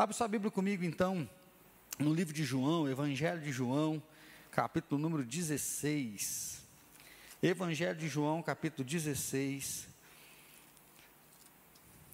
Abre 0.00 0.16
sua 0.16 0.26
Bíblia 0.26 0.50
comigo 0.50 0.82
então, 0.82 1.28
no 1.98 2.14
livro 2.14 2.32
de 2.32 2.42
João, 2.42 2.88
Evangelho 2.88 3.38
de 3.38 3.52
João, 3.52 4.02
capítulo 4.50 4.98
número 4.98 5.22
16. 5.22 6.62
Evangelho 7.42 7.94
de 7.98 8.08
João, 8.08 8.42
capítulo 8.42 8.82
16, 8.82 9.86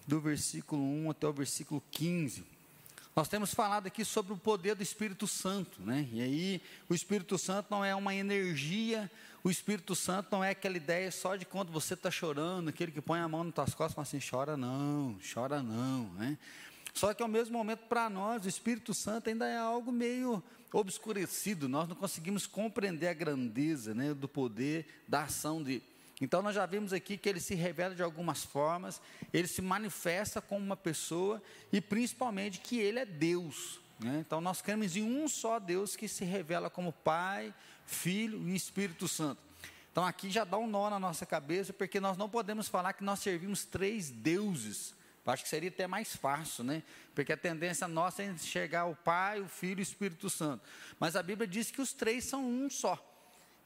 do 0.05 0.19
versículo 0.19 0.83
1 0.83 1.11
até 1.11 1.27
o 1.27 1.31
versículo 1.31 1.81
15. 1.89 2.43
Nós 3.15 3.29
temos 3.29 3.53
falado 3.53 3.87
aqui 3.87 4.03
sobre 4.03 4.33
o 4.33 4.37
poder 4.37 4.75
do 4.75 4.83
Espírito 4.83 5.25
Santo, 5.25 5.81
né? 5.81 6.09
E 6.11 6.21
aí, 6.21 6.61
o 6.89 6.93
Espírito 6.93 7.37
Santo 7.37 7.67
não 7.71 7.85
é 7.85 7.95
uma 7.95 8.13
energia, 8.13 9.09
o 9.41 9.49
Espírito 9.49 9.95
Santo 9.95 10.27
não 10.29 10.43
é 10.43 10.49
aquela 10.49 10.75
ideia 10.75 11.09
só 11.09 11.37
de 11.37 11.45
quando 11.45 11.71
você 11.71 11.93
está 11.93 12.11
chorando, 12.11 12.67
aquele 12.67 12.91
que 12.91 12.99
põe 12.99 13.21
a 13.21 13.29
mão 13.29 13.45
nas 13.45 13.53
tuas 13.53 13.73
costas 13.73 13.91
e 13.93 13.95
fala 13.95 14.07
assim: 14.07 14.29
chora 14.29 14.57
não, 14.57 15.17
chora 15.33 15.63
não, 15.63 16.09
né? 16.15 16.37
Só 16.97 17.13
que 17.13 17.21
ao 17.21 17.29
mesmo 17.29 17.55
momento, 17.55 17.81
para 17.87 18.09
nós, 18.09 18.43
o 18.43 18.49
Espírito 18.49 18.91
Santo 18.91 19.29
ainda 19.29 19.45
é 19.45 19.55
algo 19.55 19.91
meio 19.91 20.43
obscurecido, 20.73 21.69
nós 21.69 21.87
não 21.87 21.95
conseguimos 21.95 22.47
compreender 22.47 23.07
a 23.07 23.13
grandeza 23.13 23.93
né, 23.93 24.15
do 24.15 24.27
poder, 24.27 25.03
da 25.07 25.21
ação 25.21 25.61
de. 25.61 25.79
Então, 26.19 26.41
nós 26.41 26.55
já 26.55 26.65
vimos 26.65 26.93
aqui 26.93 27.15
que 27.15 27.29
ele 27.29 27.39
se 27.39 27.53
revela 27.53 27.93
de 27.93 28.01
algumas 28.01 28.43
formas, 28.43 28.99
ele 29.31 29.47
se 29.47 29.61
manifesta 29.61 30.41
como 30.41 30.65
uma 30.65 30.75
pessoa 30.75 31.39
e 31.71 31.79
principalmente 31.79 32.59
que 32.59 32.79
ele 32.79 32.97
é 32.97 33.05
Deus. 33.05 33.79
Né? 33.99 34.23
Então, 34.25 34.41
nós 34.41 34.59
cremos 34.59 34.95
em 34.95 35.03
um 35.03 35.27
só 35.27 35.59
Deus 35.59 35.95
que 35.95 36.07
se 36.07 36.25
revela 36.25 36.67
como 36.67 36.91
Pai, 36.91 37.53
Filho 37.85 38.49
e 38.49 38.55
Espírito 38.55 39.07
Santo. 39.07 39.39
Então, 39.91 40.03
aqui 40.03 40.31
já 40.31 40.43
dá 40.43 40.57
um 40.57 40.65
nó 40.67 40.89
na 40.89 40.99
nossa 40.99 41.27
cabeça, 41.27 41.71
porque 41.71 41.99
nós 41.99 42.17
não 42.17 42.27
podemos 42.27 42.67
falar 42.67 42.93
que 42.93 43.03
nós 43.03 43.19
servimos 43.19 43.65
três 43.65 44.09
deuses. 44.09 44.96
Acho 45.31 45.43
que 45.43 45.49
seria 45.49 45.69
até 45.69 45.87
mais 45.87 46.15
fácil, 46.15 46.63
né? 46.63 46.83
Porque 47.13 47.33
a 47.33 47.37
tendência 47.37 47.87
nossa 47.87 48.23
é 48.23 48.25
enxergar 48.25 48.85
o 48.85 48.95
Pai, 48.95 49.41
o 49.41 49.47
Filho 49.47 49.79
e 49.79 49.81
o 49.81 49.83
Espírito 49.83 50.29
Santo. 50.29 50.63
Mas 50.99 51.15
a 51.15 51.23
Bíblia 51.23 51.47
diz 51.47 51.69
que 51.69 51.81
os 51.81 51.93
três 51.93 52.25
são 52.25 52.45
um 52.45 52.69
só 52.69 53.03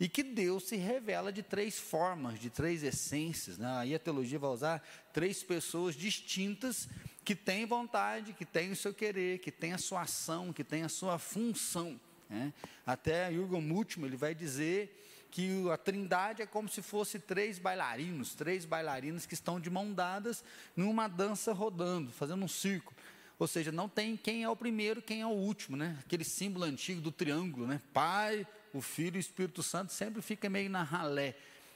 e 0.01 0.09
que 0.09 0.23
Deus 0.23 0.63
se 0.63 0.75
revela 0.75 1.31
de 1.31 1.43
três 1.43 1.77
formas, 1.77 2.39
de 2.39 2.49
três 2.49 2.81
essências. 2.81 3.59
Né? 3.59 3.71
Aí 3.77 3.93
a 3.93 3.99
teologia 3.99 4.39
vai 4.39 4.49
usar 4.49 4.83
três 5.13 5.43
pessoas 5.43 5.93
distintas 5.93 6.89
que 7.23 7.35
têm 7.35 7.67
vontade, 7.67 8.33
que 8.33 8.43
têm 8.43 8.71
o 8.71 8.75
seu 8.75 8.95
querer, 8.95 9.37
que 9.37 9.51
têm 9.51 9.73
a 9.73 9.77
sua 9.77 10.01
ação, 10.01 10.51
que 10.51 10.63
têm 10.63 10.81
a 10.81 10.89
sua 10.89 11.19
função. 11.19 12.01
Né? 12.27 12.51
Até 12.83 13.31
Jürgen 13.31 13.61
Múltimo, 13.61 14.07
ele 14.07 14.17
vai 14.17 14.33
dizer 14.33 15.00
que 15.31 15.69
a 15.71 15.77
trindade 15.77 16.41
é 16.41 16.45
como 16.45 16.67
se 16.67 16.81
fosse 16.81 17.17
três 17.17 17.57
bailarinos, 17.57 18.35
três 18.35 18.65
bailarinos 18.65 19.25
que 19.25 19.33
estão 19.33 19.59
de 19.59 19.69
mão 19.69 19.93
dadas 19.93 20.43
numa 20.75 21.07
dança 21.07 21.53
rodando, 21.53 22.11
fazendo 22.11 22.43
um 22.43 22.47
círculo. 22.49 22.95
Ou 23.39 23.47
seja, 23.47 23.71
não 23.71 23.89
tem 23.89 24.15
quem 24.15 24.43
é 24.43 24.49
o 24.49 24.55
primeiro, 24.55 25.01
quem 25.01 25.21
é 25.21 25.25
o 25.25 25.29
último, 25.29 25.75
né? 25.75 25.97
Aquele 26.05 26.23
símbolo 26.23 26.65
antigo 26.65 27.01
do 27.01 27.11
triângulo, 27.11 27.65
né? 27.65 27.81
Pai, 27.91 28.45
o 28.73 28.81
Filho 28.81 29.15
e 29.15 29.17
o 29.17 29.19
Espírito 29.19 29.63
Santo 29.63 29.91
sempre 29.91 30.21
fica 30.21 30.49
meio 30.49 30.69
na 30.69 30.83
ralé. 30.83 31.35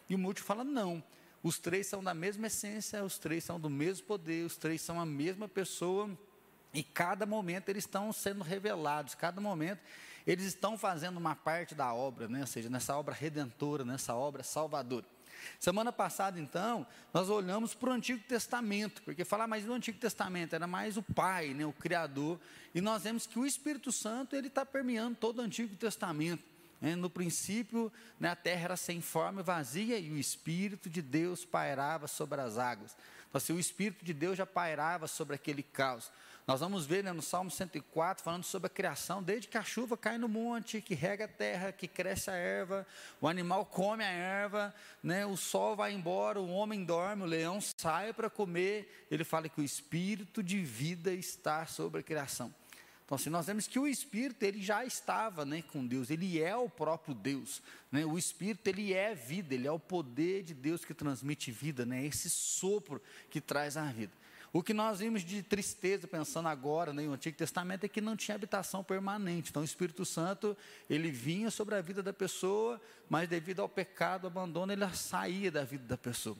E 0.10 0.14
o 0.14 0.18
Múltiplo 0.20 0.46
fala: 0.46 0.64
não, 0.64 1.04
os 1.42 1.58
três 1.58 1.88
são 1.88 2.04
da 2.04 2.14
mesma 2.14 2.48
essência, 2.48 3.04
os 3.04 3.18
três 3.18 3.44
são 3.44 3.60
do 3.60 3.70
mesmo 3.70 4.06
poder, 4.06 4.46
os 4.46 4.58
três 4.58 4.82
são 4.82 5.00
a 5.00 5.06
mesma 5.06 5.48
pessoa, 5.48 6.10
e 6.74 6.84
cada 6.84 7.26
momento 7.26 7.70
eles 7.70 7.86
estão 7.86 8.12
sendo 8.12 8.44
revelados, 8.44 9.16
cada 9.16 9.40
momento 9.40 9.80
eles 10.26 10.46
estão 10.46 10.78
fazendo 10.78 11.18
uma 11.18 11.36
parte 11.36 11.76
da 11.76 11.94
obra, 11.94 12.28
né? 12.28 12.42
ou 12.42 12.48
seja, 12.48 12.70
nessa 12.70 12.96
obra 12.98 13.14
redentora, 13.14 13.86
nessa 13.86 14.16
obra 14.16 14.44
salvadora. 14.44 15.06
Semana 15.60 15.92
passada, 15.92 16.40
então, 16.40 16.86
nós 17.14 17.30
olhamos 17.30 17.74
para 17.74 17.90
o 17.90 17.94
Antigo 17.94 18.24
Testamento, 18.24 19.02
porque 19.04 19.24
falar 19.24 19.48
mais 19.48 19.64
do 19.64 19.74
Antigo 19.74 20.00
Testamento 20.00 20.54
era 20.54 20.66
mais 20.66 20.98
o 20.98 21.04
Pai, 21.04 21.54
né, 21.54 21.66
o 21.66 21.74
Criador, 21.74 22.40
e 22.74 22.82
nós 22.82 23.04
vemos 23.04 23.28
que 23.28 23.38
o 23.38 23.46
Espírito 23.46 23.92
Santo 23.92 24.36
ele 24.36 24.48
está 24.48 24.66
permeando 24.66 25.16
todo 25.16 25.40
o 25.40 25.42
Antigo 25.42 25.76
Testamento. 25.76 26.44
Né? 26.82 26.96
No 26.96 27.10
princípio, 27.10 27.92
né, 28.20 28.30
a 28.30 28.36
terra 28.36 28.66
era 28.66 28.78
sem 28.78 29.02
forma 29.02 29.42
e 29.42 29.44
vazia, 29.44 29.98
e 29.98 30.12
o 30.12 30.18
Espírito 30.18 30.90
de 30.90 31.02
Deus 31.02 31.46
pairava 31.46 32.08
sobre 32.08 32.42
as 32.42 32.58
águas. 32.58 32.96
Então, 33.30 33.38
assim, 33.38 33.54
o 33.54 33.60
Espírito 33.60 34.04
de 34.04 34.14
Deus 34.14 34.38
já 34.38 34.46
pairava 34.46 35.08
sobre 35.08 35.36
aquele 35.36 35.64
caos. 35.64 36.12
Nós 36.48 36.60
vamos 36.60 36.86
ver 36.86 37.04
né, 37.04 37.12
no 37.12 37.24
Salmo 37.24 37.50
104, 37.50 38.24
falando 38.24 38.44
sobre 38.44 38.68
a 38.68 38.70
criação, 38.70 39.24
desde 39.24 39.48
que 39.48 39.58
a 39.58 39.64
chuva 39.64 39.98
cai 39.98 40.20
no 40.20 40.28
monte, 40.28 40.80
que 40.80 40.94
rega 40.94 41.26
a 41.26 41.28
terra, 41.28 41.72
que 41.72 41.88
cresce 41.88 42.30
a 42.30 42.36
erva, 42.36 42.86
o 43.20 43.28
animal 43.28 43.66
come 43.66 44.04
a 44.04 44.10
erva, 44.10 44.74
né, 45.02 45.26
o 45.26 45.36
sol 45.36 45.76
vai 45.76 45.92
embora, 45.92 46.40
o 46.40 46.52
homem 46.52 46.86
dorme, 46.86 47.24
o 47.24 47.26
leão 47.26 47.60
sai 47.60 48.14
para 48.14 48.30
comer. 48.30 49.08
Ele 49.10 49.24
fala 49.24 49.50
que 49.50 49.60
o 49.60 49.64
espírito 49.64 50.44
de 50.44 50.64
vida 50.64 51.12
está 51.12 51.66
sobre 51.66 52.02
a 52.02 52.04
criação. 52.04 52.54
Então, 53.06 53.16
assim, 53.16 53.30
nós 53.30 53.46
vemos 53.46 53.68
que 53.68 53.78
o 53.78 53.88
Espírito, 53.88 54.42
ele 54.42 54.60
já 54.60 54.84
estava 54.84 55.46
né, 55.46 55.62
com 55.62 55.86
Deus, 55.86 56.10
ele 56.10 56.42
é 56.42 56.56
o 56.58 56.68
próprio 56.68 57.14
Deus. 57.14 57.62
Né? 57.92 58.04
O 58.04 58.18
Espírito, 58.18 58.68
ele 58.68 58.94
é 58.94 59.14
vida, 59.14 59.54
ele 59.54 59.68
é 59.68 59.72
o 59.72 59.80
poder 59.80 60.42
de 60.42 60.56
Deus 60.56 60.84
que 60.84 60.92
transmite 60.92 61.52
vida, 61.52 61.86
né? 61.86 62.04
esse 62.04 62.32
sopro 62.32 63.00
que 63.30 63.40
traz 63.40 63.78
a 63.78 63.84
vida. 63.92 64.12
O 64.56 64.64
que 64.64 64.74
nós 64.74 65.00
vimos 65.00 65.22
de 65.22 65.44
tristeza, 65.44 66.08
pensando 66.08 66.48
agora 66.48 66.94
né, 66.94 67.04
no 67.04 67.12
Antigo 67.12 67.36
Testamento, 67.36 67.84
é 67.84 67.90
que 67.90 68.00
não 68.00 68.16
tinha 68.16 68.36
habitação 68.36 68.82
permanente. 68.82 69.50
Então, 69.50 69.62
o 69.62 69.66
Espírito 69.66 70.06
Santo, 70.06 70.56
ele 70.90 71.12
vinha 71.12 71.52
sobre 71.52 71.76
a 71.76 71.82
vida 71.82 72.02
da 72.02 72.14
pessoa, 72.14 72.80
mas 73.10 73.28
devido 73.28 73.60
ao 73.60 73.68
pecado, 73.68 74.24
ao 74.24 74.32
abandono, 74.32 74.72
ele 74.72 74.88
saía 74.94 75.52
da 75.52 75.66
vida 75.66 75.84
da 75.84 75.98
pessoa. 75.98 76.38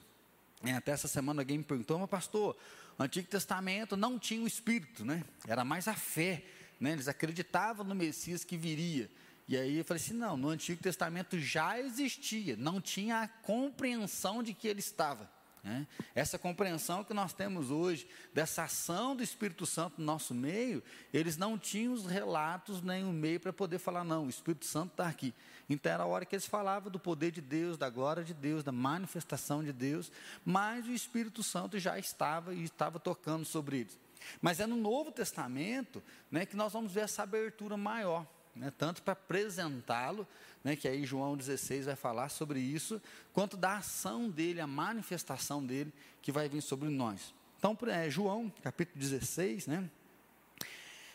É, 0.64 0.72
até 0.72 0.94
essa 0.94 1.10
semana 1.10 1.42
alguém 1.42 1.58
me 1.58 1.66
perguntou, 1.66 2.00
mas 2.00 2.10
pastor, 2.10 2.56
o 2.98 3.04
Antigo 3.04 3.28
Testamento 3.28 3.98
não 3.98 4.18
tinha 4.18 4.42
o 4.42 4.48
Espírito, 4.48 5.04
né? 5.04 5.22
Era 5.46 5.66
mais 5.66 5.86
a 5.90 5.94
fé, 5.94 6.42
né? 6.80 6.94
Eles 6.94 7.10
acreditavam 7.10 7.86
no 7.86 7.94
Messias 7.94 8.46
que 8.46 8.56
viria. 8.56 9.12
E 9.46 9.58
aí 9.58 9.80
eu 9.80 9.84
falei 9.84 10.02
assim, 10.02 10.14
não, 10.14 10.38
no 10.38 10.48
Antigo 10.48 10.82
Testamento 10.82 11.38
já 11.38 11.78
existia, 11.82 12.56
não 12.56 12.80
tinha 12.80 13.24
a 13.24 13.28
compreensão 13.28 14.42
de 14.42 14.54
que 14.54 14.70
ele 14.70 14.80
estava. 14.80 15.30
Né? 15.66 15.88
Essa 16.14 16.38
compreensão 16.38 17.04
que 17.04 17.12
nós 17.12 17.34
temos 17.34 17.72
hoje, 17.72 18.08
dessa 18.32 18.64
ação 18.64 19.16
do 19.16 19.24
Espírito 19.24 19.66
Santo 19.66 19.96
no 19.98 20.06
nosso 20.06 20.32
meio, 20.32 20.84
eles 21.12 21.38
não 21.38 21.58
tinham 21.58 21.92
os 21.92 22.06
relatos 22.06 22.84
nem 22.84 23.04
o 23.04 23.12
meio 23.12 23.40
para 23.40 23.52
poder 23.52 23.80
falar, 23.80 24.04
não, 24.04 24.28
o 24.28 24.30
Espírito 24.30 24.66
Santo 24.66 24.92
está 24.92 25.08
aqui. 25.08 25.34
Então 25.68 25.92
era 25.92 26.04
a 26.04 26.06
hora 26.06 26.24
que 26.24 26.36
eles 26.36 26.46
falavam 26.46 26.92
do 26.92 27.00
poder 27.00 27.32
de 27.32 27.42
Deus, 27.42 27.80
da 27.80 27.90
glória 27.90 28.24
de 28.24 28.36
Deus, 28.36 28.64
da 28.64 28.72
manifestação 28.72 29.64
de 29.64 29.74
Deus, 29.74 30.12
mas 30.46 30.86
o 30.86 30.92
Espírito 30.92 31.42
Santo 31.42 31.80
já 31.80 31.98
estava 31.98 32.54
e 32.54 32.64
estava 32.64 33.00
tocando 33.00 33.44
sobre 33.44 33.80
eles. 33.80 33.98
Mas 34.40 34.60
é 34.60 34.68
no 34.68 34.76
Novo 34.76 35.12
Testamento 35.12 36.02
né, 36.30 36.46
que 36.46 36.56
nós 36.56 36.74
vamos 36.74 36.92
ver 36.92 37.02
essa 37.02 37.24
abertura 37.24 37.76
maior 37.76 38.28
né, 38.56 38.72
tanto 38.78 39.04
para 39.04 39.14
apresentá-lo, 39.14 40.26
né, 40.66 40.76
que 40.76 40.88
aí 40.88 41.06
João 41.06 41.38
16 41.38 41.86
vai 41.86 41.96
falar 41.96 42.30
sobre 42.30 42.60
isso, 42.60 43.00
quanto 43.32 43.56
da 43.56 43.78
ação 43.78 44.28
dele, 44.28 44.60
a 44.60 44.66
manifestação 44.66 45.64
dele 45.64 45.94
que 46.24 46.32
vai 46.32 46.50
vir 46.50 46.60
sobre 46.60 46.90
nós. 46.90 47.36
Então, 47.60 47.78
é, 47.88 48.10
João, 48.10 48.52
capítulo 48.64 49.00
16, 49.00 49.68
né? 49.68 49.88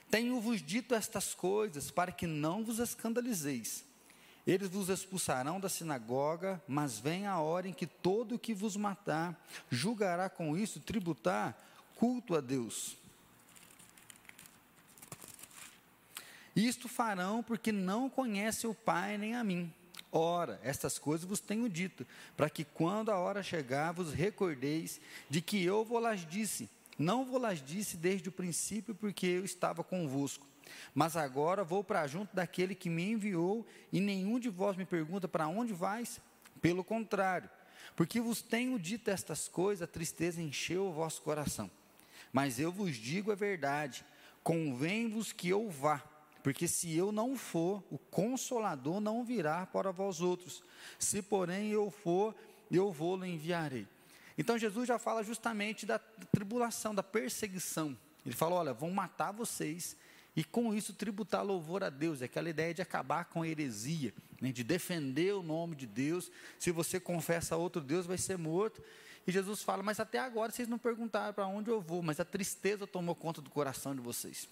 Tenho-vos 0.08 0.62
dito 0.62 0.94
estas 0.94 1.34
coisas 1.34 1.90
para 1.90 2.12
que 2.12 2.28
não 2.28 2.64
vos 2.64 2.78
escandalizeis. 2.78 3.84
Eles 4.46 4.68
vos 4.68 4.88
expulsarão 4.88 5.58
da 5.58 5.68
sinagoga, 5.68 6.62
mas 6.68 7.00
vem 7.00 7.26
a 7.26 7.40
hora 7.40 7.66
em 7.66 7.72
que 7.72 7.88
todo 7.88 8.36
o 8.36 8.38
que 8.38 8.54
vos 8.54 8.76
matar 8.76 9.36
julgará 9.68 10.30
com 10.30 10.56
isso 10.56 10.78
tributar 10.78 11.58
culto 11.96 12.36
a 12.36 12.40
Deus. 12.40 12.96
Isto 16.60 16.88
farão 16.88 17.42
porque 17.42 17.72
não 17.72 18.10
conhecem 18.10 18.68
o 18.68 18.74
Pai 18.74 19.16
nem 19.16 19.34
a 19.34 19.42
mim. 19.42 19.72
Ora, 20.12 20.60
estas 20.62 20.98
coisas 20.98 21.26
vos 21.26 21.40
tenho 21.40 21.68
dito, 21.68 22.06
para 22.36 22.50
que 22.50 22.64
quando 22.64 23.10
a 23.10 23.18
hora 23.18 23.42
chegar, 23.42 23.92
vos 23.92 24.12
recordeis 24.12 25.00
de 25.28 25.40
que 25.40 25.62
eu 25.64 25.84
vou 25.84 25.98
las 25.98 26.26
disse. 26.26 26.68
Não 26.98 27.24
vou 27.24 27.38
las 27.38 27.64
disse 27.64 27.96
desde 27.96 28.28
o 28.28 28.32
princípio, 28.32 28.94
porque 28.94 29.26
eu 29.26 29.44
estava 29.44 29.82
convosco. 29.82 30.46
Mas 30.94 31.16
agora 31.16 31.64
vou 31.64 31.82
para 31.82 32.06
junto 32.06 32.36
daquele 32.36 32.74
que 32.74 32.90
me 32.90 33.10
enviou, 33.10 33.66
e 33.90 34.00
nenhum 34.00 34.38
de 34.38 34.50
vós 34.50 34.76
me 34.76 34.84
pergunta 34.84 35.26
para 35.26 35.48
onde 35.48 35.72
vais? 35.72 36.20
Pelo 36.60 36.84
contrário, 36.84 37.48
porque 37.96 38.20
vos 38.20 38.42
tenho 38.42 38.78
dito 38.78 39.08
estas 39.08 39.48
coisas, 39.48 39.82
a 39.82 39.90
tristeza 39.90 40.42
encheu 40.42 40.88
o 40.88 40.92
vosso 40.92 41.22
coração. 41.22 41.70
Mas 42.30 42.58
eu 42.58 42.70
vos 42.70 42.96
digo 42.96 43.32
a 43.32 43.34
verdade: 43.34 44.04
convém-vos 44.42 45.32
que 45.32 45.48
eu 45.48 45.70
vá 45.70 46.02
porque 46.42 46.66
se 46.66 46.96
eu 46.96 47.12
não 47.12 47.36
for, 47.36 47.82
o 47.90 47.98
consolador 47.98 49.00
não 49.00 49.24
virá 49.24 49.66
para 49.66 49.90
vós 49.90 50.20
outros. 50.20 50.62
Se, 50.98 51.20
porém, 51.22 51.70
eu 51.70 51.90
for, 51.90 52.34
eu 52.70 52.90
vou-lo 52.92 53.26
enviarei. 53.26 53.86
Então 54.38 54.56
Jesus 54.56 54.88
já 54.88 54.98
fala 54.98 55.22
justamente 55.22 55.84
da 55.84 55.98
tribulação, 55.98 56.94
da 56.94 57.02
perseguição. 57.02 57.96
Ele 58.24 58.34
fala: 58.34 58.56
olha, 58.56 58.72
vão 58.72 58.90
matar 58.90 59.32
vocês 59.32 59.96
e 60.34 60.42
com 60.42 60.72
isso 60.74 60.94
tributar 60.94 61.44
louvor 61.44 61.84
a 61.84 61.90
Deus. 61.90 62.22
É 62.22 62.24
aquela 62.24 62.48
ideia 62.48 62.72
de 62.72 62.80
acabar 62.80 63.26
com 63.26 63.42
a 63.42 63.48
heresia, 63.48 64.14
né, 64.40 64.52
de 64.52 64.64
defender 64.64 65.34
o 65.34 65.42
nome 65.42 65.74
de 65.74 65.86
Deus. 65.86 66.30
Se 66.58 66.70
você 66.70 66.98
confessa 66.98 67.54
a 67.54 67.58
outro 67.58 67.82
Deus, 67.82 68.06
vai 68.06 68.16
ser 68.16 68.38
morto. 68.38 68.82
E 69.26 69.32
Jesus 69.32 69.62
fala: 69.62 69.82
mas 69.82 70.00
até 70.00 70.18
agora 70.18 70.50
vocês 70.50 70.68
não 70.68 70.78
perguntaram 70.78 71.34
para 71.34 71.46
onde 71.46 71.70
eu 71.70 71.80
vou, 71.80 72.02
mas 72.02 72.18
a 72.18 72.24
tristeza 72.24 72.86
tomou 72.86 73.14
conta 73.14 73.42
do 73.42 73.50
coração 73.50 73.94
de 73.94 74.00
vocês. 74.00 74.48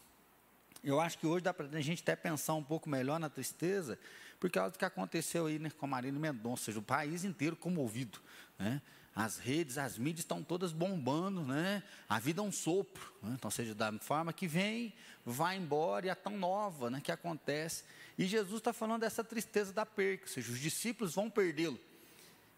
Eu 0.82 1.00
acho 1.00 1.18
que 1.18 1.26
hoje 1.26 1.42
dá 1.42 1.52
para 1.52 1.66
a 1.66 1.80
gente 1.80 2.02
até 2.02 2.14
pensar 2.14 2.54
um 2.54 2.62
pouco 2.62 2.88
melhor 2.88 3.18
na 3.18 3.28
tristeza, 3.28 3.98
porque 4.38 4.58
olha 4.58 4.68
o 4.68 4.72
que 4.72 4.84
aconteceu 4.84 5.46
aí 5.46 5.58
né, 5.58 5.70
com 5.70 5.86
a 5.86 5.88
Marina 5.88 6.18
Mendonça, 6.18 6.64
seja, 6.66 6.78
o 6.78 6.82
país 6.82 7.24
inteiro 7.24 7.56
comovido. 7.56 8.18
Né? 8.58 8.80
As 9.14 9.38
redes, 9.38 9.78
as 9.78 9.98
mídias 9.98 10.20
estão 10.20 10.44
todas 10.44 10.72
bombando, 10.72 11.42
né? 11.42 11.82
A 12.08 12.20
vida 12.20 12.40
é 12.40 12.44
um 12.44 12.52
sopro. 12.52 13.12
Né? 13.20 13.34
Então, 13.36 13.50
seja, 13.50 13.74
da 13.74 13.92
forma 13.98 14.32
que 14.32 14.46
vem, 14.46 14.94
vai 15.26 15.56
embora 15.56 16.06
e 16.06 16.08
é 16.08 16.14
tão 16.14 16.38
nova 16.38 16.88
né, 16.88 17.00
que 17.00 17.10
acontece. 17.10 17.82
E 18.16 18.26
Jesus 18.26 18.58
está 18.58 18.72
falando 18.72 19.00
dessa 19.00 19.24
tristeza 19.24 19.72
da 19.72 19.84
perca, 19.84 20.24
ou 20.24 20.28
seja, 20.28 20.52
os 20.52 20.60
discípulos 20.60 21.16
vão 21.16 21.28
perdê-lo. 21.28 21.80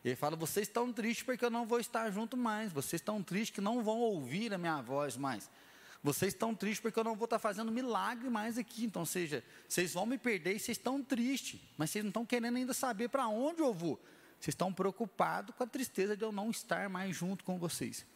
Ele 0.05 0.17
fala: 0.17 0.37
vocês 0.37 0.69
estão 0.69 0.93
tristes 0.93 1.25
porque 1.25 1.45
eu 1.45 1.51
não 1.51 1.67
vou 1.67 1.81
estar 1.81 2.11
junto 2.11 2.37
mais. 2.37 2.73
Vocês 2.73 3.01
estão 3.01 3.23
tristes 3.23 3.55
que 3.55 3.61
não 3.61 3.83
vão 3.83 3.99
ouvir 3.99 4.53
a 4.53 4.59
minha 4.59 4.81
voz 4.81 5.17
mais. 5.17 5.49
Vocês 6.03 6.33
estão 6.33 6.55
tristes 6.55 6.81
porque 6.81 6.99
eu 6.99 7.05
não 7.05 7.15
vou 7.15 7.25
estar 7.27 7.39
fazendo 7.39 7.71
milagre 7.71 8.31
mais 8.31 8.57
aqui. 8.57 8.85
Então, 8.85 9.05
seja, 9.05 9.45
vocês 9.69 9.93
vão 9.93 10.07
me 10.07 10.17
perder 10.17 10.57
e 10.57 10.59
vocês 10.59 10.79
estão 10.79 11.03
tristes, 11.03 11.61
mas 11.77 11.91
vocês 11.91 12.03
não 12.03 12.09
estão 12.09 12.25
querendo 12.25 12.57
ainda 12.57 12.73
saber 12.73 13.09
para 13.09 13.29
onde 13.29 13.61
eu 13.61 13.75
vou. 13.75 14.01
Vocês 14.41 14.55
estão 14.55 14.73
preocupados 14.73 15.55
com 15.55 15.63
a 15.63 15.67
tristeza 15.67 16.17
de 16.17 16.25
eu 16.25 16.33
não 16.33 16.51
estar 16.51 16.89
mais 16.89 17.15
junto 17.15 17.45
com 17.45 17.59
vocês. 17.59 18.07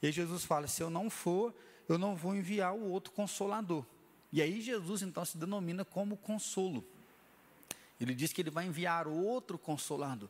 E 0.00 0.06
aí 0.06 0.12
Jesus 0.12 0.44
fala: 0.44 0.68
se 0.68 0.82
eu 0.82 0.88
não 0.88 1.10
for, 1.10 1.52
eu 1.88 1.98
não 1.98 2.14
vou 2.14 2.34
enviar 2.34 2.74
o 2.74 2.90
outro 2.90 3.12
consolador. 3.12 3.84
E 4.32 4.40
aí 4.40 4.60
Jesus 4.60 5.02
então 5.02 5.24
se 5.24 5.36
denomina 5.36 5.84
como 5.84 6.16
consolo. 6.16 6.84
Ele 8.00 8.14
diz 8.14 8.32
que 8.32 8.40
ele 8.40 8.50
vai 8.50 8.66
enviar 8.66 9.06
outro 9.08 9.58
consolador. 9.58 10.28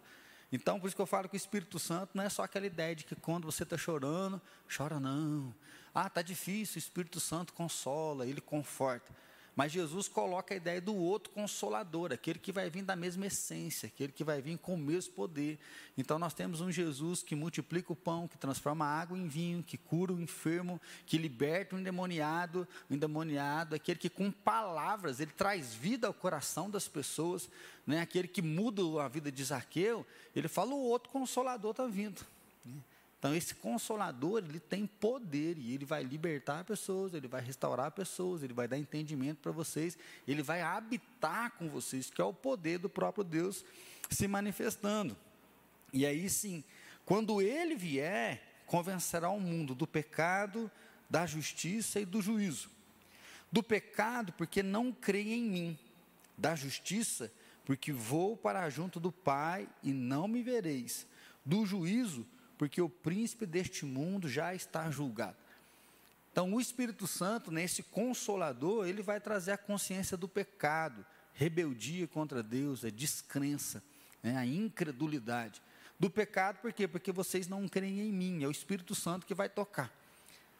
Então, 0.50 0.79
por 0.79 0.87
isso 0.87 0.97
que 0.97 1.00
eu 1.00 1.06
falo 1.06 1.29
que 1.29 1.35
o 1.35 1.37
Espírito 1.37 1.79
Santo 1.79 2.11
não 2.14 2.23
é 2.23 2.29
só 2.29 2.43
aquela 2.43 2.67
ideia 2.67 2.94
de 2.94 3.05
que 3.05 3.14
quando 3.17 3.47
você 3.47 3.62
está 3.62 3.79
chorando, 3.79 4.41
chora 4.75 5.00
não. 5.00 5.55
Ah, 5.94 6.06
está 6.06 6.22
difícil, 6.22 6.76
o 6.76 6.78
Espírito 6.78 7.20
Santo 7.20 7.52
consola, 7.52 8.26
ele 8.26 8.40
conforta. 8.40 9.12
Mas 9.54 9.70
Jesus 9.70 10.08
coloca 10.08 10.54
a 10.54 10.56
ideia 10.56 10.80
do 10.80 10.96
outro 10.96 11.30
consolador, 11.30 12.10
aquele 12.10 12.38
que 12.38 12.50
vai 12.50 12.70
vir 12.70 12.82
da 12.82 12.96
mesma 12.96 13.26
essência, 13.26 13.86
aquele 13.86 14.10
que 14.10 14.24
vai 14.24 14.40
vir 14.40 14.56
com 14.56 14.74
o 14.74 14.78
mesmo 14.78 15.12
poder. 15.12 15.58
Então 15.96 16.18
nós 16.18 16.32
temos 16.32 16.62
um 16.62 16.72
Jesus 16.72 17.22
que 17.22 17.34
multiplica 17.34 17.92
o 17.92 17.96
pão, 17.96 18.26
que 18.26 18.38
transforma 18.38 18.86
a 18.86 19.00
água 19.00 19.18
em 19.18 19.28
vinho, 19.28 19.62
que 19.62 19.76
cura 19.76 20.14
o 20.14 20.20
enfermo, 20.20 20.80
que 21.04 21.18
liberta 21.18 21.76
o 21.76 21.78
endemoniado, 21.78 22.66
o 22.88 22.94
endemoniado, 22.94 23.74
aquele 23.74 23.98
que 23.98 24.08
com 24.08 24.30
palavras 24.30 25.20
ele 25.20 25.32
traz 25.32 25.74
vida 25.74 26.06
ao 26.06 26.14
coração 26.14 26.70
das 26.70 26.88
pessoas, 26.88 27.50
né? 27.86 28.00
aquele 28.00 28.28
que 28.28 28.40
muda 28.40 28.82
a 29.02 29.08
vida 29.08 29.30
de 29.30 29.44
Zaqueu, 29.44 30.06
ele 30.34 30.48
fala 30.48 30.72
o 30.72 30.80
outro 30.80 31.10
consolador 31.10 31.72
está 31.72 31.86
vindo. 31.86 32.24
Então, 33.22 33.36
esse 33.36 33.54
consolador, 33.54 34.42
ele 34.42 34.58
tem 34.58 34.84
poder 34.84 35.56
e 35.56 35.72
ele 35.74 35.84
vai 35.84 36.02
libertar 36.02 36.64
pessoas, 36.64 37.14
ele 37.14 37.28
vai 37.28 37.40
restaurar 37.40 37.92
pessoas, 37.92 38.42
ele 38.42 38.52
vai 38.52 38.66
dar 38.66 38.76
entendimento 38.76 39.38
para 39.38 39.52
vocês, 39.52 39.96
ele 40.26 40.42
vai 40.42 40.60
habitar 40.60 41.52
com 41.52 41.69
vocês, 41.69 42.10
que 42.10 42.20
é 42.20 42.24
o 42.24 42.34
poder 42.34 42.78
do 42.78 42.88
próprio 42.88 43.22
Deus 43.22 43.64
se 44.10 44.26
manifestando. 44.26 45.16
E 45.92 46.04
aí 46.04 46.28
sim, 46.28 46.64
quando 47.04 47.40
ele 47.40 47.76
vier, 47.76 48.42
convencerá 48.66 49.30
o 49.30 49.38
mundo 49.38 49.72
do 49.72 49.86
pecado, 49.86 50.68
da 51.08 51.25
justiça 51.25 52.00
e 52.00 52.04
do 52.04 52.20
juízo. 52.20 52.70
Do 53.52 53.62
pecado, 53.62 54.32
porque 54.32 54.64
não 54.64 54.90
creem 54.90 55.34
em 55.34 55.48
mim. 55.48 55.78
Da 56.36 56.56
justiça, 56.56 57.32
porque 57.64 57.92
vou 57.92 58.36
para 58.36 58.68
junto 58.68 58.98
do 58.98 59.12
Pai 59.12 59.68
e 59.80 59.92
não 59.92 60.26
me 60.26 60.42
vereis. 60.42 61.06
Do 61.46 61.64
juízo, 61.64 62.26
porque 62.26 62.41
o 62.81 62.88
príncipe 62.88 63.47
deste 63.47 63.85
mundo 63.85 64.29
já 64.29 64.55
está 64.55 64.91
julgado. 64.91 65.37
Então, 66.31 66.53
o 66.55 66.61
Espírito 66.61 67.06
Santo, 67.06 67.50
nesse 67.50 67.82
consolador, 67.82 68.87
ele 68.87 69.03
vai 69.03 69.20
trazer 69.20 69.53
a 69.53 69.59
consciência 69.59 70.17
do 70.17 70.29
pecado, 70.29 71.05
rebeldia 71.35 72.06
contra 72.06 72.43
Deus, 72.43 72.85
a 72.85 72.91
descrença, 72.91 73.82
né, 74.23 74.37
a 74.37 74.47
incredulidade. 74.47 75.61
Do 75.99 76.09
pecado, 76.09 76.59
por 76.61 76.73
quê? 76.73 76.88
Porque 76.88 77.12
vocês 77.12 77.47
não 77.47 77.69
creem 77.69 78.00
em 78.00 78.12
mim, 78.12 78.43
é 78.43 78.47
o 78.47 78.50
Espírito 78.50 78.94
Santo 78.94 79.26
que 79.26 79.35
vai 79.35 79.49
tocar. 79.49 79.93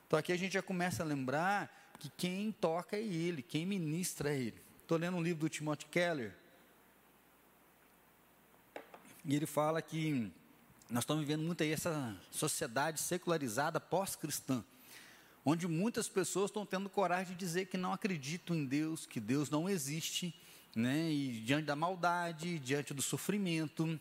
Então, 0.07 0.19
aqui 0.19 0.33
a 0.33 0.37
gente 0.37 0.53
já 0.53 0.63
começa 0.63 1.03
a 1.03 1.07
lembrar 1.07 1.95
que 1.99 2.11
quem 2.11 2.53
toca 2.53 2.97
é 2.97 3.03
Ele, 3.03 3.43
quem 3.43 3.65
ministra 3.65 4.31
é 4.31 4.39
Ele. 4.39 4.63
Estou 4.81 4.99
lendo 4.99 5.17
um 5.17 5.23
livro 5.23 5.41
do 5.41 5.49
Timothy 5.49 5.87
Keller, 5.87 6.35
e 9.25 9.37
ele 9.37 9.47
fala 9.47 9.81
que 9.81 10.31
nós 10.93 11.05
estamos 11.05 11.25
vivendo 11.25 11.43
muito 11.43 11.63
aí 11.63 11.73
essa 11.73 12.15
sociedade 12.31 13.01
secularizada 13.01 13.81
pós-cristã, 13.81 14.63
onde 15.43 15.67
muitas 15.67 16.07
pessoas 16.07 16.51
estão 16.51 16.67
tendo 16.67 16.91
coragem 16.91 17.33
de 17.33 17.39
dizer 17.39 17.65
que 17.65 17.79
não 17.79 17.95
acreditam 17.95 18.55
em 18.55 18.67
Deus, 18.67 19.07
que 19.07 19.19
Deus 19.19 19.49
não 19.49 19.71
existe, 19.71 20.35
né? 20.77 21.11
E 21.11 21.41
diante 21.41 21.65
da 21.65 21.75
maldade, 21.75 22.59
diante 22.59 22.93
do 22.93 23.01
sofrimento 23.01 23.99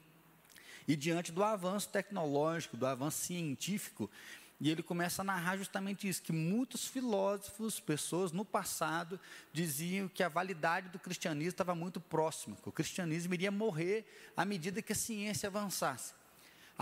e 0.85 0.97
diante 0.97 1.31
do 1.31 1.41
avanço 1.41 1.88
tecnológico, 1.88 2.75
do 2.75 2.85
avanço 2.85 3.19
científico, 3.19 4.11
e 4.59 4.69
ele 4.69 4.83
começa 4.83 5.21
a 5.21 5.25
narrar 5.25 5.55
justamente 5.55 6.09
isso, 6.09 6.21
que 6.21 6.33
muitos 6.33 6.85
filósofos, 6.88 7.79
pessoas 7.79 8.33
no 8.33 8.43
passado, 8.43 9.17
diziam 9.53 10.09
que 10.09 10.21
a 10.21 10.27
validade 10.27 10.89
do 10.89 10.99
cristianismo 10.99 11.51
estava 11.51 11.73
muito 11.73 12.01
próxima, 12.01 12.57
que 12.61 12.67
o 12.67 12.71
cristianismo 12.71 13.33
iria 13.33 13.49
morrer 13.49 14.05
à 14.35 14.43
medida 14.43 14.81
que 14.81 14.91
a 14.91 14.95
ciência 14.95 15.47
avançasse. 15.47 16.19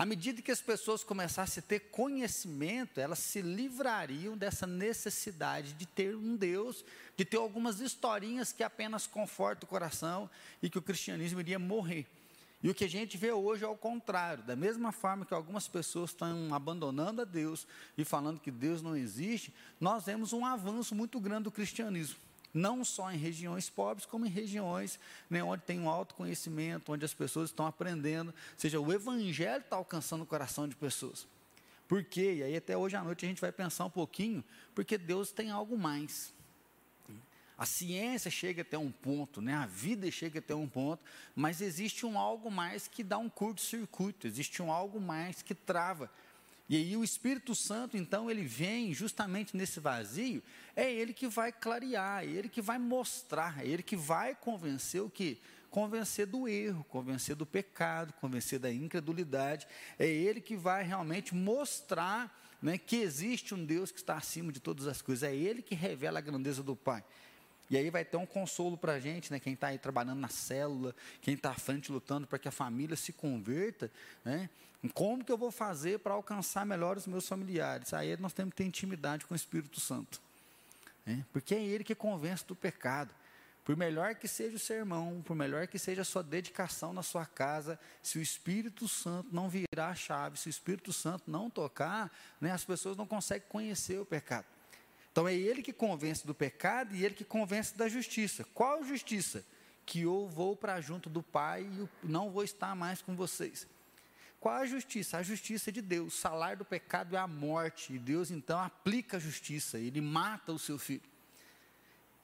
À 0.00 0.06
medida 0.06 0.40
que 0.40 0.50
as 0.50 0.62
pessoas 0.62 1.04
começassem 1.04 1.62
a 1.62 1.68
ter 1.68 1.78
conhecimento, 1.90 2.98
elas 2.98 3.18
se 3.18 3.42
livrariam 3.42 4.34
dessa 4.34 4.66
necessidade 4.66 5.74
de 5.74 5.84
ter 5.84 6.16
um 6.16 6.36
Deus, 6.36 6.82
de 7.18 7.22
ter 7.22 7.36
algumas 7.36 7.80
historinhas 7.80 8.50
que 8.50 8.62
apenas 8.62 9.06
confortam 9.06 9.66
o 9.66 9.68
coração 9.68 10.30
e 10.62 10.70
que 10.70 10.78
o 10.78 10.82
cristianismo 10.82 11.40
iria 11.40 11.58
morrer. 11.58 12.06
E 12.62 12.70
o 12.70 12.74
que 12.74 12.84
a 12.84 12.88
gente 12.88 13.18
vê 13.18 13.30
hoje 13.30 13.62
é 13.62 13.68
o 13.68 13.76
contrário. 13.76 14.42
Da 14.42 14.56
mesma 14.56 14.90
forma 14.90 15.26
que 15.26 15.34
algumas 15.34 15.68
pessoas 15.68 16.12
estão 16.12 16.54
abandonando 16.54 17.20
a 17.20 17.26
Deus 17.26 17.66
e 17.98 18.02
falando 18.02 18.40
que 18.40 18.50
Deus 18.50 18.80
não 18.80 18.96
existe, 18.96 19.52
nós 19.78 20.06
vemos 20.06 20.32
um 20.32 20.46
avanço 20.46 20.94
muito 20.94 21.20
grande 21.20 21.44
do 21.44 21.50
cristianismo 21.50 22.16
não 22.52 22.84
só 22.84 23.10
em 23.12 23.16
regiões 23.16 23.70
pobres, 23.70 24.06
como 24.06 24.26
em 24.26 24.30
regiões 24.30 24.98
né, 25.28 25.42
onde 25.42 25.62
tem 25.62 25.80
um 25.80 25.88
alto 25.88 26.14
conhecimento, 26.14 26.92
onde 26.92 27.04
as 27.04 27.14
pessoas 27.14 27.50
estão 27.50 27.66
aprendendo, 27.66 28.28
ou 28.28 28.58
seja, 28.58 28.80
o 28.80 28.92
evangelho 28.92 29.60
está 29.60 29.76
alcançando 29.76 30.22
o 30.22 30.26
coração 30.26 30.68
de 30.68 30.74
pessoas. 30.74 31.26
Por 31.88 32.04
quê? 32.04 32.34
E 32.34 32.42
aí 32.42 32.56
até 32.56 32.76
hoje 32.76 32.96
à 32.96 33.02
noite 33.02 33.24
a 33.24 33.28
gente 33.28 33.40
vai 33.40 33.50
pensar 33.50 33.84
um 33.84 33.90
pouquinho, 33.90 34.44
porque 34.74 34.96
Deus 34.96 35.32
tem 35.32 35.50
algo 35.50 35.76
mais. 35.76 36.32
A 37.58 37.66
ciência 37.66 38.30
chega 38.30 38.62
até 38.62 38.78
um 38.78 38.90
ponto, 38.90 39.42
né? 39.42 39.52
a 39.52 39.66
vida 39.66 40.10
chega 40.10 40.38
até 40.38 40.54
um 40.54 40.66
ponto, 40.66 41.04
mas 41.34 41.60
existe 41.60 42.06
um 42.06 42.18
algo 42.18 42.50
mais 42.50 42.88
que 42.88 43.04
dá 43.04 43.18
um 43.18 43.28
curto-circuito, 43.28 44.26
existe 44.26 44.62
um 44.62 44.72
algo 44.72 44.98
mais 44.98 45.42
que 45.42 45.54
trava. 45.54 46.10
E 46.70 46.76
aí 46.76 46.96
o 46.96 47.02
Espírito 47.02 47.52
Santo, 47.52 47.96
então, 47.96 48.30
ele 48.30 48.44
vem 48.44 48.94
justamente 48.94 49.56
nesse 49.56 49.80
vazio, 49.80 50.40
é 50.76 50.88
ele 50.88 51.12
que 51.12 51.26
vai 51.26 51.50
clarear, 51.50 52.22
é 52.22 52.26
ele 52.28 52.48
que 52.48 52.62
vai 52.62 52.78
mostrar, 52.78 53.60
é 53.60 53.66
ele 53.66 53.82
que 53.82 53.96
vai 53.96 54.36
convencer 54.36 55.02
o 55.02 55.10
que? 55.10 55.40
Convencer 55.68 56.26
do 56.26 56.46
erro, 56.46 56.84
convencer 56.84 57.34
do 57.34 57.44
pecado, 57.44 58.12
convencer 58.20 58.60
da 58.60 58.72
incredulidade. 58.72 59.66
É 59.98 60.06
ele 60.06 60.40
que 60.40 60.54
vai 60.54 60.84
realmente 60.84 61.34
mostrar 61.34 62.32
né, 62.62 62.78
que 62.78 62.98
existe 62.98 63.52
um 63.52 63.64
Deus 63.64 63.90
que 63.90 63.98
está 63.98 64.14
acima 64.14 64.52
de 64.52 64.60
todas 64.60 64.86
as 64.86 65.02
coisas. 65.02 65.28
É 65.28 65.34
ele 65.34 65.62
que 65.62 65.74
revela 65.74 66.20
a 66.20 66.22
grandeza 66.22 66.62
do 66.62 66.76
Pai. 66.76 67.02
E 67.68 67.76
aí 67.76 67.90
vai 67.90 68.04
ter 68.04 68.16
um 68.16 68.26
consolo 68.26 68.76
para 68.76 68.92
a 68.92 69.00
gente, 69.00 69.32
né? 69.32 69.40
Quem 69.40 69.54
está 69.54 69.68
aí 69.68 69.78
trabalhando 69.78 70.20
na 70.20 70.28
célula, 70.28 70.94
quem 71.20 71.34
está 71.34 71.50
à 71.50 71.54
frente 71.54 71.90
lutando 71.90 72.28
para 72.28 72.38
que 72.38 72.48
a 72.48 72.52
família 72.52 72.96
se 72.96 73.12
converta, 73.12 73.90
né? 74.24 74.48
Como 74.94 75.24
que 75.24 75.30
eu 75.30 75.36
vou 75.36 75.50
fazer 75.50 75.98
para 75.98 76.14
alcançar 76.14 76.64
melhor 76.64 76.96
os 76.96 77.06
meus 77.06 77.28
familiares? 77.28 77.92
Aí 77.92 78.16
nós 78.16 78.32
temos 78.32 78.52
que 78.52 78.58
ter 78.58 78.64
intimidade 78.64 79.26
com 79.26 79.34
o 79.34 79.36
Espírito 79.36 79.78
Santo. 79.78 80.20
Né? 81.04 81.24
Porque 81.32 81.54
é 81.54 81.62
ele 81.62 81.84
que 81.84 81.94
convence 81.94 82.44
do 82.46 82.56
pecado. 82.56 83.14
Por 83.62 83.76
melhor 83.76 84.14
que 84.14 84.26
seja 84.26 84.56
o 84.56 84.58
sermão, 84.58 85.22
por 85.22 85.36
melhor 85.36 85.66
que 85.66 85.78
seja 85.78 86.00
a 86.00 86.04
sua 86.04 86.22
dedicação 86.22 86.92
na 86.94 87.02
sua 87.02 87.26
casa, 87.26 87.78
se 88.02 88.18
o 88.18 88.22
Espírito 88.22 88.88
Santo 88.88 89.28
não 89.30 89.50
virar 89.50 89.88
a 89.90 89.94
chave, 89.94 90.38
se 90.38 90.48
o 90.48 90.50
Espírito 90.50 90.92
Santo 90.92 91.30
não 91.30 91.50
tocar, 91.50 92.10
né, 92.40 92.50
as 92.50 92.64
pessoas 92.64 92.96
não 92.96 93.06
conseguem 93.06 93.46
conhecer 93.48 94.00
o 94.00 94.06
pecado. 94.06 94.46
Então 95.12 95.28
é 95.28 95.34
ele 95.34 95.62
que 95.62 95.72
convence 95.72 96.26
do 96.26 96.34
pecado 96.34 96.94
e 96.94 97.04
ele 97.04 97.14
que 97.14 97.24
convence 97.24 97.76
da 97.76 97.88
justiça. 97.88 98.44
Qual 98.54 98.82
justiça? 98.82 99.44
Que 99.84 100.02
eu 100.02 100.26
vou 100.26 100.56
para 100.56 100.80
junto 100.80 101.10
do 101.10 101.22
Pai 101.22 101.62
e 101.62 101.88
não 102.02 102.30
vou 102.30 102.42
estar 102.42 102.74
mais 102.74 103.02
com 103.02 103.14
vocês. 103.14 103.66
Qual 104.40 104.54
a 104.54 104.66
justiça? 104.66 105.18
A 105.18 105.22
justiça 105.22 105.70
de 105.70 105.82
Deus. 105.82 106.14
O 106.14 106.18
salário 106.18 106.58
do 106.58 106.64
pecado 106.64 107.14
é 107.14 107.18
a 107.18 107.26
morte. 107.26 107.92
E 107.92 107.98
Deus 107.98 108.30
então 108.30 108.58
aplica 108.58 109.18
a 109.18 109.20
justiça. 109.20 109.78
Ele 109.78 110.00
mata 110.00 110.50
o 110.50 110.58
seu 110.58 110.78
filho. 110.78 111.02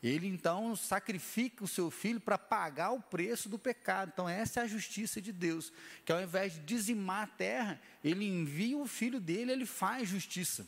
Ele 0.03 0.27
então 0.27 0.75
sacrifica 0.77 1.65
o 1.65 1.69
seu 1.69 1.91
filho 1.91 2.21
para 2.21 2.39
pagar 2.39 2.93
o 2.93 3.03
preço 3.03 3.49
do 3.49 3.59
pecado. 3.59 4.11
Então, 4.13 4.29
essa 4.29 4.61
é 4.61 4.63
a 4.63 4.67
justiça 4.67 5.21
de 5.21 5.33
Deus. 5.33 5.73
Que 6.05 6.13
ao 6.13 6.23
invés 6.23 6.55
de 6.55 6.61
dizimar 6.61 7.25
a 7.25 7.27
terra, 7.27 7.81
ele 8.03 8.25
envia 8.25 8.79
o 8.79 8.87
filho 8.87 9.21
dele, 9.21 9.53
ele 9.53 9.67
faz 9.67 10.09
justiça. 10.09 10.67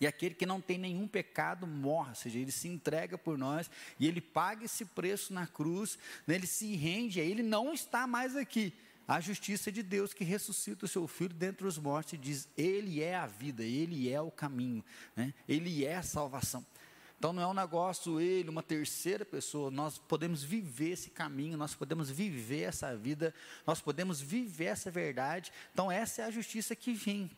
E 0.00 0.06
aquele 0.06 0.34
que 0.34 0.46
não 0.46 0.60
tem 0.60 0.78
nenhum 0.78 1.06
pecado 1.06 1.66
morre, 1.66 2.10
ou 2.10 2.14
seja, 2.14 2.38
ele 2.38 2.50
se 2.50 2.68
entrega 2.68 3.16
por 3.16 3.38
nós 3.38 3.70
e 3.98 4.06
ele 4.06 4.20
paga 4.20 4.64
esse 4.64 4.84
preço 4.84 5.32
na 5.32 5.46
cruz, 5.46 5.98
né? 6.26 6.34
ele 6.34 6.46
se 6.46 6.74
rende, 6.74 7.20
ele 7.20 7.42
não 7.42 7.72
está 7.72 8.06
mais 8.06 8.34
aqui. 8.36 8.72
A 9.06 9.20
justiça 9.20 9.70
de 9.70 9.82
Deus 9.82 10.14
que 10.14 10.24
ressuscita 10.24 10.86
o 10.86 10.88
seu 10.88 11.06
filho 11.06 11.34
dentre 11.34 11.66
os 11.66 11.78
mortos 11.78 12.14
e 12.14 12.16
diz: 12.16 12.48
Ele 12.56 13.02
é 13.02 13.14
a 13.14 13.26
vida, 13.26 13.62
Ele 13.62 14.10
é 14.10 14.20
o 14.20 14.30
caminho, 14.30 14.84
né? 15.14 15.34
Ele 15.46 15.84
é 15.84 15.96
a 15.96 16.02
salvação. 16.02 16.64
Então 17.18 17.32
não 17.32 17.42
é 17.42 17.46
um 17.46 17.54
negócio 17.54 18.20
ele, 18.20 18.50
uma 18.50 18.62
terceira 18.62 19.24
pessoa, 19.24 19.70
nós 19.70 19.96
podemos 19.96 20.42
viver 20.42 20.90
esse 20.90 21.08
caminho, 21.08 21.56
nós 21.56 21.74
podemos 21.74 22.10
viver 22.10 22.64
essa 22.64 22.94
vida, 22.94 23.32
nós 23.66 23.80
podemos 23.80 24.20
viver 24.20 24.66
essa 24.66 24.90
verdade. 24.90 25.50
Então 25.72 25.90
essa 25.90 26.20
é 26.20 26.24
a 26.26 26.30
justiça 26.30 26.76
que 26.76 26.92
vem. 26.92 27.30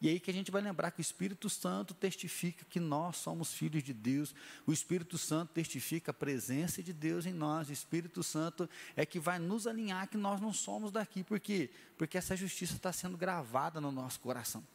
E 0.00 0.08
aí 0.08 0.18
que 0.18 0.30
a 0.30 0.34
gente 0.34 0.50
vai 0.50 0.62
lembrar 0.62 0.90
que 0.90 1.00
o 1.00 1.02
Espírito 1.02 1.50
Santo 1.50 1.92
testifica 1.92 2.64
que 2.70 2.80
nós 2.80 3.16
somos 3.16 3.52
filhos 3.52 3.82
de 3.82 3.92
Deus, 3.92 4.34
o 4.66 4.72
Espírito 4.72 5.18
Santo 5.18 5.52
testifica 5.52 6.10
a 6.10 6.14
presença 6.14 6.82
de 6.82 6.92
Deus 6.92 7.26
em 7.26 7.34
nós, 7.34 7.68
o 7.68 7.72
Espírito 7.72 8.22
Santo 8.22 8.68
é 8.96 9.04
que 9.04 9.20
vai 9.20 9.38
nos 9.38 9.66
alinhar 9.66 10.08
que 10.08 10.16
nós 10.16 10.40
não 10.40 10.54
somos 10.54 10.90
daqui, 10.90 11.22
por 11.22 11.38
quê? 11.38 11.70
Porque 11.98 12.16
essa 12.16 12.34
justiça 12.34 12.76
está 12.76 12.92
sendo 12.92 13.18
gravada 13.18 13.78
no 13.78 13.92
nosso 13.92 14.20
coração, 14.20 14.66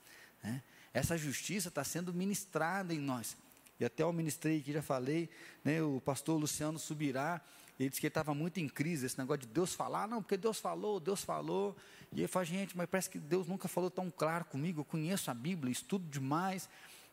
né? 0.44 0.62
essa 0.94 1.18
justiça 1.18 1.70
está 1.70 1.84
sendo 1.84 2.14
ministrada 2.14 2.94
em 2.94 3.00
nós. 3.00 3.36
E 3.80 3.84
até 3.84 4.04
eu 4.04 4.14
ministrei 4.14 4.60
aqui, 4.60 4.72
já 4.72 4.82
falei, 4.82 5.30
né, 5.64 5.82
o 5.82 6.00
pastor 6.00 6.40
Luciano 6.40 6.80
Subirá, 6.80 7.42
ele 7.80 7.90
disse 7.90 8.00
que 8.00 8.08
ele 8.08 8.12
estava 8.12 8.34
muito 8.34 8.60
em 8.60 8.70
crise, 8.70 9.06
esse 9.06 9.18
negócio 9.18 9.42
de 9.42 9.48
Deus 9.48 9.74
falar, 9.74 10.08
não, 10.08 10.22
porque 10.22 10.38
Deus 10.38 10.60
falou, 10.60 11.00
Deus 11.00 11.24
falou. 11.24 11.76
E 12.12 12.22
ele 12.22 12.28
fala, 12.28 12.46
gente, 12.46 12.76
mas 12.76 12.88
parece 12.90 13.10
que 13.10 13.20
Deus 13.20 13.48
nunca 13.48 13.68
falou 13.68 13.92
tão 13.92 14.10
claro 14.10 14.46
comigo, 14.46 14.82
eu 14.82 14.86
conheço 14.86 15.30
a 15.30 15.34
Bíblia, 15.34 15.72
estudo 15.72 16.08
demais. 16.10 16.70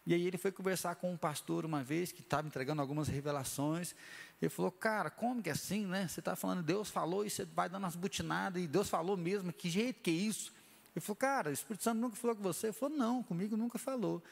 E 0.07 0.15
aí 0.15 0.27
ele 0.27 0.39
foi 0.39 0.53
conversar 0.53 0.97
com 0.97 1.13
um 1.13 1.17
pastor 1.17 1.65
uma 1.65 1.83
vez, 1.83 2.13
que 2.13 2.21
estava 2.21 2.47
entregando 2.47 2.81
algumas 2.81 3.09
revelações. 3.09 3.95
Ele 4.41 4.49
falou, 4.49 4.71
cara, 4.71 5.11
como 5.11 5.43
que 5.43 5.49
é 5.49 5.53
assim, 5.53 5.87
né? 5.87 6.07
Você 6.09 6.21
está 6.21 6.37
falando, 6.37 6.63
Deus 6.63 6.91
falou, 6.91 7.25
e 7.25 7.31
você 7.31 7.45
vai 7.45 7.69
dando 7.69 7.87
as 7.87 7.97
butinadas, 7.97 8.63
e 8.63 8.67
Deus 8.67 8.89
falou 8.89 9.17
mesmo, 9.17 9.53
que 9.53 9.69
jeito 9.69 10.01
que 10.01 10.11
é 10.11 10.15
isso? 10.15 10.53
Ele 10.95 11.01
falou, 11.01 11.17
cara, 11.17 11.51
o 11.51 11.53
Espírito 11.53 11.83
Santo 11.83 12.01
nunca 12.01 12.17
falou 12.17 12.37
com 12.37 12.43
você? 12.43 12.69
Ele 12.69 12.73
falou, 12.73 12.97
não, 12.97 13.23
comigo 13.23 13.57
nunca 13.57 13.79
falou. 13.79 14.23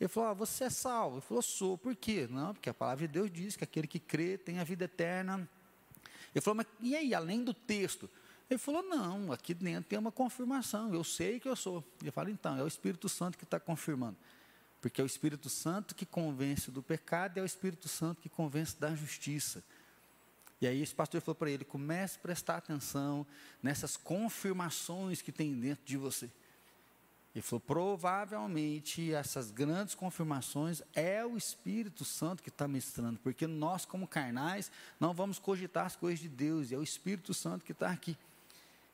Ele 0.00 0.08
falou: 0.08 0.30
ah, 0.30 0.34
Você 0.34 0.64
é 0.64 0.70
salvo? 0.70 1.16
Ele 1.16 1.22
falou: 1.22 1.42
Sou. 1.42 1.76
Por 1.76 1.94
quê? 1.96 2.28
Não, 2.30 2.54
porque 2.54 2.70
a 2.70 2.74
palavra 2.74 3.06
de 3.06 3.12
Deus 3.12 3.30
diz 3.30 3.56
que 3.56 3.64
aquele 3.64 3.86
que 3.86 3.98
crê 3.98 4.38
tem 4.38 4.58
a 4.58 4.64
vida 4.64 4.84
eterna. 4.84 5.48
Ele 6.34 6.42
falou: 6.42 6.56
Mas 6.56 6.66
e 6.80 6.96
aí, 6.96 7.14
além 7.14 7.44
do 7.44 7.54
texto? 7.54 8.08
Ele 8.50 8.58
falou: 8.58 8.82
Não, 8.82 9.32
aqui 9.32 9.54
dentro 9.54 9.88
tem 9.88 9.98
uma 9.98 10.12
confirmação. 10.12 10.92
Eu 10.94 11.04
sei 11.04 11.38
que 11.38 11.48
eu 11.48 11.56
sou. 11.56 11.84
Ele 12.00 12.10
falou: 12.10 12.30
Então, 12.30 12.56
é 12.58 12.62
o 12.62 12.66
Espírito 12.66 13.08
Santo 13.08 13.36
que 13.36 13.44
está 13.44 13.60
confirmando. 13.60 14.16
Porque 14.80 15.00
é 15.00 15.04
o 15.04 15.06
Espírito 15.06 15.48
Santo 15.48 15.94
que 15.94 16.06
convence 16.06 16.70
do 16.70 16.82
pecado 16.82 17.36
e 17.36 17.40
é 17.40 17.42
o 17.42 17.46
Espírito 17.46 17.88
Santo 17.88 18.20
que 18.20 18.28
convence 18.28 18.78
da 18.78 18.94
justiça. 18.94 19.62
E 20.60 20.66
aí 20.66 20.82
esse 20.82 20.94
pastor 20.94 21.20
falou 21.20 21.34
para 21.34 21.50
ele: 21.50 21.64
comece 21.64 22.16
a 22.16 22.20
prestar 22.20 22.56
atenção 22.56 23.26
nessas 23.62 23.96
confirmações 23.96 25.20
que 25.20 25.32
tem 25.32 25.54
dentro 25.58 25.84
de 25.84 25.96
você. 25.96 26.30
Ele 27.38 27.46
falou: 27.46 27.60
provavelmente 27.60 29.12
essas 29.12 29.52
grandes 29.52 29.94
confirmações 29.94 30.82
é 30.92 31.24
o 31.24 31.36
Espírito 31.36 32.04
Santo 32.04 32.42
que 32.42 32.48
está 32.48 32.66
ministrando, 32.66 33.18
porque 33.22 33.46
nós, 33.46 33.84
como 33.84 34.08
carnais, 34.08 34.72
não 34.98 35.14
vamos 35.14 35.38
cogitar 35.38 35.86
as 35.86 35.94
coisas 35.94 36.18
de 36.18 36.28
Deus, 36.28 36.70
e 36.70 36.74
é 36.74 36.78
o 36.78 36.82
Espírito 36.82 37.32
Santo 37.32 37.64
que 37.64 37.70
está 37.70 37.90
aqui. 37.90 38.16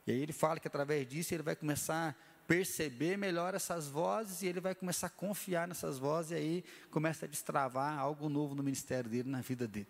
E 0.06 0.12
aí 0.12 0.20
ele 0.20 0.34
fala 0.34 0.60
que 0.60 0.68
através 0.68 1.08
disso 1.08 1.32
ele 1.32 1.42
vai 1.42 1.56
começar 1.56 2.10
a 2.10 2.14
perceber 2.46 3.16
melhor 3.16 3.54
essas 3.54 3.88
vozes 3.88 4.42
e 4.42 4.46
ele 4.46 4.60
vai 4.60 4.74
começar 4.74 5.06
a 5.06 5.10
confiar 5.10 5.66
nessas 5.66 5.98
vozes, 5.98 6.32
e 6.32 6.34
aí 6.34 6.64
começa 6.90 7.24
a 7.24 7.28
destravar 7.28 7.98
algo 7.98 8.28
novo 8.28 8.54
no 8.54 8.62
ministério 8.62 9.08
dele, 9.08 9.30
na 9.30 9.40
vida 9.40 9.66
dele. 9.66 9.88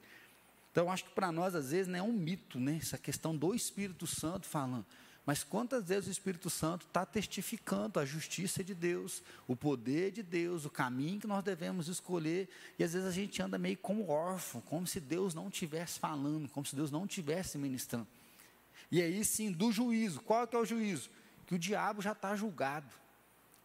Então, 0.71 0.91
acho 0.91 1.05
que 1.05 1.11
para 1.11 1.33
nós, 1.33 1.57
às 1.57 1.73
vezes, 1.73 1.89
não 1.89 1.99
é 1.99 2.03
um 2.03 2.13
mito, 2.13 2.61
né? 2.61 2.79
Essa 2.81 2.99
questão 2.99 3.37
do 3.37 3.53
Espírito 3.53 4.07
Santo 4.07 4.47
falando. 4.47 4.87
Mas 5.27 5.43
quantas 5.43 5.89
vezes 5.89 6.09
o 6.09 6.13
Espírito 6.13 6.51
Santo 6.51 6.87
está 6.87 7.07
testificando 7.07 7.99
a 7.99 8.05
justiça 8.05 8.63
de 8.63 8.75
Deus, 8.75 9.23
o 9.49 9.57
poder 9.57 10.11
de 10.11 10.23
Deus, 10.23 10.67
o 10.67 10.71
caminho 10.71 11.21
que 11.21 11.27
nós 11.27 11.43
devemos 11.43 11.89
escolher, 11.89 12.49
e 12.79 12.85
às 12.85 12.93
vezes 12.93 13.09
a 13.09 13.13
gente 13.13 13.41
anda 13.41 13.57
meio 13.57 13.79
como 13.79 14.11
órfão, 14.11 14.61
como 14.61 14.87
se 14.87 15.01
Deus 15.01 15.35
não 15.35 15.49
estivesse 15.49 15.99
falando, 15.99 16.49
como 16.51 16.67
se 16.67 16.77
Deus 16.77 16.91
não 16.91 17.07
estivesse 17.07 17.57
ministrando. 17.57 18.07
E 18.91 19.01
aí 19.01 19.25
sim, 19.25 19.51
do 19.51 19.73
juízo, 19.73 20.21
qual 20.21 20.47
que 20.47 20.55
é 20.55 20.59
o 20.59 20.65
juízo? 20.65 21.09
Que 21.47 21.55
o 21.55 21.59
diabo 21.59 22.03
já 22.03 22.13
está 22.13 22.37
julgado. 22.37 22.93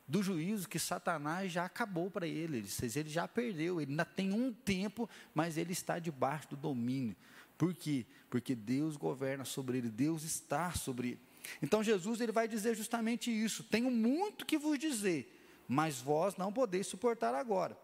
Do 0.08 0.24
juízo 0.24 0.68
que 0.68 0.80
Satanás 0.80 1.52
já 1.52 1.66
acabou 1.66 2.10
para 2.10 2.26
ele, 2.26 2.58
ele, 2.58 2.70
ele 2.96 3.10
já 3.10 3.28
perdeu, 3.28 3.82
ele 3.82 3.92
ainda 3.92 4.06
tem 4.06 4.34
um 4.34 4.52
tempo, 4.52 5.10
mas 5.36 5.58
ele 5.58 5.74
está 5.74 6.00
debaixo 6.00 6.50
do 6.50 6.56
domínio. 6.56 7.16
Por 7.58 7.74
quê? 7.74 8.06
Porque 8.30 8.56
Deus 8.56 8.96
governa 8.96 9.44
sobre 9.44 9.78
ele, 9.78 9.90
Deus 9.90 10.24
está 10.24 10.72
sobre 10.72 11.10
ele. 11.10 11.29
Então 11.62 11.84
Jesus 11.84 12.22
ele 12.22 12.32
vai 12.32 12.48
dizer 12.48 12.76
justamente 12.76 13.32
isso: 13.32 13.64
tenho 13.64 13.90
muito 13.92 14.46
que 14.46 14.58
vos 14.58 14.78
dizer, 14.78 15.36
mas 15.68 16.00
vós 16.00 16.36
não 16.36 16.52
podeis 16.52 16.88
suportar 16.88 17.34
agora. 17.34 17.78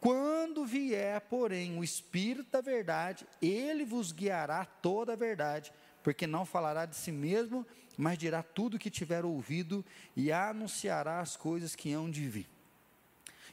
Quando 0.00 0.64
vier, 0.64 1.20
porém, 1.22 1.78
o 1.78 1.84
Espírito 1.84 2.50
da 2.50 2.60
verdade, 2.60 3.26
ele 3.40 3.84
vos 3.84 4.12
guiará 4.12 4.64
toda 4.64 5.12
a 5.12 5.16
verdade, 5.16 5.72
porque 6.02 6.26
não 6.26 6.44
falará 6.44 6.86
de 6.86 6.96
si 6.96 7.12
mesmo, 7.12 7.66
mas 7.96 8.18
dirá 8.18 8.42
tudo 8.42 8.74
o 8.74 8.78
que 8.78 8.90
tiver 8.90 9.24
ouvido 9.24 9.84
e 10.16 10.32
anunciará 10.32 11.20
as 11.20 11.36
coisas 11.36 11.76
que 11.76 11.92
hão 11.92 12.10
de 12.10 12.26
vir. 12.28 12.48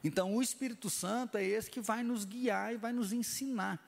Então, 0.04 0.36
o 0.36 0.42
Espírito 0.42 0.90
Santo 0.90 1.38
é 1.38 1.44
esse 1.44 1.70
que 1.70 1.82
vai 1.82 2.04
nos 2.04 2.24
guiar 2.24 2.74
e 2.74 2.78
vai 2.78 2.94
nos 2.94 3.12
ensinar. 3.12 3.84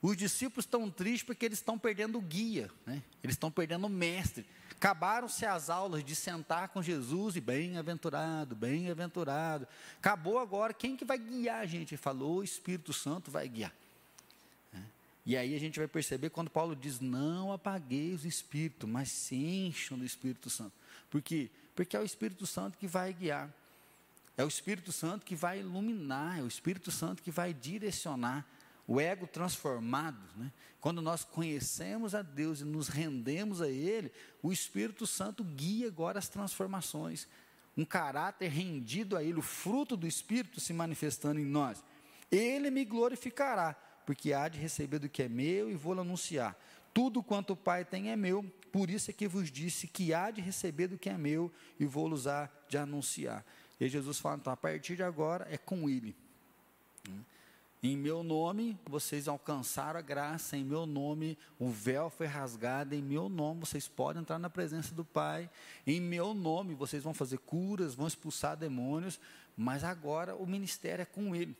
Os 0.00 0.16
discípulos 0.16 0.64
estão 0.64 0.90
tristes 0.90 1.22
porque 1.22 1.44
eles 1.46 1.58
estão 1.58 1.78
perdendo 1.78 2.18
o 2.18 2.20
guia, 2.20 2.68
né? 2.84 3.02
eles 3.22 3.36
estão 3.36 3.50
perdendo 3.50 3.86
o 3.86 3.90
mestre. 3.90 4.44
Acabaram-se 4.82 5.46
as 5.46 5.70
aulas 5.70 6.02
de 6.02 6.16
sentar 6.16 6.70
com 6.70 6.82
Jesus 6.82 7.36
e 7.36 7.40
bem-aventurado, 7.40 8.56
bem-aventurado. 8.56 9.64
Acabou 9.96 10.40
agora, 10.40 10.74
quem 10.74 10.96
que 10.96 11.04
vai 11.04 11.18
guiar 11.18 11.60
a 11.60 11.66
gente? 11.66 11.94
Ele 11.94 12.02
falou, 12.02 12.38
o 12.38 12.42
Espírito 12.42 12.92
Santo 12.92 13.30
vai 13.30 13.48
guiar. 13.48 13.72
É. 14.74 14.80
E 15.24 15.36
aí 15.36 15.54
a 15.54 15.60
gente 15.60 15.78
vai 15.78 15.86
perceber 15.86 16.30
quando 16.30 16.50
Paulo 16.50 16.74
diz: 16.74 16.98
Não 16.98 17.52
apagueis 17.52 18.24
o 18.24 18.26
Espírito, 18.26 18.88
mas 18.88 19.08
se 19.12 19.36
encham 19.36 19.96
do 19.96 20.04
Espírito 20.04 20.50
Santo. 20.50 20.72
Por 21.08 21.22
quê? 21.22 21.48
Porque 21.76 21.96
é 21.96 22.00
o 22.00 22.04
Espírito 22.04 22.44
Santo 22.44 22.76
que 22.76 22.88
vai 22.88 23.12
guiar. 23.12 23.48
É 24.36 24.44
o 24.44 24.48
Espírito 24.48 24.90
Santo 24.90 25.24
que 25.24 25.36
vai 25.36 25.60
iluminar, 25.60 26.40
é 26.40 26.42
o 26.42 26.48
Espírito 26.48 26.90
Santo 26.90 27.22
que 27.22 27.30
vai 27.30 27.54
direcionar 27.54 28.44
o 28.86 29.00
ego 29.00 29.26
transformado, 29.26 30.18
né? 30.36 30.52
quando 30.80 31.00
nós 31.00 31.24
conhecemos 31.24 32.14
a 32.14 32.22
Deus 32.22 32.60
e 32.60 32.64
nos 32.64 32.88
rendemos 32.88 33.62
a 33.62 33.68
Ele, 33.68 34.10
o 34.42 34.52
Espírito 34.52 35.06
Santo 35.06 35.44
guia 35.44 35.86
agora 35.86 36.18
as 36.18 36.28
transformações. 36.28 37.28
Um 37.76 37.84
caráter 37.84 38.48
rendido 38.48 39.16
a 39.16 39.22
Ele, 39.22 39.38
o 39.38 39.42
fruto 39.42 39.96
do 39.96 40.06
Espírito 40.06 40.60
se 40.60 40.72
manifestando 40.72 41.38
em 41.38 41.44
nós. 41.44 41.82
Ele 42.30 42.70
me 42.70 42.84
glorificará, 42.84 43.74
porque 44.04 44.32
há 44.32 44.48
de 44.48 44.58
receber 44.58 44.98
do 44.98 45.08
que 45.08 45.22
é 45.22 45.28
meu 45.28 45.70
e 45.70 45.74
vou 45.74 45.98
anunciar. 45.98 46.58
Tudo 46.92 47.22
quanto 47.22 47.52
o 47.52 47.56
Pai 47.56 47.84
tem 47.84 48.10
é 48.10 48.16
meu, 48.16 48.42
por 48.72 48.90
isso 48.90 49.10
é 49.10 49.14
que 49.14 49.28
vos 49.28 49.50
disse 49.50 49.86
que 49.86 50.12
há 50.12 50.30
de 50.30 50.40
receber 50.40 50.88
do 50.88 50.98
que 50.98 51.08
é 51.08 51.16
meu 51.16 51.50
e 51.78 51.86
vou 51.86 52.10
usar 52.10 52.50
de 52.68 52.76
anunciar. 52.76 53.44
E 53.80 53.88
Jesus 53.88 54.18
fala, 54.18 54.36
então, 54.36 54.52
a 54.52 54.56
partir 54.56 54.96
de 54.96 55.02
agora 55.02 55.46
é 55.50 55.56
com 55.56 55.88
Ele. 55.88 56.14
Em 57.84 57.96
meu 57.96 58.22
nome 58.22 58.78
vocês 58.86 59.26
alcançaram 59.26 59.98
a 59.98 60.02
graça, 60.02 60.56
em 60.56 60.62
meu 60.62 60.86
nome 60.86 61.36
o 61.58 61.68
véu 61.68 62.08
foi 62.10 62.28
rasgado, 62.28 62.94
em 62.94 63.02
meu 63.02 63.28
nome 63.28 63.58
vocês 63.58 63.88
podem 63.88 64.22
entrar 64.22 64.38
na 64.38 64.48
presença 64.48 64.94
do 64.94 65.04
Pai, 65.04 65.50
em 65.84 66.00
meu 66.00 66.32
nome 66.32 66.76
vocês 66.76 67.02
vão 67.02 67.12
fazer 67.12 67.38
curas, 67.38 67.96
vão 67.96 68.06
expulsar 68.06 68.56
demônios, 68.56 69.18
mas 69.56 69.82
agora 69.82 70.36
o 70.36 70.46
ministério 70.46 71.02
é 71.02 71.04
com 71.04 71.34
Ele. 71.34 71.56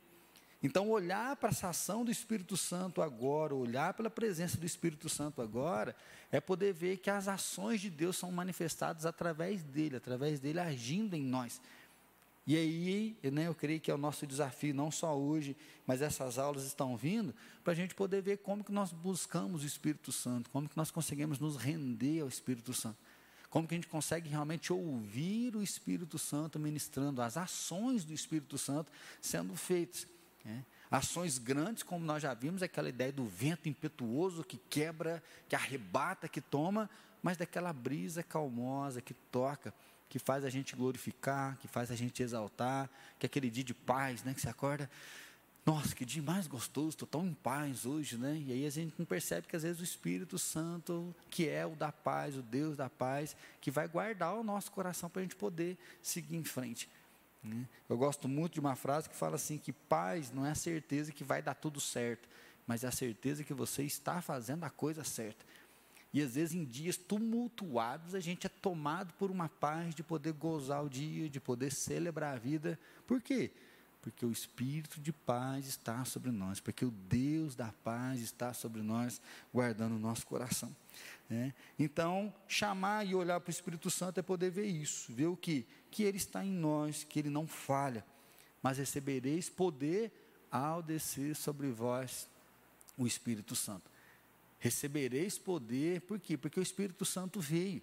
Então, 0.62 0.88
olhar 0.90 1.34
para 1.34 1.48
essa 1.48 1.70
ação 1.70 2.04
do 2.04 2.10
Espírito 2.12 2.56
Santo 2.56 3.02
agora, 3.02 3.52
olhar 3.52 3.92
pela 3.94 4.08
presença 4.08 4.56
do 4.56 4.64
Espírito 4.64 5.08
Santo 5.08 5.42
agora, 5.42 5.96
é 6.30 6.40
poder 6.40 6.72
ver 6.72 6.98
que 6.98 7.10
as 7.10 7.26
ações 7.26 7.80
de 7.80 7.90
Deus 7.90 8.16
são 8.16 8.30
manifestadas 8.30 9.04
através 9.04 9.64
dele, 9.64 9.96
através 9.96 10.38
dele 10.38 10.60
agindo 10.60 11.16
em 11.16 11.22
nós. 11.24 11.60
E 12.44 12.56
aí, 12.56 13.16
né, 13.30 13.46
eu 13.46 13.54
creio 13.54 13.80
que 13.80 13.90
é 13.90 13.94
o 13.94 13.98
nosso 13.98 14.26
desafio, 14.26 14.74
não 14.74 14.90
só 14.90 15.16
hoje, 15.16 15.56
mas 15.86 16.02
essas 16.02 16.38
aulas 16.38 16.64
estão 16.64 16.96
vindo, 16.96 17.32
para 17.62 17.72
a 17.72 17.76
gente 17.76 17.94
poder 17.94 18.20
ver 18.20 18.38
como 18.38 18.64
que 18.64 18.72
nós 18.72 18.92
buscamos 18.92 19.62
o 19.62 19.66
Espírito 19.66 20.10
Santo, 20.10 20.50
como 20.50 20.68
que 20.68 20.76
nós 20.76 20.90
conseguimos 20.90 21.38
nos 21.38 21.56
render 21.56 22.20
ao 22.20 22.28
Espírito 22.28 22.74
Santo, 22.74 22.98
como 23.48 23.68
que 23.68 23.74
a 23.74 23.76
gente 23.76 23.86
consegue 23.86 24.28
realmente 24.28 24.72
ouvir 24.72 25.54
o 25.54 25.62
Espírito 25.62 26.18
Santo 26.18 26.58
ministrando, 26.58 27.22
as 27.22 27.36
ações 27.36 28.04
do 28.04 28.12
Espírito 28.12 28.58
Santo 28.58 28.90
sendo 29.20 29.54
feitas. 29.54 30.08
Né? 30.44 30.64
Ações 30.90 31.38
grandes, 31.38 31.84
como 31.84 32.04
nós 32.04 32.22
já 32.22 32.34
vimos, 32.34 32.60
aquela 32.60 32.88
ideia 32.88 33.12
do 33.12 33.24
vento 33.24 33.68
impetuoso 33.68 34.42
que 34.42 34.58
quebra, 34.68 35.22
que 35.48 35.54
arrebata, 35.54 36.28
que 36.28 36.40
toma, 36.40 36.90
mas 37.22 37.36
daquela 37.36 37.72
brisa 37.72 38.20
calmosa 38.22 39.00
que 39.00 39.14
toca 39.14 39.72
que 40.12 40.18
faz 40.18 40.44
a 40.44 40.50
gente 40.50 40.76
glorificar, 40.76 41.56
que 41.56 41.66
faz 41.66 41.90
a 41.90 41.96
gente 41.96 42.22
exaltar, 42.22 42.90
que 43.18 43.24
é 43.24 43.28
aquele 43.28 43.48
dia 43.48 43.64
de 43.64 43.72
paz, 43.72 44.22
né, 44.22 44.34
que 44.34 44.42
você 44.42 44.48
acorda, 44.50 44.90
nossa, 45.64 45.94
que 45.94 46.04
dia 46.04 46.22
mais 46.22 46.46
gostoso, 46.46 46.90
estou 46.90 47.08
tão 47.08 47.26
em 47.26 47.32
paz 47.32 47.86
hoje, 47.86 48.18
né? 48.18 48.36
E 48.46 48.52
aí 48.52 48.66
a 48.66 48.70
gente 48.70 48.92
não 48.98 49.06
percebe 49.06 49.46
que 49.46 49.56
às 49.56 49.62
vezes 49.62 49.80
o 49.80 49.84
Espírito 49.84 50.38
Santo, 50.38 51.16
que 51.30 51.48
é 51.48 51.64
o 51.64 51.74
da 51.74 51.90
paz, 51.90 52.36
o 52.36 52.42
Deus 52.42 52.76
da 52.76 52.90
paz, 52.90 53.34
que 53.58 53.70
vai 53.70 53.88
guardar 53.88 54.34
o 54.34 54.44
nosso 54.44 54.70
coração 54.70 55.08
para 55.08 55.20
a 55.20 55.22
gente 55.22 55.36
poder 55.36 55.78
seguir 56.02 56.36
em 56.36 56.44
frente. 56.44 56.90
Né? 57.42 57.66
Eu 57.88 57.96
gosto 57.96 58.28
muito 58.28 58.52
de 58.52 58.60
uma 58.60 58.76
frase 58.76 59.08
que 59.08 59.16
fala 59.16 59.36
assim: 59.36 59.56
que 59.56 59.72
paz 59.72 60.30
não 60.30 60.44
é 60.44 60.50
a 60.50 60.54
certeza 60.54 61.10
que 61.10 61.24
vai 61.24 61.40
dar 61.40 61.54
tudo 61.54 61.80
certo, 61.80 62.28
mas 62.66 62.84
é 62.84 62.88
a 62.88 62.92
certeza 62.92 63.42
que 63.42 63.54
você 63.54 63.82
está 63.82 64.20
fazendo 64.20 64.64
a 64.64 64.70
coisa 64.70 65.04
certa. 65.04 65.42
E 66.12 66.20
às 66.20 66.34
vezes 66.34 66.54
em 66.54 66.64
dias 66.64 66.96
tumultuados 66.96 68.14
a 68.14 68.20
gente 68.20 68.46
é 68.46 68.50
tomado 68.50 69.14
por 69.14 69.30
uma 69.30 69.48
paz 69.48 69.94
de 69.94 70.02
poder 70.02 70.32
gozar 70.32 70.84
o 70.84 70.90
dia, 70.90 71.28
de 71.28 71.40
poder 71.40 71.72
celebrar 71.72 72.34
a 72.34 72.38
vida. 72.38 72.78
Por 73.06 73.20
quê? 73.20 73.50
Porque 74.02 74.26
o 74.26 74.32
Espírito 74.32 75.00
de 75.00 75.12
paz 75.12 75.66
está 75.66 76.04
sobre 76.04 76.30
nós, 76.30 76.60
porque 76.60 76.84
o 76.84 76.90
Deus 76.90 77.54
da 77.54 77.72
paz 77.84 78.20
está 78.20 78.52
sobre 78.52 78.82
nós, 78.82 79.22
guardando 79.54 79.94
o 79.94 79.98
nosso 79.98 80.26
coração. 80.26 80.74
Né? 81.30 81.54
Então, 81.78 82.34
chamar 82.46 83.06
e 83.06 83.14
olhar 83.14 83.40
para 83.40 83.48
o 83.48 83.52
Espírito 83.52 83.88
Santo 83.88 84.18
é 84.18 84.22
poder 84.22 84.50
ver 84.50 84.66
isso, 84.66 85.12
ver 85.12 85.26
o 85.26 85.36
que? 85.36 85.64
Que 85.90 86.02
Ele 86.02 86.18
está 86.18 86.44
em 86.44 86.50
nós, 86.50 87.04
que 87.04 87.18
Ele 87.18 87.30
não 87.30 87.46
falha, 87.46 88.04
mas 88.60 88.76
recebereis 88.76 89.48
poder 89.48 90.12
ao 90.50 90.82
descer 90.82 91.34
sobre 91.34 91.70
vós 91.70 92.28
o 92.98 93.06
Espírito 93.06 93.56
Santo. 93.56 93.91
Recebereis 94.62 95.38
poder, 95.38 96.02
por 96.02 96.20
quê? 96.20 96.36
Porque 96.36 96.60
o 96.60 96.62
Espírito 96.62 97.04
Santo 97.04 97.40
veio. 97.40 97.82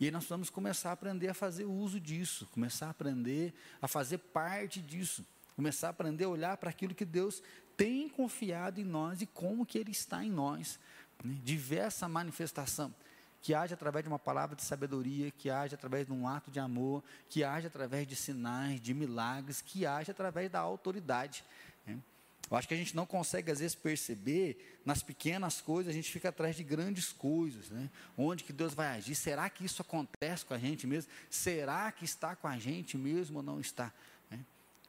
E 0.00 0.06
aí 0.06 0.10
nós 0.10 0.24
vamos 0.24 0.50
começar 0.50 0.90
a 0.90 0.92
aprender 0.92 1.28
a 1.28 1.34
fazer 1.34 1.64
uso 1.66 2.00
disso, 2.00 2.48
começar 2.50 2.88
a 2.88 2.90
aprender 2.90 3.54
a 3.80 3.86
fazer 3.86 4.18
parte 4.18 4.80
disso. 4.80 5.24
Começar 5.54 5.86
a 5.86 5.90
aprender 5.90 6.24
a 6.24 6.28
olhar 6.28 6.56
para 6.56 6.68
aquilo 6.68 6.96
que 6.96 7.04
Deus 7.04 7.40
tem 7.76 8.08
confiado 8.08 8.80
em 8.80 8.84
nós 8.84 9.22
e 9.22 9.26
como 9.26 9.64
que 9.64 9.78
Ele 9.78 9.92
está 9.92 10.24
em 10.24 10.30
nós. 10.30 10.80
Né? 11.22 11.36
Diversa 11.44 12.08
manifestação. 12.08 12.92
Que 13.40 13.54
haja 13.54 13.74
através 13.74 14.04
de 14.04 14.08
uma 14.08 14.18
palavra 14.18 14.56
de 14.56 14.64
sabedoria, 14.64 15.30
que 15.30 15.48
haja 15.48 15.76
através 15.76 16.08
de 16.08 16.12
um 16.12 16.26
ato 16.26 16.50
de 16.50 16.58
amor, 16.58 17.04
que 17.28 17.44
haja 17.44 17.68
através 17.68 18.04
de 18.04 18.16
sinais, 18.16 18.80
de 18.80 18.92
milagres, 18.92 19.62
que 19.62 19.86
haja 19.86 20.10
através 20.10 20.50
da 20.50 20.58
autoridade. 20.58 21.44
Né? 21.86 22.00
Eu 22.48 22.56
acho 22.56 22.68
que 22.68 22.74
a 22.74 22.76
gente 22.76 22.94
não 22.94 23.06
consegue, 23.06 23.50
às 23.50 23.58
vezes, 23.58 23.74
perceber 23.74 24.80
nas 24.84 25.02
pequenas 25.02 25.60
coisas, 25.60 25.90
a 25.90 25.94
gente 25.94 26.10
fica 26.10 26.28
atrás 26.30 26.56
de 26.56 26.64
grandes 26.64 27.12
coisas. 27.12 27.70
Né? 27.70 27.90
Onde 28.16 28.44
que 28.44 28.52
Deus 28.52 28.74
vai 28.74 28.88
agir? 28.88 29.14
Será 29.14 29.48
que 29.50 29.64
isso 29.64 29.82
acontece 29.82 30.44
com 30.44 30.54
a 30.54 30.58
gente 30.58 30.86
mesmo? 30.86 31.10
Será 31.28 31.90
que 31.92 32.04
está 32.04 32.34
com 32.34 32.48
a 32.48 32.58
gente 32.58 32.96
mesmo 32.96 33.38
ou 33.38 33.42
não 33.42 33.60
está? 33.60 33.92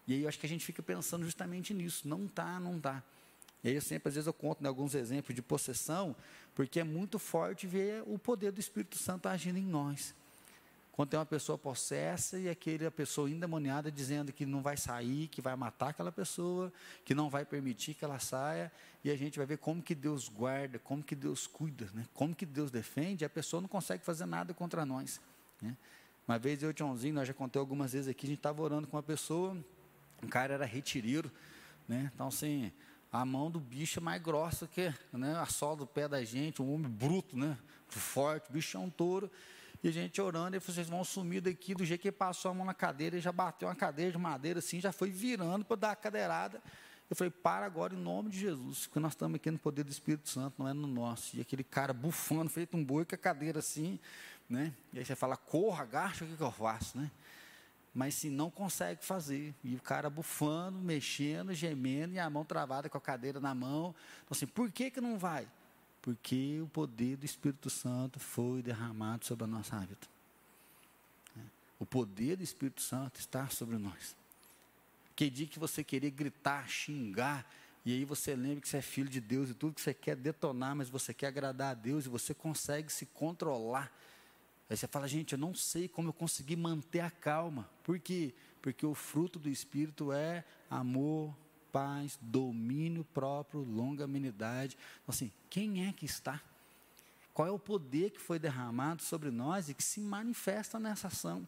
E 0.07 0.13
aí 0.13 0.23
eu 0.23 0.27
acho 0.27 0.39
que 0.39 0.45
a 0.45 0.49
gente 0.49 0.65
fica 0.65 0.81
pensando 0.81 1.23
justamente 1.23 1.73
nisso. 1.73 2.07
Não 2.07 2.25
está, 2.25 2.59
não 2.59 2.77
está. 2.77 3.03
E 3.63 3.69
aí 3.69 3.75
eu 3.75 3.81
sempre, 3.81 4.09
às 4.09 4.15
vezes, 4.15 4.27
eu 4.27 4.33
conto 4.33 4.61
né, 4.63 4.67
alguns 4.67 4.95
exemplos 4.95 5.35
de 5.35 5.41
possessão, 5.41 6.15
porque 6.55 6.79
é 6.79 6.83
muito 6.83 7.19
forte 7.19 7.67
ver 7.67 8.03
o 8.07 8.17
poder 8.17 8.51
do 8.51 8.59
Espírito 8.59 8.97
Santo 8.97 9.27
agindo 9.27 9.57
em 9.57 9.65
nós. 9.65 10.15
Quando 10.91 11.09
tem 11.09 11.19
uma 11.19 11.25
pessoa 11.25 11.57
possessa 11.57 12.37
e 12.37 12.49
aquela 12.49 12.91
pessoa 12.91 13.29
endemoniada 13.29 13.91
dizendo 13.91 14.33
que 14.33 14.45
não 14.45 14.61
vai 14.61 14.75
sair, 14.75 15.27
que 15.27 15.41
vai 15.41 15.55
matar 15.55 15.89
aquela 15.89 16.11
pessoa, 16.11 16.71
que 17.05 17.15
não 17.15 17.29
vai 17.29 17.45
permitir 17.45 17.93
que 17.93 18.03
ela 18.03 18.19
saia, 18.19 18.71
e 19.03 19.09
a 19.09 19.15
gente 19.15 19.37
vai 19.37 19.45
ver 19.45 19.57
como 19.57 19.81
que 19.81 19.95
Deus 19.95 20.27
guarda, 20.27 20.77
como 20.79 21.01
que 21.01 21.15
Deus 21.15 21.47
cuida, 21.47 21.89
né? 21.93 22.05
como 22.13 22.35
que 22.35 22.45
Deus 22.45 22.69
defende, 22.69 23.23
e 23.23 23.25
a 23.25 23.29
pessoa 23.29 23.61
não 23.61 23.69
consegue 23.69 24.03
fazer 24.03 24.25
nada 24.25 24.53
contra 24.53 24.85
nós. 24.85 25.21
Né? 25.61 25.77
Uma 26.27 26.37
vez 26.37 26.61
eu 26.61 26.69
e 26.69 26.73
o 26.73 26.77
Joãozinho, 26.77 27.13
nós 27.13 27.27
já 27.27 27.33
contei 27.33 27.59
algumas 27.59 27.93
vezes 27.93 28.07
aqui, 28.07 28.25
a 28.25 28.29
gente 28.29 28.39
estava 28.39 28.61
orando 28.61 28.87
com 28.87 28.97
uma 28.97 29.03
pessoa, 29.03 29.57
o 30.21 30.27
cara 30.27 30.53
era 30.53 30.65
retireiro, 30.65 31.31
né? 31.87 32.11
Então, 32.13 32.27
assim, 32.27 32.71
a 33.11 33.25
mão 33.25 33.49
do 33.49 33.59
bicho 33.59 33.99
é 33.99 34.01
mais 34.01 34.21
grossa 34.21 34.67
que 34.67 34.93
né, 35.11 35.35
a 35.37 35.45
sola 35.45 35.77
do 35.77 35.87
pé 35.87 36.07
da 36.07 36.23
gente, 36.23 36.61
um 36.61 36.73
homem 36.73 36.89
bruto, 36.89 37.35
né? 37.35 37.57
Forte, 37.87 38.49
o 38.49 38.53
bicho 38.53 38.77
é 38.77 38.79
um 38.79 38.89
touro. 38.89 39.29
E 39.83 39.89
a 39.89 39.91
gente 39.91 40.21
orando, 40.21 40.55
e 40.55 40.59
vocês 40.59 40.87
vão 40.87 41.03
sumir 41.03 41.41
daqui, 41.41 41.73
do 41.73 41.83
jeito 41.83 42.01
que 42.01 42.11
passou 42.11 42.51
a 42.51 42.53
mão 42.53 42.65
na 42.65 42.73
cadeira, 42.73 43.15
ele 43.15 43.21
já 43.21 43.31
bateu 43.31 43.67
uma 43.67 43.75
cadeira 43.75 44.11
de 44.11 44.17
madeira 44.17 44.59
assim, 44.59 44.79
já 44.79 44.91
foi 44.91 45.09
virando 45.09 45.65
para 45.65 45.75
dar 45.75 45.91
a 45.91 45.95
cadeirada. 45.95 46.61
Eu 47.09 47.15
falei, 47.15 47.31
para 47.31 47.65
agora 47.65 47.93
em 47.93 47.97
nome 47.97 48.29
de 48.29 48.39
Jesus, 48.39 48.85
porque 48.85 48.99
nós 48.99 49.13
estamos 49.13 49.35
aqui 49.35 49.51
no 49.51 49.59
poder 49.59 49.83
do 49.83 49.91
Espírito 49.91 50.29
Santo, 50.29 50.55
não 50.59 50.67
é 50.67 50.73
no 50.73 50.87
nosso. 50.87 51.35
E 51.35 51.41
aquele 51.41 51.63
cara 51.63 51.93
bufando, 51.93 52.49
feito 52.49 52.77
um 52.77 52.83
boi 52.83 53.03
com 53.03 53.15
a 53.15 53.17
cadeira 53.17 53.59
assim, 53.59 53.99
né? 54.49 54.73
E 54.93 54.99
aí 54.99 55.05
você 55.05 55.15
fala, 55.15 55.35
corra, 55.35 55.83
agacha, 55.83 56.23
o 56.23 56.27
que, 56.27 56.37
que 56.37 56.43
eu 56.43 56.51
faço, 56.51 56.97
né? 56.97 57.11
mas 57.93 58.15
se 58.15 58.29
não 58.29 58.49
consegue 58.49 59.03
fazer. 59.03 59.53
E 59.63 59.75
o 59.75 59.81
cara 59.81 60.09
bufando, 60.09 60.79
mexendo, 60.79 61.53
gemendo, 61.53 62.13
e 62.13 62.19
a 62.19 62.29
mão 62.29 62.45
travada 62.45 62.89
com 62.89 62.97
a 62.97 63.01
cadeira 63.01 63.39
na 63.39 63.53
mão. 63.53 63.93
Então, 64.23 64.31
assim, 64.31 64.47
por 64.47 64.71
que, 64.71 64.89
que 64.89 65.01
não 65.01 65.17
vai? 65.17 65.47
Porque 66.01 66.59
o 66.61 66.67
poder 66.67 67.17
do 67.17 67.25
Espírito 67.25 67.69
Santo 67.69 68.19
foi 68.19 68.61
derramado 68.61 69.25
sobre 69.25 69.43
a 69.43 69.47
nossa 69.47 69.79
vida. 69.79 70.07
O 71.79 71.85
poder 71.85 72.37
do 72.37 72.43
Espírito 72.43 72.81
Santo 72.81 73.19
está 73.19 73.47
sobre 73.49 73.77
nós. 73.77 74.15
Que 75.15 75.29
dia 75.29 75.47
que 75.47 75.59
você 75.59 75.83
querer 75.83 76.11
gritar, 76.11 76.67
xingar, 76.67 77.45
e 77.85 77.93
aí 77.93 78.05
você 78.05 78.35
lembra 78.35 78.61
que 78.61 78.69
você 78.69 78.77
é 78.77 78.81
filho 78.81 79.09
de 79.09 79.19
Deus 79.19 79.49
e 79.49 79.53
tudo 79.53 79.73
que 79.73 79.81
você 79.81 79.93
quer 79.93 80.15
detonar, 80.15 80.75
mas 80.75 80.89
você 80.89 81.13
quer 81.13 81.27
agradar 81.27 81.71
a 81.71 81.73
Deus 81.73 82.05
e 82.05 82.09
você 82.09 82.33
consegue 82.33 82.91
se 82.91 83.05
controlar 83.07 83.91
Aí 84.71 84.77
você 84.77 84.87
fala, 84.87 85.05
gente, 85.05 85.33
eu 85.33 85.37
não 85.37 85.53
sei 85.53 85.89
como 85.89 86.07
eu 86.07 86.13
consegui 86.13 86.55
manter 86.55 87.01
a 87.01 87.11
calma. 87.11 87.69
Por 87.83 87.99
quê? 87.99 88.33
Porque 88.61 88.85
o 88.85 88.95
fruto 88.95 89.37
do 89.37 89.49
Espírito 89.49 90.13
é 90.13 90.45
amor, 90.69 91.35
paz, 91.71 92.17
domínio 92.21 93.03
próprio, 93.13 93.61
longanimidade. 93.61 94.77
Então, 95.03 95.13
assim, 95.13 95.31
quem 95.49 95.87
é 95.87 95.93
que 95.93 96.05
está? 96.05 96.41
Qual 97.33 97.47
é 97.47 97.51
o 97.51 97.59
poder 97.59 98.11
que 98.11 98.19
foi 98.19 98.37
derramado 98.37 99.01
sobre 99.01 99.31
nós 99.31 99.69
e 99.69 99.73
que 99.73 99.83
se 99.83 99.99
manifesta 99.99 100.79
nessa 100.79 101.07
ação? 101.07 101.47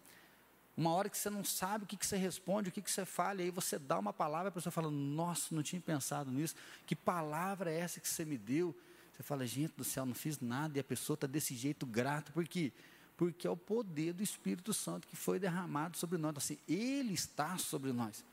Uma 0.75 0.91
hora 0.91 1.09
que 1.09 1.17
você 1.17 1.29
não 1.29 1.43
sabe 1.43 1.83
o 1.83 1.87
que, 1.87 1.97
que 1.97 2.05
você 2.05 2.17
responde, 2.17 2.69
o 2.69 2.71
que, 2.71 2.81
que 2.81 2.89
você 2.89 3.05
fala, 3.05 3.41
e 3.41 3.45
aí 3.45 3.51
você 3.51 3.77
dá 3.77 3.99
uma 3.99 4.13
palavra, 4.13 4.49
a 4.49 4.51
pessoa 4.51 4.71
fala, 4.71 4.89
nossa, 4.89 5.53
não 5.53 5.61
tinha 5.61 5.81
pensado 5.81 6.31
nisso. 6.31 6.55
Que 6.87 6.95
palavra 6.95 7.71
é 7.71 7.79
essa 7.79 7.99
que 7.99 8.07
você 8.07 8.25
me 8.25 8.37
deu? 8.37 8.75
Você 9.13 9.21
fala, 9.21 9.45
gente 9.45 9.73
do 9.77 9.83
céu, 9.83 10.05
não 10.05 10.15
fiz 10.15 10.39
nada, 10.39 10.77
e 10.77 10.81
a 10.81 10.83
pessoa 10.83 11.15
está 11.15 11.27
desse 11.27 11.53
jeito 11.53 11.85
grato, 11.85 12.31
por 12.31 12.47
quê? 12.47 12.71
porque 13.17 13.47
é 13.47 13.49
o 13.49 13.57
poder 13.57 14.13
do 14.13 14.23
Espírito 14.23 14.73
Santo 14.73 15.07
que 15.07 15.15
foi 15.15 15.39
derramado 15.39 15.97
sobre 15.97 16.17
nós. 16.17 16.33
Assim, 16.37 16.57
ele 16.67 17.13
está 17.13 17.57
sobre 17.57 17.91
nós. 17.91 18.23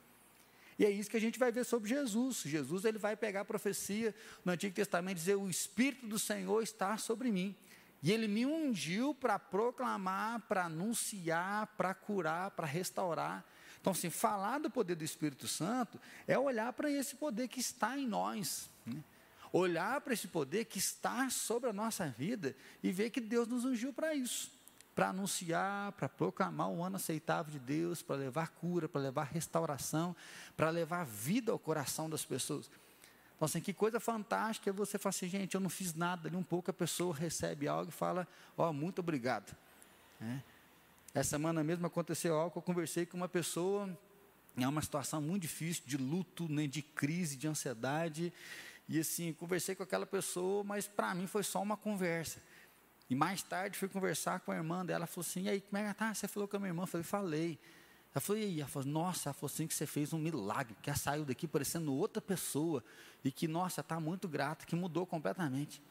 E 0.80 0.86
é 0.86 0.90
isso 0.90 1.10
que 1.10 1.16
a 1.18 1.20
gente 1.20 1.38
vai 1.38 1.52
ver 1.52 1.66
sobre 1.66 1.90
Jesus. 1.90 2.38
Jesus 2.38 2.86
ele 2.86 2.96
vai 2.96 3.14
pegar 3.14 3.42
a 3.42 3.44
profecia 3.44 4.14
no 4.42 4.50
Antigo 4.50 4.74
Testamento 4.74 5.18
e 5.18 5.20
dizer: 5.20 5.34
O 5.34 5.50
Espírito 5.50 6.06
do 6.06 6.18
Senhor 6.18 6.62
está 6.62 6.96
sobre 6.96 7.30
mim. 7.30 7.54
E 8.02 8.10
ele 8.10 8.26
me 8.26 8.46
ungiu 8.46 9.14
para 9.14 9.38
proclamar, 9.38 10.40
para 10.48 10.64
anunciar, 10.64 11.66
para 11.76 11.92
curar, 11.92 12.52
para 12.52 12.66
restaurar. 12.66 13.44
Então, 13.78 13.92
assim, 13.92 14.08
falar 14.08 14.58
do 14.58 14.70
poder 14.70 14.94
do 14.94 15.04
Espírito 15.04 15.46
Santo 15.46 16.00
é 16.26 16.38
olhar 16.38 16.72
para 16.72 16.90
esse 16.90 17.14
poder 17.14 17.48
que 17.48 17.60
está 17.60 17.98
em 17.98 18.06
nós. 18.06 18.70
Né? 18.86 19.04
Olhar 19.52 20.00
para 20.00 20.14
esse 20.14 20.28
poder 20.28 20.64
que 20.64 20.78
está 20.78 21.28
sobre 21.28 21.68
a 21.68 21.74
nossa 21.74 22.08
vida 22.08 22.56
e 22.82 22.90
ver 22.90 23.10
que 23.10 23.20
Deus 23.20 23.46
nos 23.46 23.66
ungiu 23.66 23.92
para 23.92 24.14
isso 24.14 24.50
para 25.00 25.08
anunciar, 25.08 25.92
para 25.92 26.10
proclamar 26.10 26.68
o 26.68 26.84
ano 26.84 26.96
aceitável 26.96 27.50
de 27.50 27.58
Deus, 27.58 28.02
para 28.02 28.16
levar 28.16 28.48
cura, 28.50 28.86
para 28.86 29.00
levar 29.00 29.22
restauração, 29.24 30.14
para 30.54 30.68
levar 30.68 31.06
vida 31.06 31.50
ao 31.50 31.58
coração 31.58 32.10
das 32.10 32.22
pessoas. 32.22 32.70
Então, 33.34 33.46
assim, 33.46 33.62
que 33.62 33.72
coisa 33.72 33.98
fantástica 33.98 34.68
é 34.68 34.72
você 34.74 34.98
falar 34.98 35.08
assim, 35.08 35.26
gente, 35.26 35.54
eu 35.54 35.60
não 35.60 35.70
fiz 35.70 35.94
nada, 35.94 36.28
ali 36.28 36.36
um 36.36 36.42
pouco 36.42 36.70
a 36.70 36.74
pessoa 36.74 37.16
recebe 37.16 37.66
algo 37.66 37.88
e 37.88 37.92
fala, 37.94 38.28
ó, 38.58 38.68
oh, 38.68 38.74
muito 38.74 38.98
obrigado. 38.98 39.56
É. 40.20 40.40
Essa 41.14 41.30
semana 41.30 41.64
mesmo 41.64 41.86
aconteceu 41.86 42.36
algo, 42.36 42.58
eu 42.58 42.62
conversei 42.62 43.06
com 43.06 43.16
uma 43.16 43.28
pessoa, 43.28 43.88
é 44.54 44.68
uma 44.68 44.82
situação 44.82 45.22
muito 45.22 45.40
difícil, 45.40 45.82
de 45.86 45.96
luto, 45.96 46.46
né, 46.46 46.66
de 46.66 46.82
crise, 46.82 47.38
de 47.38 47.48
ansiedade, 47.48 48.30
e 48.86 49.00
assim, 49.00 49.32
conversei 49.32 49.74
com 49.74 49.82
aquela 49.82 50.04
pessoa, 50.04 50.62
mas 50.62 50.86
para 50.86 51.14
mim 51.14 51.26
foi 51.26 51.42
só 51.42 51.62
uma 51.62 51.78
conversa. 51.78 52.38
E 53.10 53.14
mais 53.16 53.42
tarde 53.42 53.76
fui 53.76 53.88
conversar 53.88 54.38
com 54.38 54.52
a 54.52 54.56
irmã 54.56 54.86
dela, 54.86 55.00
ela 55.00 55.06
falou 55.08 55.26
assim, 55.28 55.42
e 55.42 55.48
aí, 55.48 55.60
como 55.60 55.82
é 55.82 55.88
que 55.88 55.98
tá? 55.98 56.14
Você 56.14 56.28
falou 56.28 56.48
com 56.48 56.56
a 56.56 56.60
minha 56.60 56.70
irmã? 56.70 56.84
Eu 56.84 56.86
falei, 56.86 57.04
falei. 57.04 57.58
Ela 58.14 58.20
falou, 58.20 58.40
e 58.40 58.44
aí? 58.44 58.60
Ela 58.60 58.68
falou, 58.68 58.88
nossa, 58.88 59.28
ela 59.28 59.34
falou 59.34 59.52
assim 59.52 59.66
que 59.66 59.74
você 59.74 59.84
fez 59.84 60.12
um 60.12 60.18
milagre, 60.18 60.76
que 60.80 60.88
ela 60.88 60.96
saiu 60.96 61.24
daqui 61.24 61.48
parecendo 61.48 61.92
outra 61.92 62.22
pessoa, 62.22 62.84
e 63.24 63.32
que, 63.32 63.48
nossa, 63.48 63.80
está 63.80 63.98
muito 63.98 64.28
grata, 64.28 64.64
que 64.64 64.76
mudou 64.76 65.04
completamente. 65.04 65.82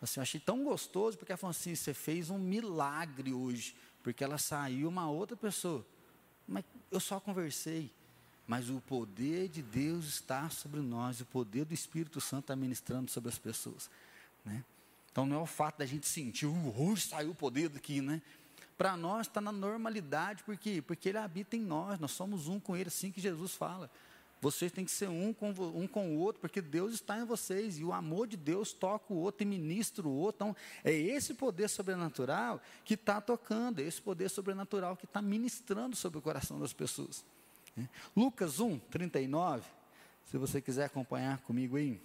Assim, 0.00 0.18
eu 0.18 0.22
achei 0.22 0.40
tão 0.40 0.64
gostoso, 0.64 1.16
porque 1.16 1.30
ela 1.30 1.38
falou 1.38 1.52
assim, 1.52 1.76
você 1.76 1.94
fez 1.94 2.28
um 2.28 2.38
milagre 2.38 3.32
hoje, 3.32 3.76
porque 4.02 4.24
ela 4.24 4.36
saiu 4.36 4.88
uma 4.88 5.08
outra 5.08 5.36
pessoa. 5.36 5.86
Mas 6.46 6.64
eu 6.90 6.98
só 6.98 7.20
conversei. 7.20 7.88
Mas 8.48 8.68
o 8.68 8.80
poder 8.80 9.48
de 9.48 9.62
Deus 9.62 10.06
está 10.06 10.50
sobre 10.50 10.80
nós, 10.80 11.20
o 11.20 11.26
poder 11.26 11.64
do 11.64 11.72
Espírito 11.72 12.20
Santo 12.20 12.42
está 12.42 12.56
ministrando 12.56 13.08
sobre 13.12 13.28
as 13.28 13.38
pessoas. 13.38 13.88
Né? 14.44 14.64
Então 15.12 15.26
não 15.26 15.36
é 15.36 15.40
o 15.40 15.46
fato 15.46 15.78
da 15.78 15.86
gente 15.86 16.08
sentir, 16.08 16.46
uh, 16.46 16.96
saiu 16.96 17.30
o 17.30 17.34
poder 17.34 17.68
daqui, 17.68 18.00
né? 18.00 18.20
Para 18.78 18.96
nós 18.96 19.26
está 19.26 19.40
na 19.40 19.52
normalidade, 19.52 20.42
por 20.42 20.56
quê? 20.56 20.82
Porque 20.84 21.10
Ele 21.10 21.18
habita 21.18 21.54
em 21.54 21.60
nós, 21.60 22.00
nós 22.00 22.10
somos 22.10 22.48
um 22.48 22.58
com 22.58 22.74
Ele, 22.74 22.88
assim 22.88 23.12
que 23.12 23.20
Jesus 23.20 23.54
fala. 23.54 23.90
Vocês 24.40 24.72
têm 24.72 24.84
que 24.84 24.90
ser 24.90 25.08
um 25.08 25.32
com, 25.32 25.50
um 25.50 25.86
com 25.86 26.16
o 26.16 26.18
outro, 26.18 26.40
porque 26.40 26.60
Deus 26.60 26.94
está 26.94 27.16
em 27.16 27.24
vocês, 27.24 27.78
e 27.78 27.84
o 27.84 27.92
amor 27.92 28.26
de 28.26 28.36
Deus 28.36 28.72
toca 28.72 29.12
o 29.12 29.16
outro 29.16 29.44
e 29.44 29.46
ministra 29.46 30.04
o 30.04 30.10
outro. 30.10 30.48
Então, 30.48 30.56
é 30.82 30.92
esse 30.92 31.32
poder 31.32 31.68
sobrenatural 31.68 32.60
que 32.84 32.94
está 32.94 33.20
tocando, 33.20 33.80
é 33.80 33.84
esse 33.84 34.02
poder 34.02 34.28
sobrenatural 34.28 34.96
que 34.96 35.04
está 35.04 35.22
ministrando 35.22 35.94
sobre 35.94 36.18
o 36.18 36.22
coração 36.22 36.58
das 36.58 36.72
pessoas. 36.72 37.24
É. 37.78 37.86
Lucas 38.16 38.58
1, 38.58 38.80
39, 38.90 39.62
se 40.24 40.36
você 40.36 40.60
quiser 40.60 40.86
acompanhar 40.86 41.38
comigo 41.42 41.76
aí. 41.76 42.00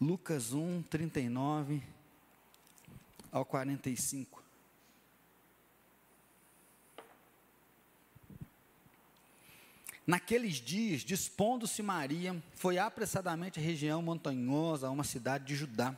Lucas 0.00 0.52
1, 0.52 0.82
39 0.82 1.82
ao 3.32 3.44
45. 3.44 4.42
Naqueles 10.06 10.54
dias, 10.54 11.02
dispondo-se 11.02 11.82
Maria, 11.82 12.42
foi 12.54 12.78
apressadamente 12.78 13.60
à 13.60 13.62
região 13.62 14.00
montanhosa, 14.00 14.86
a 14.86 14.90
uma 14.90 15.04
cidade 15.04 15.44
de 15.44 15.54
Judá. 15.54 15.94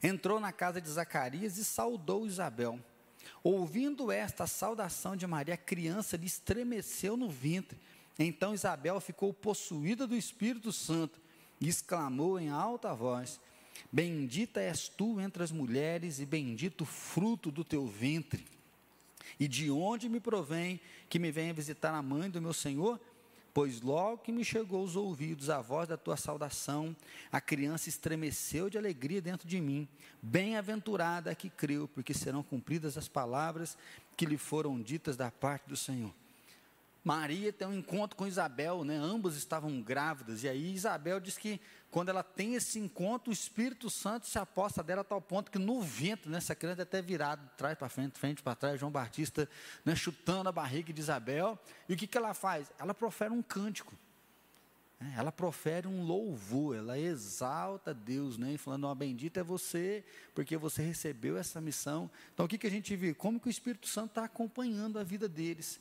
Entrou 0.00 0.38
na 0.38 0.52
casa 0.52 0.80
de 0.80 0.88
Zacarias 0.88 1.56
e 1.56 1.64
saudou 1.64 2.26
Isabel. 2.26 2.78
Ouvindo 3.42 4.12
esta 4.12 4.46
saudação 4.46 5.16
de 5.16 5.26
Maria, 5.26 5.54
a 5.54 5.58
criança 5.58 6.16
lhe 6.16 6.26
estremeceu 6.26 7.16
no 7.16 7.28
ventre. 7.28 7.76
Então 8.18 8.54
Isabel 8.54 9.00
ficou 9.00 9.32
possuída 9.32 10.06
do 10.06 10.14
Espírito 10.14 10.70
Santo 10.72 11.25
e 11.60 11.68
exclamou 11.68 12.38
em 12.38 12.48
alta 12.48 12.94
voz: 12.94 13.40
Bendita 13.90 14.60
és 14.60 14.88
tu 14.88 15.20
entre 15.20 15.42
as 15.42 15.52
mulheres, 15.52 16.18
e 16.20 16.26
bendito 16.26 16.82
o 16.82 16.86
fruto 16.86 17.50
do 17.50 17.64
teu 17.64 17.86
ventre. 17.86 18.44
E 19.38 19.46
de 19.46 19.70
onde 19.70 20.08
me 20.08 20.20
provém 20.20 20.80
que 21.08 21.18
me 21.18 21.30
venha 21.30 21.52
visitar 21.52 21.92
a 21.92 22.02
mãe 22.02 22.30
do 22.30 22.40
meu 22.40 22.52
Senhor? 22.52 23.00
Pois 23.52 23.80
logo 23.80 24.18
que 24.18 24.30
me 24.30 24.44
chegou 24.44 24.80
aos 24.80 24.96
ouvidos 24.96 25.48
a 25.48 25.62
voz 25.62 25.88
da 25.88 25.96
tua 25.96 26.16
saudação, 26.16 26.94
a 27.32 27.40
criança 27.40 27.88
estremeceu 27.88 28.68
de 28.68 28.76
alegria 28.76 29.20
dentro 29.20 29.48
de 29.48 29.60
mim. 29.62 29.88
Bem-aventurada 30.20 31.30
a 31.30 31.34
que 31.34 31.48
creu, 31.48 31.88
porque 31.88 32.12
serão 32.12 32.42
cumpridas 32.42 32.98
as 32.98 33.08
palavras 33.08 33.76
que 34.14 34.26
lhe 34.26 34.36
foram 34.36 34.80
ditas 34.80 35.16
da 35.16 35.30
parte 35.30 35.68
do 35.68 35.76
Senhor. 35.76 36.12
Maria 37.06 37.52
tem 37.52 37.68
um 37.68 37.72
encontro 37.72 38.16
com 38.16 38.26
Isabel, 38.26 38.82
né? 38.82 38.96
Ambas 38.96 39.36
estavam 39.36 39.80
grávidas. 39.80 40.42
E 40.42 40.48
aí 40.48 40.74
Isabel 40.74 41.20
diz 41.20 41.38
que 41.38 41.60
quando 41.88 42.08
ela 42.08 42.24
tem 42.24 42.56
esse 42.56 42.80
encontro, 42.80 43.30
o 43.30 43.32
Espírito 43.32 43.88
Santo 43.88 44.26
se 44.26 44.36
aposta 44.40 44.82
dela 44.82 45.02
a 45.02 45.04
tal 45.04 45.22
ponto 45.22 45.48
que 45.48 45.56
no 45.56 45.80
vento, 45.80 46.28
né, 46.28 46.38
essa 46.38 46.52
criança 46.52 46.80
é 46.80 46.82
até 46.82 47.00
virada 47.00 47.40
trás 47.56 47.78
para 47.78 47.88
frente, 47.88 48.18
frente 48.18 48.42
para 48.42 48.56
trás, 48.56 48.80
João 48.80 48.90
Batista, 48.90 49.48
né, 49.84 49.94
chutando 49.94 50.48
a 50.48 50.52
barriga 50.52 50.92
de 50.92 51.00
Isabel. 51.00 51.56
E 51.88 51.94
o 51.94 51.96
que, 51.96 52.08
que 52.08 52.18
ela 52.18 52.34
faz? 52.34 52.72
Ela 52.76 52.92
profere 52.92 53.32
um 53.32 53.40
cântico. 53.40 53.94
Né? 54.98 55.14
Ela 55.16 55.30
profere 55.30 55.86
um 55.86 56.02
louvor, 56.02 56.74
ela 56.74 56.98
exalta 56.98 57.94
Deus, 57.94 58.36
né? 58.36 58.58
falando, 58.58 58.88
ó, 58.88 58.94
bendita 58.96 59.38
é 59.38 59.44
você, 59.44 60.04
porque 60.34 60.56
você 60.56 60.82
recebeu 60.82 61.38
essa 61.38 61.60
missão. 61.60 62.10
Então, 62.34 62.46
o 62.46 62.48
que, 62.48 62.58
que 62.58 62.66
a 62.66 62.70
gente 62.70 62.96
vê? 62.96 63.14
Como 63.14 63.38
que 63.38 63.46
o 63.46 63.48
Espírito 63.48 63.86
Santo 63.86 64.08
está 64.08 64.24
acompanhando 64.24 64.98
a 64.98 65.04
vida 65.04 65.28
deles 65.28 65.78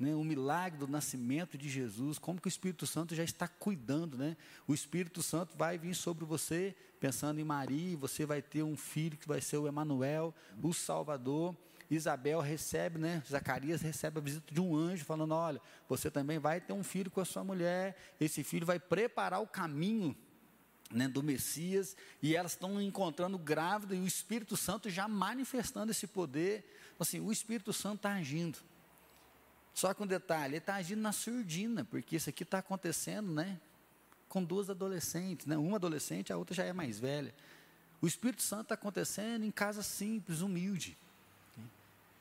né, 0.00 0.14
o 0.14 0.24
milagre 0.24 0.78
do 0.78 0.88
nascimento 0.88 1.58
de 1.58 1.68
Jesus, 1.68 2.18
como 2.18 2.40
que 2.40 2.46
o 2.46 2.48
Espírito 2.48 2.86
Santo 2.86 3.14
já 3.14 3.22
está 3.22 3.46
cuidando, 3.46 4.16
né? 4.16 4.34
O 4.66 4.72
Espírito 4.72 5.22
Santo 5.22 5.56
vai 5.58 5.76
vir 5.76 5.94
sobre 5.94 6.24
você, 6.24 6.74
pensando 6.98 7.38
em 7.38 7.44
Maria, 7.44 7.96
você 7.98 8.24
vai 8.24 8.40
ter 8.40 8.62
um 8.62 8.76
filho 8.76 9.18
que 9.18 9.28
vai 9.28 9.42
ser 9.42 9.58
o 9.58 9.68
Emanuel, 9.68 10.34
o 10.62 10.72
Salvador. 10.72 11.54
Isabel 11.90 12.40
recebe, 12.40 12.98
né? 12.98 13.22
Zacarias 13.28 13.82
recebe 13.82 14.18
a 14.18 14.22
visita 14.22 14.54
de 14.54 14.60
um 14.60 14.74
anjo 14.74 15.04
falando: 15.04 15.34
"Olha, 15.34 15.60
você 15.88 16.10
também 16.10 16.38
vai 16.38 16.60
ter 16.60 16.72
um 16.72 16.84
filho 16.84 17.10
com 17.10 17.20
a 17.20 17.24
sua 17.24 17.44
mulher. 17.44 17.96
Esse 18.18 18.42
filho 18.42 18.64
vai 18.64 18.78
preparar 18.78 19.42
o 19.42 19.46
caminho 19.46 20.16
né, 20.90 21.08
do 21.08 21.22
Messias, 21.22 21.96
e 22.22 22.34
elas 22.34 22.52
estão 22.52 22.80
encontrando 22.80 23.38
grávida, 23.38 23.94
e 23.94 24.00
o 24.00 24.06
Espírito 24.06 24.56
Santo 24.56 24.88
já 24.88 25.06
manifestando 25.06 25.92
esse 25.92 26.06
poder. 26.06 26.64
Assim, 26.98 27.20
o 27.20 27.30
Espírito 27.30 27.72
Santo 27.72 27.96
está 27.96 28.12
agindo. 28.14 28.58
Só 29.80 29.94
que 29.94 30.02
um 30.02 30.06
detalhe, 30.06 30.50
ele 30.50 30.58
está 30.58 30.74
agindo 30.74 31.00
na 31.00 31.10
surdina, 31.10 31.86
porque 31.86 32.16
isso 32.16 32.28
aqui 32.28 32.42
está 32.42 32.58
acontecendo, 32.58 33.32
né? 33.32 33.58
Com 34.28 34.44
duas 34.44 34.68
adolescentes, 34.68 35.46
né? 35.46 35.56
Uma 35.56 35.76
adolescente, 35.78 36.30
a 36.30 36.36
outra 36.36 36.54
já 36.54 36.66
é 36.66 36.72
mais 36.74 36.98
velha. 37.00 37.34
O 37.98 38.06
Espírito 38.06 38.42
Santo 38.42 38.64
está 38.64 38.74
acontecendo 38.74 39.42
em 39.42 39.50
casa 39.50 39.82
simples, 39.82 40.42
humilde. 40.42 40.98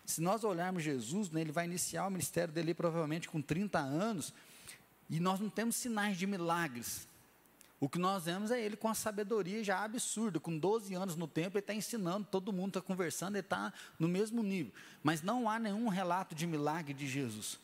Se 0.05 0.21
nós 0.21 0.45
olharmos 0.45 0.83
Jesus, 0.83 1.31
né, 1.31 1.41
ele 1.41 1.51
vai 1.51 1.65
iniciar 1.65 2.07
o 2.07 2.09
ministério 2.09 2.53
dele 2.53 2.73
provavelmente 2.73 3.27
com 3.27 3.41
30 3.41 3.77
anos, 3.77 4.33
e 5.09 5.19
nós 5.19 5.41
não 5.41 5.49
temos 5.49 5.75
sinais 5.75 6.17
de 6.17 6.25
milagres. 6.25 7.08
O 7.79 7.87
que 7.87 7.97
nós 7.97 8.25
vemos 8.25 8.51
é 8.51 8.61
ele 8.61 8.75
com 8.75 8.89
a 8.89 8.93
sabedoria 8.93 9.63
já 9.63 9.83
absurda, 9.83 10.39
com 10.39 10.57
12 10.57 10.93
anos 10.95 11.15
no 11.15 11.27
templo, 11.27 11.57
ele 11.57 11.63
está 11.63 11.73
ensinando, 11.73 12.27
todo 12.29 12.51
mundo 12.51 12.69
está 12.69 12.81
conversando, 12.81 13.35
ele 13.35 13.45
está 13.45 13.71
no 13.97 14.07
mesmo 14.07 14.43
nível. 14.43 14.73
Mas 15.01 15.21
não 15.21 15.49
há 15.49 15.57
nenhum 15.57 15.87
relato 15.87 16.35
de 16.35 16.45
milagre 16.45 16.93
de 16.93 17.07
Jesus. 17.07 17.57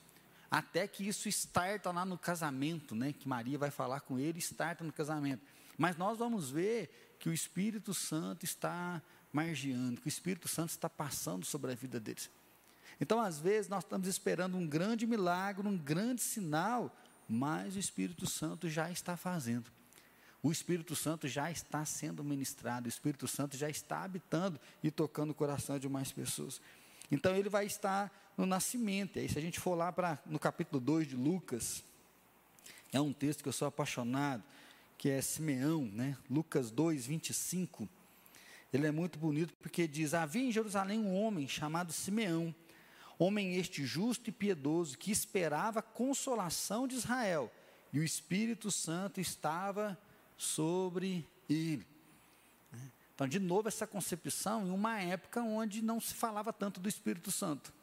Até 0.50 0.88
que 0.88 1.06
isso 1.06 1.28
starta 1.28 1.92
lá 1.92 2.06
no 2.06 2.18
casamento, 2.18 2.96
né? 2.96 3.12
Que 3.12 3.28
Maria 3.28 3.58
vai 3.58 3.70
falar 3.70 4.00
com 4.02 4.18
ele, 4.18 4.40
starta 4.40 4.86
no 4.86 4.94
casamento. 4.94 5.44
Mas 5.78 5.98
nós 5.98 6.18
vamos 6.18 6.50
ver 6.50 7.18
que 7.20 7.28
o 7.28 7.34
Espírito 7.34 7.94
Santo 7.94 8.46
está 8.46 9.02
margeando, 9.34 10.00
que 10.00 10.08
o 10.08 10.10
Espírito 10.10 10.48
Santo 10.48 10.70
está 10.70 10.90
passando 10.90 11.46
sobre 11.46 11.74
a 11.74 11.76
vida 11.76 12.00
deles. 12.00 12.30
Então, 13.02 13.20
às 13.20 13.38
vezes, 13.38 13.68
nós 13.70 13.84
estamos 13.84 14.08
esperando 14.08 14.56
um 14.56 14.66
grande 14.66 15.06
milagre, 15.06 15.68
um 15.68 15.78
grande 15.78 16.22
sinal, 16.22 16.96
mas 17.28 17.76
o 17.76 17.80
Espírito 17.80 18.26
Santo 18.26 18.70
já 18.70 18.90
está 18.90 19.18
fazendo. 19.18 19.75
O 20.46 20.52
Espírito 20.52 20.96
Santo 20.96 21.28
já 21.28 21.50
está 21.50 21.84
sendo 21.86 22.24
ministrado, 22.24 22.86
o 22.86 22.88
Espírito 22.88 23.28
Santo 23.28 23.58
já 23.58 23.68
está 23.68 24.04
habitando 24.04 24.60
e 24.84 24.92
tocando 24.92 25.32
o 25.32 25.34
coração 25.34 25.80
de 25.80 25.90
mais 25.90 26.12
pessoas. 26.12 26.62
Então 27.12 27.36
ele 27.36 27.50
vai 27.50 27.66
estar 27.66 28.12
no 28.38 28.46
nascimento. 28.46 29.18
E 29.18 29.22
aí, 29.22 29.28
se 29.28 29.40
a 29.40 29.42
gente 29.42 29.60
for 29.60 29.74
lá 29.74 29.92
para 29.92 30.20
no 30.24 30.38
capítulo 30.38 30.80
2 30.80 31.08
de 31.08 31.16
Lucas, 31.16 31.84
é 32.94 33.02
um 33.02 33.12
texto 33.12 33.42
que 33.42 33.50
eu 33.50 33.54
sou 33.54 33.68
apaixonado, 33.68 34.44
que 35.00 35.10
é 35.10 35.20
Simeão, 35.20 35.86
né? 35.86 36.16
Lucas 36.30 36.70
2, 36.70 37.08
25. 37.08 37.90
Ele 38.72 38.86
é 38.86 38.92
muito 38.92 39.18
bonito 39.18 39.52
porque 39.60 39.88
diz: 39.88 40.14
Havia 40.14 40.44
em 40.44 40.52
Jerusalém 40.52 41.00
um 41.00 41.16
homem 41.16 41.48
chamado 41.48 41.92
Simeão, 41.92 42.54
homem 43.18 43.56
este 43.56 43.84
justo 43.84 44.30
e 44.30 44.32
piedoso, 44.32 44.96
que 44.96 45.10
esperava 45.10 45.80
a 45.80 45.82
consolação 45.82 46.88
de 46.88 46.94
Israel, 46.94 47.52
e 47.92 47.98
o 47.98 48.04
Espírito 48.04 48.70
Santo 48.70 49.20
estava 49.20 49.98
sobre 50.38 51.28
ele. 51.50 51.86
Então, 53.14 53.28
de 53.28 53.40
novo, 53.40 53.70
essa 53.70 53.88
concepção 53.88 54.68
em 54.68 54.72
uma 54.72 55.00
época 55.00 55.42
onde 55.42 55.82
não 55.82 56.02
se 56.02 56.14
falava 56.14 56.52
tanto 56.52 56.82
do 56.82 56.90
Espírito 56.90 57.32
Santo. 57.32 57.74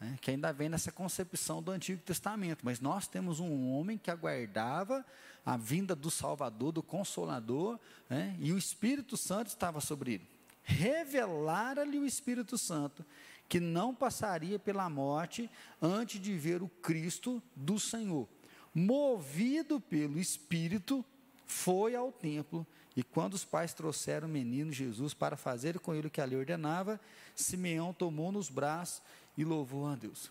Né, 0.00 0.18
que 0.20 0.30
ainda 0.30 0.52
vem 0.52 0.68
nessa 0.68 0.92
concepção 0.92 1.62
do 1.62 1.70
Antigo 1.70 2.02
Testamento. 2.02 2.60
Mas 2.64 2.80
nós 2.80 3.06
temos 3.06 3.40
um 3.40 3.70
homem 3.70 3.96
que 3.96 4.10
aguardava 4.10 5.06
a 5.44 5.56
vinda 5.56 5.94
do 5.94 6.10
Salvador, 6.10 6.72
do 6.72 6.82
Consolador, 6.82 7.78
né, 8.10 8.36
e 8.40 8.52
o 8.52 8.58
Espírito 8.58 9.16
Santo 9.16 9.46
estava 9.46 9.80
sobre 9.80 10.14
ele. 10.14 10.28
Revelara-lhe 10.64 11.98
o 11.98 12.04
Espírito 12.04 12.58
Santo 12.58 13.04
que 13.48 13.60
não 13.60 13.94
passaria 13.94 14.58
pela 14.58 14.90
morte 14.90 15.48
antes 15.80 16.20
de 16.20 16.36
ver 16.36 16.62
o 16.62 16.68
Cristo 16.68 17.40
do 17.54 17.78
Senhor. 17.78 18.28
Movido 18.74 19.80
pelo 19.80 20.18
Espírito, 20.18 21.04
foi 21.46 21.94
ao 21.94 22.12
templo 22.12 22.66
e 22.96 23.02
quando 23.02 23.34
os 23.34 23.44
pais 23.44 23.74
trouxeram 23.74 24.26
o 24.26 24.30
menino 24.30 24.72
Jesus 24.72 25.12
para 25.14 25.36
fazer 25.36 25.78
com 25.78 25.94
ele 25.94 26.08
o 26.08 26.10
que 26.10 26.20
a 26.20 26.24
lei 26.24 26.38
ordenava, 26.38 27.00
Simeão 27.34 27.92
tomou 27.92 28.32
nos 28.32 28.48
braços 28.48 29.02
e 29.36 29.44
louvou 29.44 29.86
a 29.86 29.94
Deus. 29.94 30.30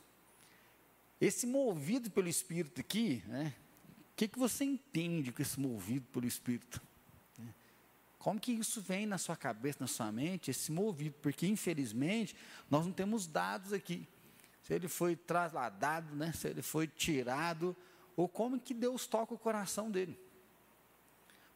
Esse 1.21 1.45
movido 1.45 2.09
pelo 2.09 2.27
Espírito 2.27 2.81
aqui, 2.81 3.23
né, 3.27 3.53
o 4.11 4.15
que, 4.15 4.27
que 4.27 4.39
você 4.39 4.63
entende 4.63 5.31
com 5.31 5.41
esse 5.41 5.59
movido 5.59 6.05
pelo 6.11 6.25
Espírito? 6.25 6.81
Como 8.25 8.39
que 8.39 8.51
isso 8.51 8.81
vem 8.81 9.05
na 9.05 9.19
sua 9.19 9.35
cabeça, 9.35 9.77
na 9.81 9.85
sua 9.85 10.11
mente, 10.11 10.49
esse 10.49 10.71
movido? 10.71 11.13
Porque, 11.21 11.45
infelizmente, 11.45 12.35
nós 12.71 12.83
não 12.83 12.91
temos 12.91 13.27
dados 13.27 13.71
aqui. 13.71 14.07
Se 14.63 14.73
ele 14.73 14.87
foi 14.87 15.15
trasladado, 15.15 16.15
né, 16.15 16.33
se 16.33 16.47
ele 16.47 16.63
foi 16.63 16.87
tirado, 16.87 17.75
ou 18.15 18.27
como 18.27 18.59
que 18.59 18.73
Deus 18.73 19.05
toca 19.05 19.35
o 19.35 19.37
coração 19.37 19.91
dele. 19.91 20.19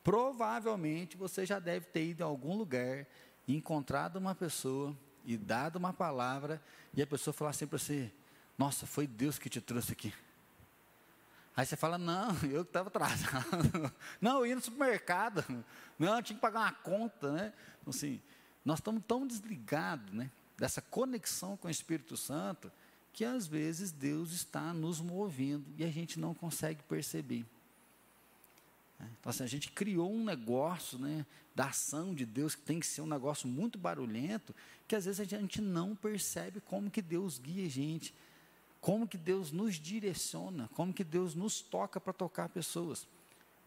Provavelmente 0.10 1.16
você 1.16 1.46
já 1.46 1.60
deve 1.60 1.86
ter 1.86 2.04
ido 2.04 2.22
em 2.22 2.26
algum 2.26 2.56
lugar, 2.56 3.06
encontrado 3.48 4.16
uma 4.16 4.34
pessoa 4.34 4.98
e 5.24 5.38
dado 5.38 5.76
uma 5.76 5.94
palavra, 5.94 6.60
e 6.96 7.02
a 7.04 7.06
pessoa 7.06 7.32
falar 7.32 7.52
assim 7.52 7.68
para 7.68 7.78
você: 7.78 8.12
Nossa, 8.58 8.88
foi 8.88 9.06
Deus 9.06 9.38
que 9.38 9.48
te 9.48 9.62
trouxe 9.62 9.92
aqui. 9.92 10.12
Aí 11.56 11.64
você 11.64 11.76
fala: 11.76 12.00
Não, 12.00 12.30
eu 12.50 12.64
que 12.64 12.72
estava 12.72 12.88
atrasado. 12.88 13.94
Não, 14.20 14.40
eu 14.40 14.48
ia 14.48 14.56
no 14.56 14.62
supermercado. 14.62 15.46
Não, 16.00 16.16
eu 16.16 16.24
tinha 16.24 16.36
que 16.36 16.42
pagar 16.42 16.62
uma 16.62 16.72
conta, 16.72 17.32
né? 17.32 17.54
Então, 17.80 17.92
assim, 17.92 18.20
nós 18.66 18.80
estamos 18.80 19.04
tão 19.08 19.28
desligados, 19.28 20.12
né? 20.12 20.32
dessa 20.58 20.82
conexão 20.82 21.56
com 21.56 21.68
o 21.68 21.72
Espírito 21.72 22.18
Santo, 22.18 22.72
que 23.14 23.24
às 23.24 23.46
vezes 23.46 23.92
Deus 23.92 24.32
está 24.32 24.74
nos 24.74 25.00
movendo 25.00 25.68
e 25.78 25.84
a 25.84 25.92
gente 25.92 26.20
não 26.20 26.34
consegue 26.34 26.82
perceber. 26.82 27.46
É, 29.00 29.04
então, 29.20 29.30
assim, 29.30 29.44
a 29.44 29.48
gente 29.48 29.72
criou 29.72 30.12
um 30.12 30.24
negócio 30.24 30.98
né, 31.00 31.26
da 31.56 31.68
ação 31.68 32.14
de 32.14 32.26
Deus 32.26 32.56
que 32.56 32.62
tem 32.62 32.80
que 32.80 32.86
ser 32.86 33.02
um 33.02 33.08
negócio 33.08 33.48
muito 33.48 33.78
barulhento, 33.78 34.54
que 34.88 34.96
às 34.96 35.06
vezes 35.06 35.20
a 35.20 35.24
gente 35.24 35.62
não 35.62 35.96
percebe 35.96 36.62
como 36.62 36.92
que 36.92 37.02
Deus 37.02 37.38
guia 37.38 37.66
a 37.66 37.70
gente, 37.70 38.14
como 38.82 39.08
que 39.08 39.18
Deus 39.18 39.52
nos 39.52 39.76
direciona, 39.76 40.70
como 40.74 40.94
que 40.94 41.04
Deus 41.04 41.36
nos 41.36 41.62
toca 41.62 42.00
para 42.00 42.14
tocar 42.14 42.50
pessoas, 42.50 43.08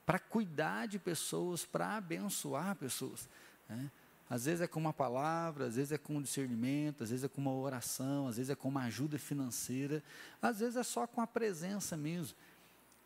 para 0.06 0.18
cuidar 0.18 0.86
de 0.86 0.98
pessoas, 0.98 1.64
para 1.64 1.96
abençoar 1.96 2.76
pessoas. 2.76 3.28
Né? 3.68 3.90
Às 4.28 4.46
vezes 4.46 4.62
é 4.62 4.66
com 4.66 4.80
uma 4.80 4.94
palavra, 4.94 5.66
às 5.66 5.76
vezes 5.76 5.92
é 5.92 5.98
com 5.98 6.16
um 6.16 6.22
discernimento, 6.22 7.02
às 7.02 7.10
vezes 7.10 7.24
é 7.24 7.28
com 7.28 7.40
uma 7.42 7.52
oração, 7.52 8.26
às 8.26 8.36
vezes 8.36 8.48
é 8.48 8.54
com 8.54 8.68
uma 8.68 8.84
ajuda 8.84 9.18
financeira, 9.18 10.02
às 10.40 10.60
vezes 10.60 10.76
é 10.76 10.82
só 10.82 11.06
com 11.06 11.20
a 11.20 11.26
presença 11.26 11.96
mesmo. 11.98 12.34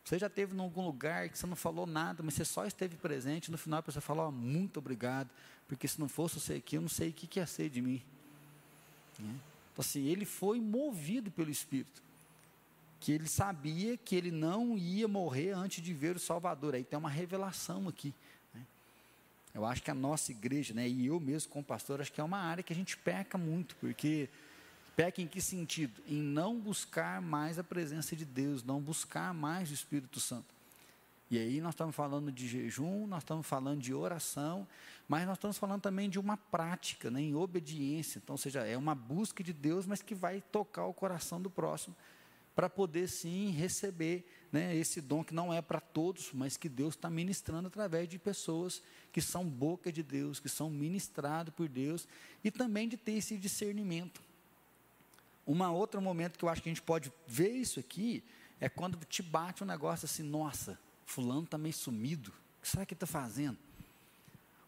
Você 0.07 0.21
já 0.21 0.29
esteve 0.29 0.55
em 0.55 0.61
algum 0.61 0.87
lugar 0.87 1.29
que 1.29 1.37
você 1.37 1.49
não 1.49 1.57
falou 1.57 1.85
nada, 1.85 2.23
mas 2.23 2.35
você 2.35 2.45
só 2.45 2.65
esteve 2.65 2.95
presente, 2.95 3.51
no 3.51 3.59
final 3.59 3.81
a 3.81 3.83
pessoa 3.83 4.01
falou, 4.01 4.29
oh, 4.29 4.31
muito 4.31 4.77
obrigado, 4.79 5.29
porque 5.67 5.89
se 5.89 5.99
não 5.99 6.09
fosse 6.09 6.39
você 6.39 6.55
aqui, 6.55 6.77
eu 6.77 6.81
não 6.81 6.89
sei 6.89 7.09
o 7.09 7.13
que, 7.13 7.27
que 7.27 7.41
ia 7.41 7.47
ser 7.47 7.69
de 7.69 7.83
mim. 7.83 8.01
Né? 9.19 9.35
Então, 9.73 9.81
assim, 9.81 10.07
ele 10.07 10.25
foi 10.25 10.61
movido 10.61 11.29
pelo 11.33 11.51
Espírito, 11.51 12.01
que 13.01 13.11
ele 13.11 13.27
sabia 13.27 13.97
que 13.97 14.15
ele 14.15 14.31
não 14.31 14.79
ia 14.79 15.09
morrer 15.09 15.51
antes 15.51 15.83
de 15.83 15.93
ver 15.93 16.15
o 16.15 16.21
Salvador. 16.21 16.77
Aí 16.77 16.85
tem 16.85 16.97
uma 16.97 17.11
revelação 17.11 17.89
aqui. 17.89 18.15
Né? 18.55 18.65
Eu 19.53 19.65
acho 19.67 19.83
que 19.83 19.91
a 19.91 19.95
nossa 19.95 20.31
igreja, 20.31 20.73
né, 20.73 20.89
e 20.89 21.07
eu 21.07 21.19
mesmo 21.19 21.51
como 21.51 21.65
pastor, 21.65 22.01
acho 22.01 22.13
que 22.13 22.21
é 22.21 22.25
uma 22.25 22.39
área 22.39 22.63
que 22.63 22.73
a 22.73 22.77
gente 22.77 22.97
peca 22.97 23.37
muito, 23.37 23.75
porque 23.81 24.29
Peca 24.97 25.21
em 25.21 25.27
que 25.27 25.43
sentido? 25.43 26.03
Em 26.09 26.23
não 26.23 26.59
buscar 26.59 27.21
mais 27.21 27.59
a 27.59 27.65
presença 27.65 28.17
de 28.17 28.25
Deus, 28.25 28.65
não 28.65 28.81
buscar 28.81 29.35
mais 29.35 29.71
o 29.71 29.75
Espírito 29.75 30.19
Santo. 30.19 30.57
E 31.31 31.39
aí 31.39 31.61
nós 31.61 31.75
estamos 31.75 31.95
falando 31.95 32.33
de 32.33 32.49
jejum, 32.49 33.07
nós 33.07 33.23
estamos 33.23 33.47
falando 33.47 33.81
de 33.81 33.93
oração, 33.93 34.67
mas 35.07 35.27
nós 35.27 35.37
estamos 35.37 35.59
falando 35.59 35.83
também 35.83 36.09
de 36.09 36.19
uma 36.19 36.37
prática, 36.37 37.11
né, 37.11 37.21
em 37.21 37.35
obediência. 37.35 38.19
Então, 38.23 38.35
ou 38.35 38.39
seja, 38.39 38.61
é 38.61 38.77
uma 38.77 38.95
busca 38.95 39.45
de 39.45 39.53
Deus, 39.53 39.87
mas 39.87 40.01
que 40.01 40.15
vai 40.15 40.41
tocar 40.41 40.87
o 40.87 40.95
coração 40.95 41.43
do 41.43 41.51
próximo, 41.51 41.95
para 42.55 42.71
poder 42.71 43.09
sim 43.09 43.51
receber 43.51 44.25
né, 44.51 44.75
esse 44.75 45.01
dom 45.01 45.23
que 45.23 45.35
não 45.35 45.53
é 45.53 45.61
para 45.61 45.81
todos, 45.81 46.31
mas 46.33 46.57
que 46.57 46.71
Deus 46.71 46.95
está 46.95 47.11
ministrando 47.11 47.69
através 47.69 48.09
de 48.09 48.19
pessoas 48.19 48.81
que 49.13 49.21
são 49.21 49.45
boca 49.45 49.93
de 49.93 50.03
Deus, 50.03 50.41
que 50.41 50.49
são 50.49 50.71
ministrados 50.71 51.53
por 51.53 51.69
Deus, 51.69 52.09
e 52.43 52.51
também 52.51 52.89
de 52.89 52.97
ter 52.97 53.13
esse 53.13 53.37
discernimento. 53.37 54.23
Um 55.47 55.63
outro 55.71 56.01
momento 56.01 56.39
que 56.39 56.45
eu 56.45 56.49
acho 56.49 56.63
que 56.63 56.69
a 56.69 56.73
gente 56.73 56.83
pode 56.83 57.13
ver 57.27 57.51
isso 57.51 57.79
aqui 57.79 58.25
é 58.61 58.69
quando 58.69 58.99
te 59.05 59.23
bate 59.23 59.63
um 59.63 59.67
negócio 59.67 60.07
assim, 60.07 60.23
nossa, 60.23 60.79
fulano 61.05 61.45
está 61.45 61.57
meio 61.57 61.75
sumido, 61.75 62.31
o 62.59 62.63
que 62.63 62.69
será 62.69 62.85
que 62.85 62.95
está 62.95 63.07
fazendo? 63.07 63.59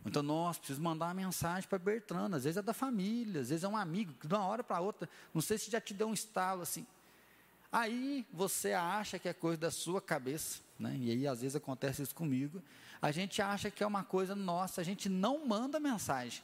Então, 0.06 0.22
nossa, 0.22 0.58
preciso 0.58 0.80
mandar 0.80 1.06
uma 1.06 1.14
mensagem 1.14 1.68
para 1.68 1.78
Bertrana, 1.78 2.36
às 2.36 2.44
vezes 2.44 2.56
é 2.56 2.62
da 2.62 2.72
família, 2.72 3.40
às 3.40 3.48
vezes 3.50 3.64
é 3.64 3.68
um 3.68 3.76
amigo, 3.76 4.12
que 4.14 4.26
de 4.26 4.34
uma 4.34 4.46
hora 4.46 4.62
para 4.62 4.80
outra, 4.80 5.08
não 5.34 5.42
sei 5.42 5.58
se 5.58 5.70
já 5.70 5.80
te 5.80 5.92
deu 5.92 6.08
um 6.08 6.14
estalo 6.14 6.62
assim. 6.62 6.86
Aí 7.70 8.24
você 8.32 8.72
acha 8.72 9.18
que 9.18 9.28
é 9.28 9.34
coisa 9.34 9.58
da 9.58 9.70
sua 9.70 10.00
cabeça, 10.00 10.60
né? 10.78 10.96
e 10.98 11.10
aí 11.10 11.26
às 11.26 11.42
vezes 11.42 11.56
acontece 11.56 12.02
isso 12.02 12.14
comigo, 12.14 12.62
a 13.02 13.10
gente 13.10 13.42
acha 13.42 13.70
que 13.70 13.82
é 13.82 13.86
uma 13.86 14.02
coisa 14.02 14.34
nossa, 14.34 14.80
a 14.80 14.84
gente 14.84 15.08
não 15.08 15.46
manda 15.46 15.78
mensagem. 15.78 16.42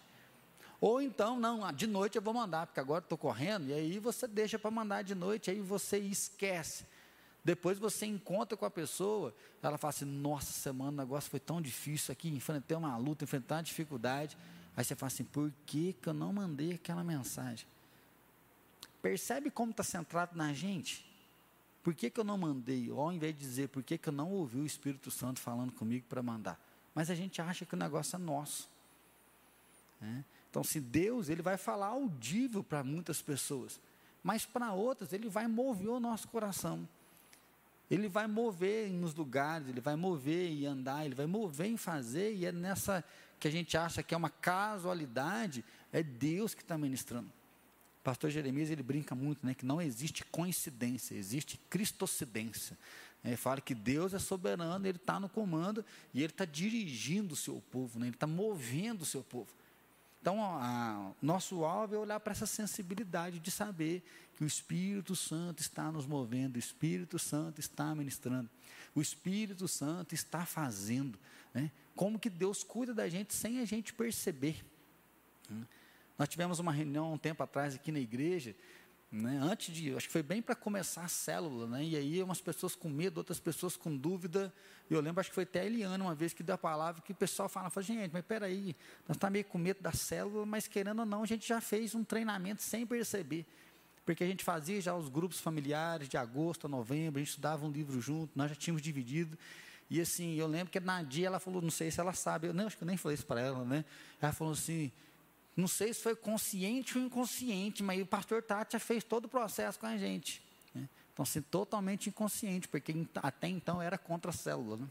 Ou 0.81 1.01
então, 1.01 1.39
não, 1.39 1.71
de 1.73 1.87
noite 1.87 2.17
eu 2.17 2.23
vou 2.23 2.35
mandar, 2.35 2.67
porque 2.67 2.81
agora 2.81 3.03
estou 3.03 3.17
correndo, 3.17 3.69
e 3.69 3.73
aí 3.73 3.99
você 3.99 4.27
deixa 4.27 4.59
para 4.59 4.71
mandar 4.71 5.03
de 5.03 5.15
noite, 5.15 5.51
aí 5.51 5.61
você 5.61 5.99
esquece. 5.99 6.85
Depois 7.45 7.79
você 7.79 8.07
encontra 8.07 8.57
com 8.57 8.65
a 8.65 8.71
pessoa, 8.71 9.35
ela 9.63 9.77
fala 9.77 9.91
assim: 9.91 10.05
Nossa, 10.05 10.53
semana 10.53 10.91
o 10.91 10.97
negócio 10.97 11.31
foi 11.31 11.41
tão 11.41 11.61
difícil 11.61 12.13
aqui, 12.13 12.29
enfrentei 12.29 12.77
uma 12.77 12.97
luta, 12.97 13.25
enfrentei 13.25 13.57
uma 13.57 13.63
dificuldade. 13.63 14.37
Aí 14.77 14.83
você 14.83 14.95
fala 14.95 15.09
assim: 15.09 15.25
Por 15.25 15.53
que, 15.67 15.93
que 15.95 16.09
eu 16.09 16.15
não 16.15 16.33
mandei 16.33 16.73
aquela 16.73 17.05
mensagem? 17.05 17.67
Percebe 19.03 19.51
como 19.51 19.71
está 19.71 19.83
centrado 19.83 20.37
na 20.37 20.55
gente? 20.55 21.07
Por 21.83 21.95
que, 21.95 22.09
que 22.09 22.19
eu 22.19 22.25
não 22.25 22.39
mandei? 22.39 22.91
Ou 22.91 22.99
ao 22.99 23.13
invés 23.13 23.35
de 23.35 23.41
dizer 23.41 23.69
por 23.69 23.83
que, 23.83 23.99
que 23.99 24.09
eu 24.09 24.13
não 24.13 24.33
ouvi 24.33 24.61
o 24.61 24.65
Espírito 24.65 25.11
Santo 25.11 25.39
falando 25.39 25.71
comigo 25.71 26.07
para 26.09 26.23
mandar. 26.23 26.59
Mas 26.95 27.11
a 27.11 27.15
gente 27.15 27.43
acha 27.43 27.67
que 27.67 27.75
o 27.75 27.77
negócio 27.77 28.17
é 28.17 28.19
nosso. 28.19 28.67
Né? 30.01 30.25
Então, 30.55 30.62
se 30.62 30.79
Deus, 30.79 31.29
ele 31.29 31.43
vai 31.43 31.57
falar 31.57 31.88
audível 31.88 32.62
para 32.62 32.85
muitas 32.85 33.21
pessoas, 33.21 33.81
mas 34.23 34.47
para 34.47 34.73
outras 34.73 35.12
ele 35.12 35.29
vai 35.29 35.49
mover 35.49 35.88
o 35.88 35.99
nosso 35.99 36.29
coração. 36.29 36.88
Ele 37.90 38.09
vai 38.09 38.29
mover 38.29 38.88
nos 38.88 39.17
lugares, 39.17 39.67
ele 39.67 39.81
vai 39.81 39.97
mover 39.97 40.53
em 40.53 40.64
andar, 40.64 41.05
ele 41.05 41.17
vai 41.17 41.27
mover 41.27 41.67
em 41.67 41.77
fazer, 41.77 42.37
e 42.37 42.47
é 42.47 42.53
nessa 42.53 43.03
que 43.40 43.49
a 43.49 43.51
gente 43.51 43.77
acha 43.77 44.01
que 44.01 44.14
é 44.14 44.17
uma 44.17 44.31
casualidade, 44.31 45.64
é 45.93 46.05
Deus 46.05 46.55
que 46.55 46.62
está 46.62 46.79
ministrando. 46.79 47.33
Pastor 48.05 48.31
Jeremias 48.31 48.71
ele 48.71 48.85
brinca 48.85 49.12
muito, 49.12 49.45
né, 49.45 49.55
que 49.55 49.67
não 49.67 49.83
existe 49.83 50.25
coincidência, 50.27 51.17
existe 51.17 51.59
cristocidência. 51.69 52.79
Ele 53.25 53.37
fala 53.37 53.61
que 53.61 53.75
Deus 53.75 54.14
é 54.14 54.21
soberano, 54.21 54.87
Ele 54.87 54.99
está 54.99 55.19
no 55.19 55.29
comando 55.29 55.85
e 56.12 56.23
Ele 56.23 56.31
está 56.31 56.45
dirigindo 56.45 57.35
o 57.35 57.37
seu 57.37 57.61
povo, 57.73 57.99
né, 57.99 58.07
Ele 58.07 58.14
está 58.14 58.29
movendo 58.29 59.03
o 59.03 59.07
seu 59.07 59.25
povo. 59.25 59.51
Então, 60.25 60.43
a, 60.43 61.13
nosso 61.21 61.67
alvo 61.67 61.95
é 61.95 61.99
olhar 61.99 62.19
para 62.19 62.33
essa 62.33 62.47
sensibilidade 62.47 63.39
de 63.39 63.51
saber 63.51 64.03
que 64.35 64.43
o 64.43 64.47
Espírito 64.47 65.15
Santo 65.15 65.61
está 65.61 65.93
nos 65.93 66.07
movendo, 66.07 66.57
o 66.57 66.59
Espírito 66.59 67.19
Santo 67.19 67.61
está 67.61 67.95
ministrando, 67.95 68.49
o 68.95 69.03
Espírito 69.03 69.69
Santo 69.69 70.15
está 70.15 70.47
fazendo. 70.47 71.19
Né? 71.53 71.71
Como 71.95 72.19
que 72.19 72.31
Deus 72.31 72.65
cuida 72.65 72.95
da 72.95 73.07
gente 73.07 73.35
sem 73.35 73.61
a 73.61 73.67
gente 73.67 73.93
perceber. 73.93 74.65
Né? 75.51 75.63
Nós 76.19 76.27
tivemos 76.27 76.59
uma 76.59 76.73
reunião 76.73 77.13
um 77.13 77.19
tempo 77.19 77.43
atrás 77.43 77.75
aqui 77.75 77.93
na 77.93 78.01
igreja, 78.01 78.57
né? 79.11 79.38
Antes 79.43 79.75
de, 79.75 79.95
acho 79.95 80.07
que 80.07 80.12
foi 80.12 80.23
bem 80.23 80.43
para 80.43 80.55
começar 80.55 81.05
a 81.05 81.09
célula, 81.09 81.67
né? 81.67 81.85
E 81.85 81.97
aí 81.97 82.23
umas 82.23 82.40
pessoas 82.40 82.75
com 82.75 82.88
medo, 82.88 83.19
outras 83.19 83.38
pessoas 83.38 83.77
com 83.77 83.97
dúvida. 83.97 84.53
Eu 84.90 85.01
lembro, 85.01 85.21
acho 85.21 85.31
que 85.31 85.35
foi 85.35 85.45
até 85.45 85.61
a 85.61 85.64
Eliana 85.64 86.03
uma 86.03 86.14
vez 86.14 86.33
que 86.33 86.43
deu 86.43 86.55
a 86.55 86.59
palavra 86.59 87.01
que 87.01 87.12
o 87.12 87.14
pessoal 87.14 87.49
fala, 87.49 87.71
fala 87.71 87.85
gente, 87.85 88.12
mas 88.12 88.25
peraí, 88.25 88.75
nós 89.07 89.17
estamos 89.17 89.33
meio 89.33 89.45
com 89.45 89.57
medo 89.57 89.81
da 89.81 89.93
célula, 89.93 90.45
mas 90.45 90.67
querendo 90.67 90.99
ou 91.01 91.07
não, 91.07 91.23
a 91.23 91.27
gente 91.27 91.47
já 91.47 91.61
fez 91.61 91.95
um 91.95 92.03
treinamento 92.03 92.62
sem 92.62 92.87
perceber. 92.87 93.47
Porque 94.05 94.23
a 94.23 94.27
gente 94.27 94.45
fazia 94.45 94.81
já 94.81 94.95
os 94.95 95.09
grupos 95.09 95.40
familiares 95.40 96.09
de 96.09 96.17
agosto 96.17 96.67
a 96.67 96.69
novembro, 96.69 97.19
a 97.19 97.21
gente 97.21 97.31
estudava 97.31 97.64
um 97.64 97.71
livro 97.71 98.01
junto, 98.01 98.33
nós 98.37 98.51
já 98.51 98.57
tínhamos 98.57 98.83
dividido. 98.83 99.38
E 99.88 100.01
assim, 100.01 100.35
eu 100.35 100.47
lembro 100.47 100.71
que 100.71 100.81
na 100.81 101.03
dia 101.03 101.29
ela 101.29 101.38
falou, 101.38 101.62
não 101.62 101.71
sei 101.71 101.90
se 101.90 102.01
ela 102.01 102.12
sabe, 102.12 102.49
eu 102.49 102.55
não, 102.55 102.67
acho 102.67 102.77
que 102.77 102.83
eu 102.83 102.87
nem 102.87 102.97
falei 102.97 103.14
isso 103.14 103.27
para 103.27 103.40
ela, 103.40 103.64
né? 103.64 103.85
Ela 104.21 104.33
falou 104.33 104.53
assim, 104.53 104.90
não 105.57 105.69
sei 105.69 105.95
se 105.95 106.01
foi 106.01 106.17
consciente 106.17 106.99
ou 106.99 107.05
inconsciente, 107.05 107.83
mas 107.83 108.03
o 108.03 108.07
pastor 108.07 108.43
Tati 108.43 108.79
fez 108.79 109.05
todo 109.05 109.27
o 109.27 109.29
processo 109.29 109.79
com 109.79 109.87
a 109.87 109.97
gente. 109.97 110.43
Né? 110.75 110.88
Então, 111.12 111.23
assim, 111.23 111.40
totalmente 111.40 112.09
inconsciente, 112.09 112.67
porque 112.67 113.07
até 113.17 113.49
então 113.49 113.81
era 113.81 113.97
contra 113.97 114.31
a 114.31 114.35
célula. 114.35 114.79
Né? 114.79 114.88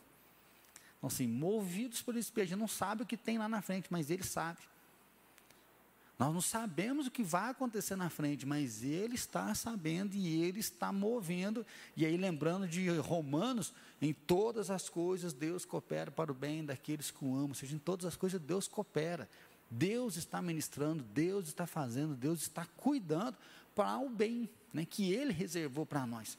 Então, 0.98 1.08
assim, 1.10 1.28
movidos 1.28 2.02
por 2.02 2.16
Espírito, 2.16 2.48
a 2.48 2.50
gente 2.52 2.60
não 2.60 2.68
sabe 2.68 3.04
o 3.04 3.06
que 3.06 3.18
tem 3.18 3.38
lá 3.38 3.50
na 3.50 3.62
frente, 3.62 3.88
mas 3.92 4.10
ele 4.10 4.24
sabe. 4.24 4.60
Nós 6.18 6.34
não 6.34 6.42
sabemos 6.42 7.08
o 7.08 7.12
que 7.12 7.24
vai 7.24 7.50
acontecer 7.50 7.98
na 7.98 8.10
frente, 8.10 8.46
mas 8.46 8.84
ele 8.84 9.16
está 9.16 9.54
sabendo 9.54 10.16
e 10.16 10.42
ele 10.42 10.62
está 10.62 10.94
movendo. 10.94 11.66
E 11.98 12.06
aí, 12.06 12.16
lembrando 12.16 12.66
de 12.66 12.88
Romanos, 13.00 13.74
em 14.02 14.14
todas 14.14 14.70
as 14.70 14.88
coisas 14.88 15.34
Deus 15.34 15.66
coopera 15.66 16.10
para 16.12 16.32
o 16.32 16.36
bem 16.36 16.64
daqueles 16.64 17.12
que 17.12 17.26
o 17.26 17.36
amam. 17.36 17.50
Ou 17.50 17.56
seja, 17.56 17.76
em 17.76 17.80
todas 17.80 18.06
as 18.06 18.16
coisas 18.16 18.40
Deus 18.40 18.68
coopera. 18.68 19.28
Deus 19.76 20.18
está 20.18 20.42
ministrando, 20.42 21.04
Deus 21.04 21.48
está 21.48 21.66
fazendo, 21.66 22.16
Deus 22.16 22.42
está 22.42 22.66
cuidando 22.78 23.36
para 23.74 23.98
o 23.98 24.10
bem 24.10 24.48
né, 24.72 24.86
que 24.86 25.12
Ele 25.12 25.34
reservou 25.34 25.86
para 25.86 26.06
nós. 26.06 26.38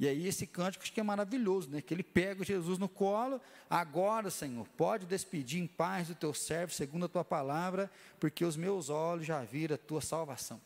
E 0.00 0.06
aí 0.06 0.26
esse 0.26 0.46
cântico 0.46 0.84
que 0.84 1.00
é 1.00 1.02
maravilhoso, 1.02 1.68
né? 1.70 1.80
Que 1.80 1.92
ele 1.92 2.04
pega 2.04 2.44
Jesus 2.44 2.78
no 2.78 2.88
colo, 2.88 3.40
agora, 3.68 4.30
Senhor, 4.30 4.64
pode 4.76 5.06
despedir 5.06 5.60
em 5.60 5.66
paz 5.66 6.06
do 6.06 6.14
teu 6.14 6.32
servo, 6.32 6.72
segundo 6.72 7.06
a 7.06 7.08
tua 7.08 7.24
palavra, 7.24 7.90
porque 8.20 8.44
os 8.44 8.56
meus 8.56 8.90
olhos 8.90 9.26
já 9.26 9.42
viram 9.42 9.74
a 9.74 9.78
tua 9.78 10.00
salvação. 10.00 10.60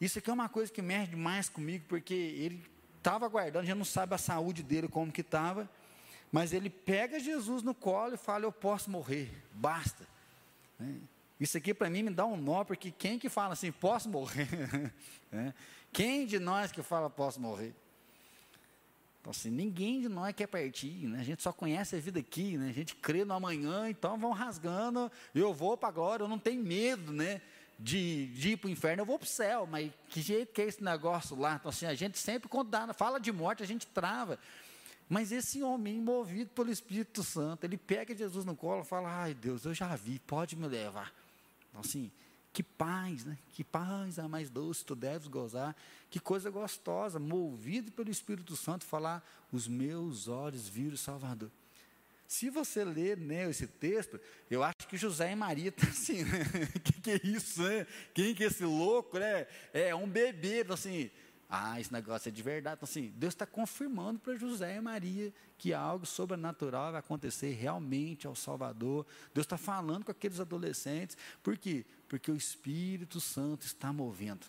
Isso 0.00 0.20
aqui 0.20 0.30
é 0.30 0.32
uma 0.32 0.48
coisa 0.48 0.70
que 0.70 0.80
mexe 0.80 1.10
demais 1.10 1.48
comigo, 1.48 1.84
porque 1.88 2.14
ele 2.14 2.64
estava 2.96 3.26
aguardando, 3.26 3.66
já 3.66 3.74
não 3.74 3.84
sabe 3.84 4.14
a 4.14 4.18
saúde 4.18 4.62
dele 4.62 4.86
como 4.86 5.10
que 5.10 5.22
estava, 5.22 5.68
mas 6.30 6.52
ele 6.52 6.70
pega 6.70 7.18
Jesus 7.18 7.64
no 7.64 7.74
colo 7.74 8.14
e 8.14 8.16
fala: 8.16 8.44
Eu 8.44 8.52
posso 8.52 8.88
morrer, 8.92 9.28
basta. 9.52 10.06
Né? 10.80 11.00
Isso 11.38 11.56
aqui 11.56 11.72
para 11.72 11.88
mim 11.88 12.02
me 12.02 12.10
dá 12.10 12.26
um 12.26 12.36
nó, 12.36 12.64
porque 12.64 12.90
quem 12.90 13.18
que 13.18 13.28
fala 13.28 13.52
assim, 13.52 13.70
posso 13.70 14.08
morrer? 14.08 14.48
Né? 15.32 15.54
Quem 15.92 16.26
de 16.26 16.40
nós 16.40 16.72
que 16.72 16.82
fala 16.82 17.08
posso 17.08 17.40
morrer? 17.40 17.72
Então, 19.20 19.30
assim, 19.30 19.48
ninguém 19.48 20.00
de 20.00 20.08
nós 20.08 20.34
quer 20.34 20.48
partir, 20.48 21.06
né? 21.06 21.20
a 21.20 21.22
gente 21.22 21.40
só 21.40 21.52
conhece 21.52 21.94
a 21.94 22.00
vida 22.00 22.18
aqui, 22.18 22.56
né? 22.56 22.68
a 22.68 22.72
gente 22.72 22.96
crê 22.96 23.24
no 23.24 23.34
amanhã, 23.34 23.88
então 23.88 24.18
vão 24.18 24.32
rasgando, 24.32 25.12
eu 25.32 25.54
vou 25.54 25.76
para 25.76 25.90
a 25.90 25.92
glória, 25.92 26.24
eu 26.24 26.28
não 26.28 26.38
tenho 26.38 26.64
medo 26.64 27.12
né? 27.12 27.40
de, 27.78 28.26
de 28.28 28.50
ir 28.50 28.56
para 28.56 28.68
o 28.68 28.70
inferno, 28.70 29.02
eu 29.02 29.06
vou 29.06 29.18
para 29.18 29.26
o 29.26 29.28
céu, 29.28 29.68
mas 29.70 29.92
que 30.08 30.20
jeito 30.20 30.52
que 30.52 30.62
é 30.62 30.64
esse 30.64 30.82
negócio 30.82 31.38
lá? 31.38 31.56
Então, 31.60 31.68
assim, 31.68 31.86
a 31.86 31.94
gente 31.94 32.18
sempre, 32.18 32.48
quando 32.48 32.70
dá, 32.70 32.92
fala 32.92 33.20
de 33.20 33.30
morte, 33.30 33.62
a 33.62 33.66
gente 33.66 33.86
trava. 33.86 34.38
Mas 35.10 35.32
esse 35.32 35.60
homem, 35.60 36.00
movido 36.00 36.50
pelo 36.50 36.70
Espírito 36.70 37.24
Santo, 37.24 37.64
ele 37.64 37.76
pega 37.76 38.16
Jesus 38.16 38.44
no 38.44 38.54
colo 38.54 38.82
e 38.82 38.86
fala: 38.86 39.22
Ai 39.22 39.34
Deus, 39.34 39.64
eu 39.64 39.74
já 39.74 39.96
vi, 39.96 40.20
pode 40.20 40.54
me 40.54 40.68
levar. 40.68 41.12
Então, 41.68 41.80
assim, 41.80 42.12
que 42.52 42.62
paz, 42.62 43.24
né? 43.24 43.36
Que 43.52 43.64
paz 43.64 44.20
a 44.20 44.28
mais 44.28 44.48
doce 44.48 44.84
tu 44.84 44.94
deves 44.94 45.26
gozar. 45.26 45.74
Que 46.08 46.20
coisa 46.20 46.48
gostosa, 46.48 47.18
movido 47.18 47.90
pelo 47.90 48.08
Espírito 48.08 48.54
Santo, 48.54 48.84
falar: 48.84 49.20
Os 49.50 49.66
meus 49.66 50.28
olhos 50.28 50.68
viram 50.68 50.94
o 50.94 50.96
Salvador. 50.96 51.50
Se 52.28 52.48
você 52.48 52.84
ler 52.84 53.16
né, 53.18 53.50
esse 53.50 53.66
texto, 53.66 54.20
eu 54.48 54.62
acho 54.62 54.86
que 54.88 54.96
José 54.96 55.32
e 55.32 55.34
Maria 55.34 55.70
estão 55.70 55.90
assim, 55.90 56.22
né? 56.22 56.44
que, 56.84 56.92
que 57.00 57.10
é 57.10 57.20
isso, 57.24 57.64
né? 57.64 57.84
Quem 58.14 58.32
que 58.32 58.44
é 58.44 58.46
esse 58.46 58.64
louco, 58.64 59.18
né? 59.18 59.48
É 59.74 59.92
um 59.92 60.08
bebê, 60.08 60.64
assim, 60.68 61.10
ah, 61.50 61.80
esse 61.80 61.92
negócio 61.92 62.28
é 62.28 62.32
de 62.32 62.42
verdade. 62.42 62.76
Então, 62.76 62.88
assim, 62.88 63.12
Deus 63.16 63.34
está 63.34 63.44
confirmando 63.44 64.20
para 64.20 64.36
José 64.36 64.76
e 64.76 64.80
Maria 64.80 65.32
que 65.58 65.74
algo 65.74 66.06
sobrenatural 66.06 66.92
vai 66.92 67.00
acontecer 67.00 67.52
realmente 67.54 68.26
ao 68.26 68.36
Salvador. 68.36 69.04
Deus 69.34 69.44
está 69.44 69.58
falando 69.58 70.04
com 70.04 70.12
aqueles 70.12 70.38
adolescentes. 70.38 71.16
Por 71.42 71.58
quê? 71.58 71.84
Porque 72.08 72.30
o 72.30 72.36
Espírito 72.36 73.20
Santo 73.20 73.66
está 73.66 73.92
movendo. 73.92 74.46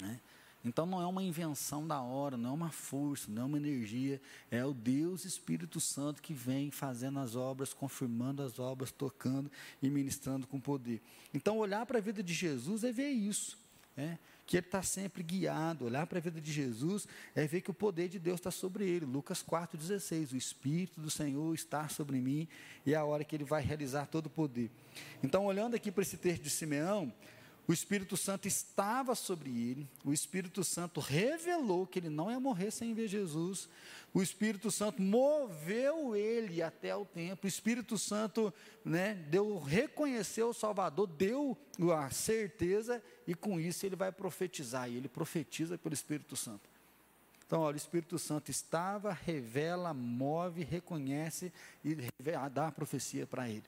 Né? 0.00 0.20
Então 0.64 0.86
não 0.86 1.00
é 1.00 1.06
uma 1.06 1.22
invenção 1.22 1.86
da 1.86 2.00
hora, 2.00 2.36
não 2.36 2.50
é 2.50 2.52
uma 2.52 2.70
força, 2.70 3.30
não 3.30 3.42
é 3.42 3.44
uma 3.44 3.56
energia, 3.56 4.20
é 4.50 4.64
o 4.64 4.74
Deus 4.74 5.24
Espírito 5.24 5.80
Santo 5.80 6.20
que 6.20 6.34
vem 6.34 6.70
fazendo 6.70 7.18
as 7.20 7.36
obras, 7.36 7.72
confirmando 7.72 8.42
as 8.42 8.58
obras, 8.58 8.90
tocando 8.90 9.50
e 9.82 9.88
ministrando 9.88 10.46
com 10.46 10.58
poder. 10.60 11.00
Então 11.32 11.58
olhar 11.58 11.86
para 11.86 11.98
a 11.98 12.00
vida 12.00 12.22
de 12.22 12.34
Jesus 12.34 12.82
é 12.82 12.90
ver 12.90 13.10
isso, 13.10 13.56
é, 13.96 14.18
que 14.46 14.56
ele 14.56 14.66
está 14.66 14.82
sempre 14.82 15.22
guiado. 15.22 15.84
Olhar 15.84 16.06
para 16.06 16.18
a 16.18 16.20
vida 16.20 16.40
de 16.40 16.52
Jesus 16.52 17.06
é 17.34 17.46
ver 17.46 17.60
que 17.60 17.70
o 17.70 17.74
poder 17.74 18.08
de 18.08 18.18
Deus 18.18 18.38
está 18.38 18.50
sobre 18.50 18.88
ele. 18.88 19.04
Lucas 19.04 19.42
4,16, 19.42 20.32
o 20.32 20.36
Espírito 20.36 21.00
do 21.00 21.10
Senhor 21.10 21.52
está 21.54 21.88
sobre 21.88 22.18
mim 22.20 22.46
e 22.84 22.94
é 22.94 22.96
a 22.96 23.04
hora 23.04 23.24
que 23.24 23.34
ele 23.34 23.44
vai 23.44 23.62
realizar 23.62 24.06
todo 24.06 24.26
o 24.26 24.30
poder. 24.30 24.70
Então 25.22 25.44
olhando 25.46 25.74
aqui 25.74 25.90
para 25.90 26.02
esse 26.02 26.16
texto 26.16 26.42
de 26.42 26.50
Simeão, 26.50 27.12
o 27.68 27.72
Espírito 27.72 28.16
Santo 28.16 28.46
estava 28.46 29.14
sobre 29.14 29.50
ele, 29.50 29.88
o 30.04 30.12
Espírito 30.12 30.62
Santo 30.62 31.00
revelou 31.00 31.86
que 31.86 31.98
ele 31.98 32.08
não 32.08 32.30
ia 32.30 32.38
morrer 32.38 32.70
sem 32.70 32.94
ver 32.94 33.08
Jesus, 33.08 33.68
o 34.14 34.22
Espírito 34.22 34.70
Santo 34.70 35.02
moveu 35.02 36.14
ele 36.14 36.62
até 36.62 36.94
o 36.94 37.04
templo, 37.04 37.44
o 37.44 37.48
Espírito 37.48 37.98
Santo 37.98 38.54
né, 38.84 39.14
deu, 39.14 39.58
reconheceu 39.58 40.50
o 40.50 40.54
Salvador, 40.54 41.08
deu 41.08 41.58
a 41.92 42.08
certeza, 42.10 43.02
e 43.26 43.34
com 43.34 43.60
isso 43.60 43.84
ele 43.84 43.96
vai 43.96 44.12
profetizar, 44.12 44.88
e 44.88 44.96
ele 44.96 45.08
profetiza 45.08 45.76
pelo 45.76 45.94
Espírito 45.94 46.36
Santo. 46.36 46.68
Então, 47.46 47.60
olha, 47.60 47.74
o 47.74 47.76
Espírito 47.76 48.18
Santo 48.18 48.50
estava, 48.50 49.12
revela, 49.12 49.94
move, 49.94 50.64
reconhece 50.64 51.52
e 51.84 51.96
dá 52.52 52.68
a 52.68 52.72
profecia 52.72 53.26
para 53.26 53.48
ele. 53.48 53.64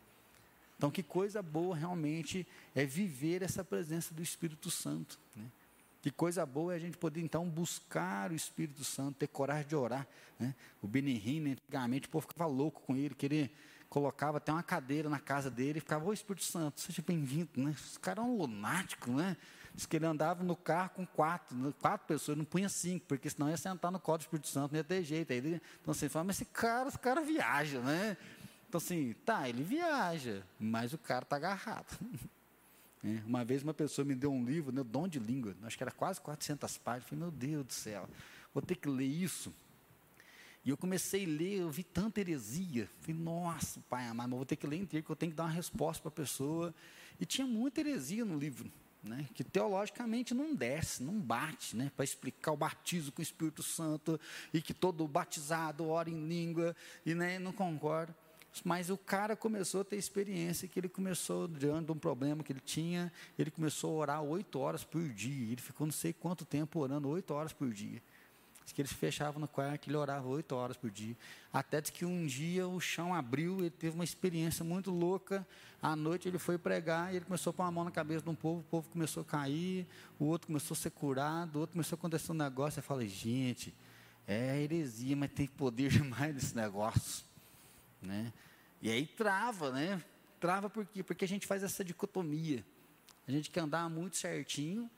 Então, 0.79 0.91
que 0.91 1.03
coisa 1.03 1.43
boa 1.43 1.77
realmente 1.77 2.47
é 2.75 2.87
viver 2.87 3.43
essa 3.43 3.63
presença 3.63 4.15
do 4.15 4.23
Espírito 4.23 4.71
Santo. 4.71 5.19
Né? 5.37 5.45
Que 6.01 6.11
coisa 6.11 6.47
boa 6.47 6.73
é 6.73 6.77
a 6.77 6.79
gente 6.79 6.97
poder, 6.97 7.21
então, 7.21 7.47
buscar 7.49 8.31
o 8.31 8.35
Espírito 8.35 8.85
Santo, 8.85 9.17
ter 9.17 9.27
coragem 9.27 9.67
de 9.67 9.75
orar. 9.75 10.07
Né? 10.39 10.55
O 10.81 10.87
Benihim, 10.87 11.41
né, 11.41 11.51
antigamente, 11.51 12.07
o 12.07 12.11
povo 12.11 12.29
ficava 12.29 12.49
louco 12.49 12.81
com 12.83 12.97
ele, 12.97 13.15
queria 13.15 13.51
colocava 13.89 14.37
até 14.39 14.53
uma 14.53 14.63
cadeira 14.63 15.09
na 15.09 15.19
casa 15.19 15.51
dele 15.51 15.79
e 15.79 15.81
ficava, 15.81 16.05
ô 16.05 16.13
Espírito 16.13 16.45
Santo, 16.45 16.81
seja 16.81 17.03
bem-vindo, 17.07 17.49
né? 17.57 17.71
Os 17.71 17.97
caras 17.97 18.25
eram 18.25 18.37
lunáticos, 18.37 19.15
né? 19.15 19.37
Diz 19.75 19.87
que 19.87 19.97
ele 19.97 20.07
andava 20.07 20.43
no 20.43 20.57
carro 20.57 20.91
com 20.91 21.07
quatro, 21.07 21.57
né? 21.57 21.73
quatro 21.81 22.07
pessoas, 22.07 22.37
não 22.37 22.45
punha 22.45 22.69
cinco, 22.69 23.07
porque 23.07 23.31
senão 23.31 23.49
ia 23.49 23.57
sentar 23.57 23.91
no 23.91 23.99
colo 23.99 24.19
do 24.19 24.23
Espírito 24.23 24.49
Santo, 24.49 24.73
não 24.73 24.79
ia 24.79 24.85
ter 24.85 25.03
jeito. 25.05 25.33
Aí 25.33 25.39
ele, 25.39 25.63
então 25.81 25.93
assim, 25.93 26.09
fala, 26.09 26.25
mas 26.25 26.37
esse 26.37 26.45
cara, 26.47 26.89
esse 26.89 26.99
cara 26.99 27.23
viaja, 27.23 27.81
né? 27.81 28.17
Então, 28.69 28.79
assim, 28.79 29.15
tá, 29.25 29.49
ele 29.49 29.63
viaja, 29.63 30.45
mas 30.61 30.93
o 30.93 30.99
cara 30.99 31.23
está 31.23 31.37
agarrado. 31.37 31.99
É, 33.05 33.23
uma 33.25 33.45
vez 33.45 33.63
uma 33.63 33.73
pessoa 33.73 34.05
me 34.05 34.13
deu 34.13 34.33
um 34.33 34.45
livro, 34.45 34.73
né, 34.73 34.83
Dom 34.83 35.07
de 35.07 35.21
Língua, 35.21 35.55
acho 35.63 35.77
que 35.77 35.85
era 35.85 35.93
quase 35.93 36.21
400 36.21 36.79
páginas. 36.79 37.05
Eu 37.05 37.09
falei, 37.11 37.25
meu 37.25 37.31
Deus 37.31 37.67
do 37.67 37.73
céu, 37.73 38.09
vou 38.53 38.61
ter 38.61 38.75
que 38.75 38.89
ler 38.89 39.07
isso. 39.07 39.55
E 40.65 40.71
eu 40.71 40.77
comecei 40.77 41.25
a 41.25 41.29
ler, 41.29 41.61
eu 41.61 41.71
vi 41.71 41.85
tanta 41.85 42.21
heresia. 42.21 42.89
Falei, 43.01 43.15
nossa, 43.15 43.81
pai 43.89 44.05
amado, 44.07 44.31
mas 44.31 44.37
vou 44.37 44.45
ter 44.45 44.57
que 44.57 44.67
ler 44.67 44.79
inteiro, 44.79 45.05
porque 45.05 45.13
eu 45.13 45.17
tenho 45.17 45.31
que 45.31 45.37
dar 45.37 45.45
uma 45.45 45.53
resposta 45.53 46.03
para 46.03 46.09
a 46.09 46.13
pessoa. 46.13 46.75
E 47.21 47.25
tinha 47.25 47.47
muita 47.47 47.81
heresia 47.81 48.25
no 48.25 48.37
livro, 48.37 48.69
né, 49.01 49.29
que 49.33 49.45
teologicamente 49.45 50.35
não 50.35 50.53
desce, 50.53 51.01
não 51.01 51.21
bate, 51.21 51.77
né, 51.77 51.93
para 51.95 52.05
explicar 52.05 52.51
o 52.51 52.57
batismo 52.57 53.13
com 53.13 53.21
o 53.21 53.23
Espírito 53.23 53.63
Santo, 53.63 54.21
e 54.53 54.61
que 54.61 54.75
todo 54.75 55.07
batizado 55.07 55.87
ora 55.87 56.11
em 56.11 56.27
língua, 56.27 56.75
e 57.07 57.15
né, 57.15 57.39
não 57.39 57.53
concorda. 57.53 58.13
Mas 58.65 58.91
o 58.91 58.97
cara 58.97 59.37
começou 59.37 59.83
a 59.83 59.85
ter 59.85 59.97
experiência 59.97 60.69
que 60.69 60.79
ele 60.79 60.89
começou, 60.89 61.49
diante 61.49 61.87
de 61.87 61.93
um 61.93 61.99
problema 61.99 62.43
que 62.43 62.53
ele 62.53 62.61
tinha, 62.61 63.13
ele 63.39 63.51
começou 63.51 63.91
a 63.91 63.99
orar 63.99 64.23
oito 64.23 64.59
horas 64.59 64.85
por 64.85 65.09
dia. 65.09 65.53
Ele 65.53 65.61
ficou 65.61 65.87
não 65.87 65.93
sei 65.93 66.13
quanto 66.13 66.45
tempo 66.45 66.81
orando 66.81 67.09
oito 67.09 67.33
horas 67.33 67.53
por 67.53 67.73
dia. 67.73 68.03
Diz 68.69 68.73
que 68.75 68.83
ele 68.83 68.89
se 68.89 68.95
fechava 68.95 69.39
no 69.39 69.49
quarto, 69.49 69.89
ele 69.89 69.97
orava 69.97 70.29
oito 70.29 70.55
horas 70.55 70.77
por 70.77 70.91
dia. 70.91 71.17
Até 71.51 71.81
que 71.81 72.05
um 72.05 72.27
dia 72.27 72.69
o 72.69 72.79
chão 72.79 73.15
abriu, 73.15 73.61
ele 73.61 73.71
teve 73.71 73.95
uma 73.95 74.05
experiência 74.05 74.63
muito 74.63 74.91
louca. 74.91 75.47
À 75.81 75.97
noite 75.97 76.29
ele 76.29 76.39
foi 76.39 76.59
pregar 76.59 77.11
e 77.13 77.17
ele 77.17 77.25
começou 77.25 77.51
a 77.51 77.55
pôr 77.55 77.63
a 77.63 77.71
mão 77.71 77.85
na 77.85 77.91
cabeça 77.91 78.23
de 78.23 78.29
um 78.29 78.35
povo, 78.35 78.61
o 78.61 78.65
povo 78.65 78.87
começou 78.91 79.23
a 79.23 79.25
cair, 79.25 79.87
o 80.19 80.27
outro 80.27 80.49
começou 80.49 80.75
a 80.75 80.77
ser 80.77 80.91
curado, 80.91 81.57
o 81.57 81.61
outro 81.61 81.73
começou 81.73 81.97
a 81.97 81.99
acontecer 81.99 82.31
um 82.31 82.35
negócio. 82.35 82.81
Eu 82.81 82.83
falei, 82.83 83.09
gente, 83.09 83.73
é 84.27 84.61
heresia, 84.61 85.17
mas 85.17 85.31
tem 85.31 85.47
poder 85.47 85.89
demais 85.91 86.35
nesse 86.35 86.55
negócio. 86.55 87.25
Né? 88.03 88.31
E 88.81 88.91
aí 88.91 89.07
trava, 89.07 89.73
né? 89.73 90.03
Trava 90.41 90.71
por 90.71 90.87
quê? 90.87 91.03
Porque 91.03 91.25
a 91.25 91.29
gente 91.29 91.47
faz 91.47 91.63
essa 91.63 91.85
dicotomia. 91.85 92.65
A 93.27 93.31
gente 93.31 93.51
quer 93.51 93.61
andar 93.61 93.89
muito 93.91 94.17
certinho, 94.17 94.91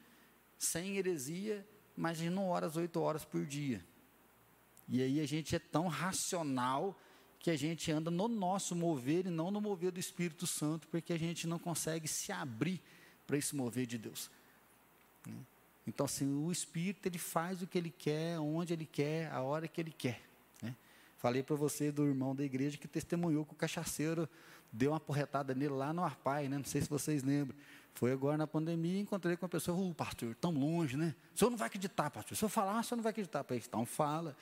sem 0.58 0.96
heresia, 0.96 1.66
mas 1.96 2.18
a 2.18 2.24
gente 2.24 2.34
não 2.34 2.48
ora 2.48 2.66
as 2.66 2.76
oito 2.76 3.00
horas 3.00 3.24
por 3.24 3.44
dia. 3.44 3.84
E 4.88 5.02
aí 5.02 5.20
a 5.20 5.26
gente 5.26 5.54
é 5.56 5.58
tão 5.58 5.88
racional 5.88 6.98
que 7.38 7.50
a 7.50 7.56
gente 7.56 7.90
anda 7.90 8.10
no 8.10 8.28
nosso 8.28 8.76
mover 8.76 9.26
e 9.26 9.30
não 9.30 9.50
no 9.50 9.60
mover 9.60 9.90
do 9.90 9.98
Espírito 9.98 10.46
Santo, 10.46 10.86
porque 10.88 11.12
a 11.12 11.18
gente 11.18 11.46
não 11.46 11.58
consegue 11.58 12.06
se 12.06 12.30
abrir 12.30 12.80
para 13.26 13.38
esse 13.38 13.56
mover 13.56 13.86
de 13.86 13.96
Deus. 13.96 14.30
Então, 15.86 16.04
assim, 16.04 16.30
o 16.44 16.52
Espírito 16.52 17.06
ele 17.06 17.18
faz 17.18 17.62
o 17.62 17.66
que 17.66 17.78
ele 17.78 17.90
quer, 17.90 18.38
onde 18.38 18.72
ele 18.72 18.84
quer, 18.84 19.32
a 19.32 19.40
hora 19.40 19.66
que 19.66 19.80
ele 19.80 19.90
quer. 19.90 20.29
Falei 21.20 21.42
para 21.42 21.54
você 21.54 21.92
do 21.92 22.06
irmão 22.06 22.35
da 22.35 22.42
igreja 22.42 22.78
que 22.78 22.88
testemunhou 22.88 23.44
que 23.44 23.52
o 23.52 23.54
cachaceiro 23.54 24.26
deu 24.72 24.92
uma 24.92 24.98
porretada 24.98 25.54
nele 25.54 25.74
lá 25.74 25.92
no 25.92 26.02
Arpai, 26.02 26.48
né? 26.48 26.56
Não 26.56 26.64
sei 26.64 26.80
se 26.80 26.88
vocês 26.88 27.22
lembram. 27.22 27.54
Foi 27.92 28.11
agora 28.11 28.38
na 28.38 28.46
pandemia 28.46 28.96
e 28.96 29.00
encontrei 29.00 29.37
com 29.37 29.44
uma 29.44 29.50
pessoa, 29.50 29.76
o 29.76 29.90
oh, 29.90 29.94
pastor, 29.94 30.35
tão 30.37 30.50
longe, 30.50 30.96
né? 30.96 31.14
O 31.35 31.38
senhor 31.38 31.50
não 31.50 31.59
vai 31.59 31.66
acreditar, 31.66 32.09
pastor. 32.11 32.35
Se 32.38 32.42
eu 32.42 32.48
falar, 32.48 32.80
o 32.80 32.83
senhor 32.83 32.96
não 32.96 33.02
vai 33.02 33.11
acreditar. 33.11 33.44
Para 33.44 33.54
então 33.54 33.85
fala. 33.85 34.35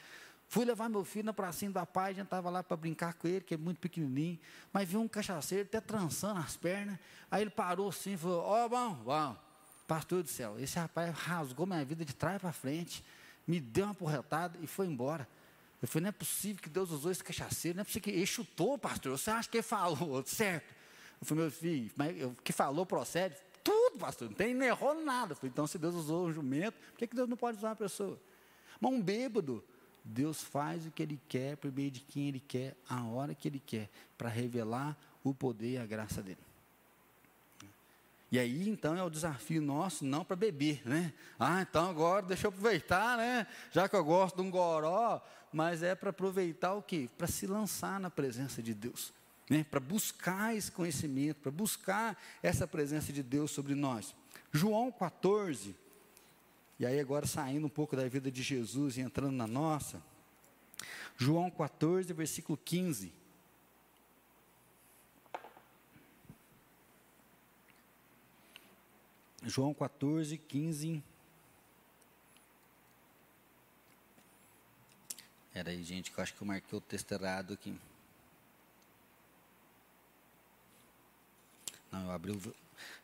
Fui 0.46 0.64
levar 0.64 0.88
meu 0.88 1.04
filho 1.04 1.24
na 1.26 1.32
pracinha 1.32 1.68
do 1.68 1.78
Arpai, 1.80 2.12
a 2.12 2.14
gente 2.14 2.26
estava 2.26 2.48
lá 2.48 2.62
para 2.62 2.76
brincar 2.76 3.14
com 3.14 3.26
ele, 3.26 3.40
que 3.40 3.54
é 3.54 3.56
muito 3.56 3.80
pequenininho. 3.80 4.38
Mas 4.72 4.88
viu 4.88 5.00
um 5.00 5.08
cachaceiro 5.08 5.64
até 5.64 5.80
trançando 5.80 6.38
as 6.38 6.56
pernas. 6.56 6.96
Aí 7.28 7.42
ele 7.42 7.50
parou 7.50 7.88
assim 7.88 8.12
e 8.12 8.16
falou: 8.16 8.42
Ó, 8.44 8.64
oh, 8.64 8.68
bom, 8.68 8.94
bom, 8.94 9.36
pastor 9.88 10.22
do 10.22 10.28
céu, 10.28 10.56
esse 10.60 10.78
rapaz 10.78 11.12
rasgou 11.12 11.66
minha 11.66 11.84
vida 11.84 12.04
de 12.04 12.14
trás 12.14 12.40
para 12.40 12.52
frente, 12.52 13.04
me 13.44 13.58
deu 13.58 13.86
uma 13.86 13.94
porretada 13.94 14.56
e 14.62 14.66
foi 14.68 14.86
embora. 14.86 15.26
Eu 15.80 15.86
falei, 15.86 16.04
não 16.04 16.08
é 16.08 16.12
possível 16.12 16.62
que 16.62 16.68
Deus 16.68 16.90
usou 16.90 17.10
esse 17.10 17.22
cachaceiro, 17.22 17.76
não 17.76 17.82
é 17.82 17.84
possível 17.84 18.02
que 18.02 18.10
ele 18.10 18.26
chutou, 18.26 18.76
pastor. 18.76 19.16
Você 19.16 19.30
acha 19.30 19.48
que 19.48 19.58
ele 19.58 19.62
falou, 19.62 20.22
certo? 20.26 20.74
Eu 21.20 21.26
falei, 21.26 21.44
meu 21.44 21.52
filho, 21.52 21.90
mas 21.96 22.22
o 22.22 22.30
que 22.42 22.52
falou 22.52 22.84
procede? 22.84 23.36
Tudo, 23.62 23.98
pastor, 23.98 24.28
não 24.28 24.36
tem, 24.36 24.54
nem 24.54 24.68
errou 24.68 24.94
nada. 25.02 25.32
Eu 25.32 25.36
falei, 25.36 25.50
então 25.50 25.66
se 25.66 25.78
Deus 25.78 25.94
usou 25.94 26.26
um 26.26 26.32
jumento, 26.32 26.74
por 26.90 26.98
que, 26.98 27.06
que 27.06 27.14
Deus 27.14 27.28
não 27.28 27.36
pode 27.36 27.58
usar 27.58 27.70
uma 27.70 27.76
pessoa? 27.76 28.20
Mas 28.80 28.92
um 28.92 29.00
bêbado, 29.00 29.62
Deus 30.04 30.42
faz 30.42 30.86
o 30.86 30.90
que 30.90 31.02
Ele 31.02 31.20
quer, 31.28 31.56
por 31.56 31.70
meio 31.70 31.90
de 31.90 32.00
quem 32.00 32.28
Ele 32.28 32.40
quer, 32.40 32.76
a 32.88 33.04
hora 33.04 33.34
que 33.34 33.46
Ele 33.46 33.60
quer, 33.60 33.88
para 34.16 34.28
revelar 34.28 34.96
o 35.22 35.34
poder 35.34 35.72
e 35.72 35.78
a 35.78 35.86
graça 35.86 36.22
dele. 36.22 36.47
E 38.30 38.38
aí, 38.38 38.68
então, 38.68 38.94
é 38.94 39.02
o 39.02 39.08
desafio 39.08 39.62
nosso, 39.62 40.04
não 40.04 40.24
para 40.24 40.36
beber, 40.36 40.82
né? 40.86 41.14
Ah, 41.38 41.62
então 41.62 41.88
agora 41.88 42.26
deixa 42.26 42.46
eu 42.46 42.50
aproveitar, 42.50 43.16
né? 43.16 43.46
Já 43.72 43.88
que 43.88 43.96
eu 43.96 44.04
gosto 44.04 44.36
de 44.36 44.42
um 44.42 44.50
goró, 44.50 45.22
mas 45.50 45.82
é 45.82 45.94
para 45.94 46.10
aproveitar 46.10 46.74
o 46.74 46.82
quê? 46.82 47.08
Para 47.16 47.26
se 47.26 47.46
lançar 47.46 47.98
na 47.98 48.10
presença 48.10 48.62
de 48.62 48.74
Deus, 48.74 49.14
né? 49.48 49.64
Para 49.70 49.80
buscar 49.80 50.54
esse 50.54 50.70
conhecimento, 50.70 51.40
para 51.40 51.50
buscar 51.50 52.22
essa 52.42 52.66
presença 52.66 53.12
de 53.12 53.22
Deus 53.22 53.50
sobre 53.50 53.74
nós. 53.74 54.14
João 54.52 54.92
14, 54.92 55.74
e 56.78 56.84
aí 56.84 57.00
agora 57.00 57.26
saindo 57.26 57.66
um 57.66 57.70
pouco 57.70 57.96
da 57.96 58.06
vida 58.08 58.30
de 58.30 58.42
Jesus 58.42 58.98
e 58.98 59.00
entrando 59.00 59.32
na 59.32 59.46
nossa. 59.46 60.02
João 61.16 61.50
14, 61.50 62.12
versículo 62.12 62.58
15. 62.62 63.12
João 69.42 69.72
14, 69.72 70.36
15. 70.36 71.02
Era 75.54 75.70
aí, 75.70 75.82
gente, 75.82 76.10
que 76.10 76.18
eu 76.18 76.22
acho 76.22 76.34
que 76.34 76.42
eu 76.42 76.46
marquei 76.46 76.78
o 76.78 76.80
texto 76.80 77.12
errado 77.12 77.54
aqui. 77.54 77.74
Não, 81.90 82.04
eu 82.04 82.10
abri 82.10 82.32
o. 82.32 82.54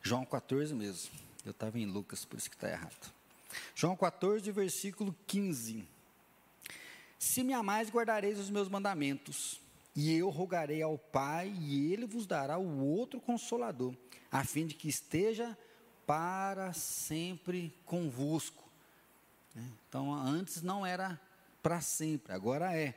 João 0.02 0.24
14 0.24 0.74
mesmo. 0.74 1.10
Eu 1.44 1.50
estava 1.50 1.78
em 1.78 1.86
Lucas, 1.86 2.24
por 2.24 2.38
isso 2.38 2.48
que 2.48 2.56
está 2.56 2.70
errado. 2.70 3.12
João 3.74 3.96
14, 3.96 4.50
versículo 4.50 5.14
15. 5.26 5.86
Se 7.18 7.42
me 7.42 7.52
amais, 7.52 7.90
guardareis 7.90 8.38
os 8.38 8.50
meus 8.50 8.68
mandamentos, 8.68 9.60
e 9.96 10.12
eu 10.12 10.28
rogarei 10.28 10.82
ao 10.82 10.98
Pai, 10.98 11.48
e 11.60 11.92
ele 11.92 12.06
vos 12.06 12.26
dará 12.26 12.58
o 12.58 12.84
outro 12.84 13.20
consolador, 13.20 13.94
a 14.30 14.44
fim 14.44 14.66
de 14.66 14.74
que 14.74 14.88
esteja 14.88 15.56
para 16.06 16.72
sempre 16.72 17.74
convosco. 17.84 18.64
Né? 19.54 19.62
Então, 19.88 20.12
antes 20.12 20.62
não 20.62 20.84
era 20.84 21.20
para 21.62 21.80
sempre, 21.80 22.32
agora 22.32 22.76
é. 22.76 22.94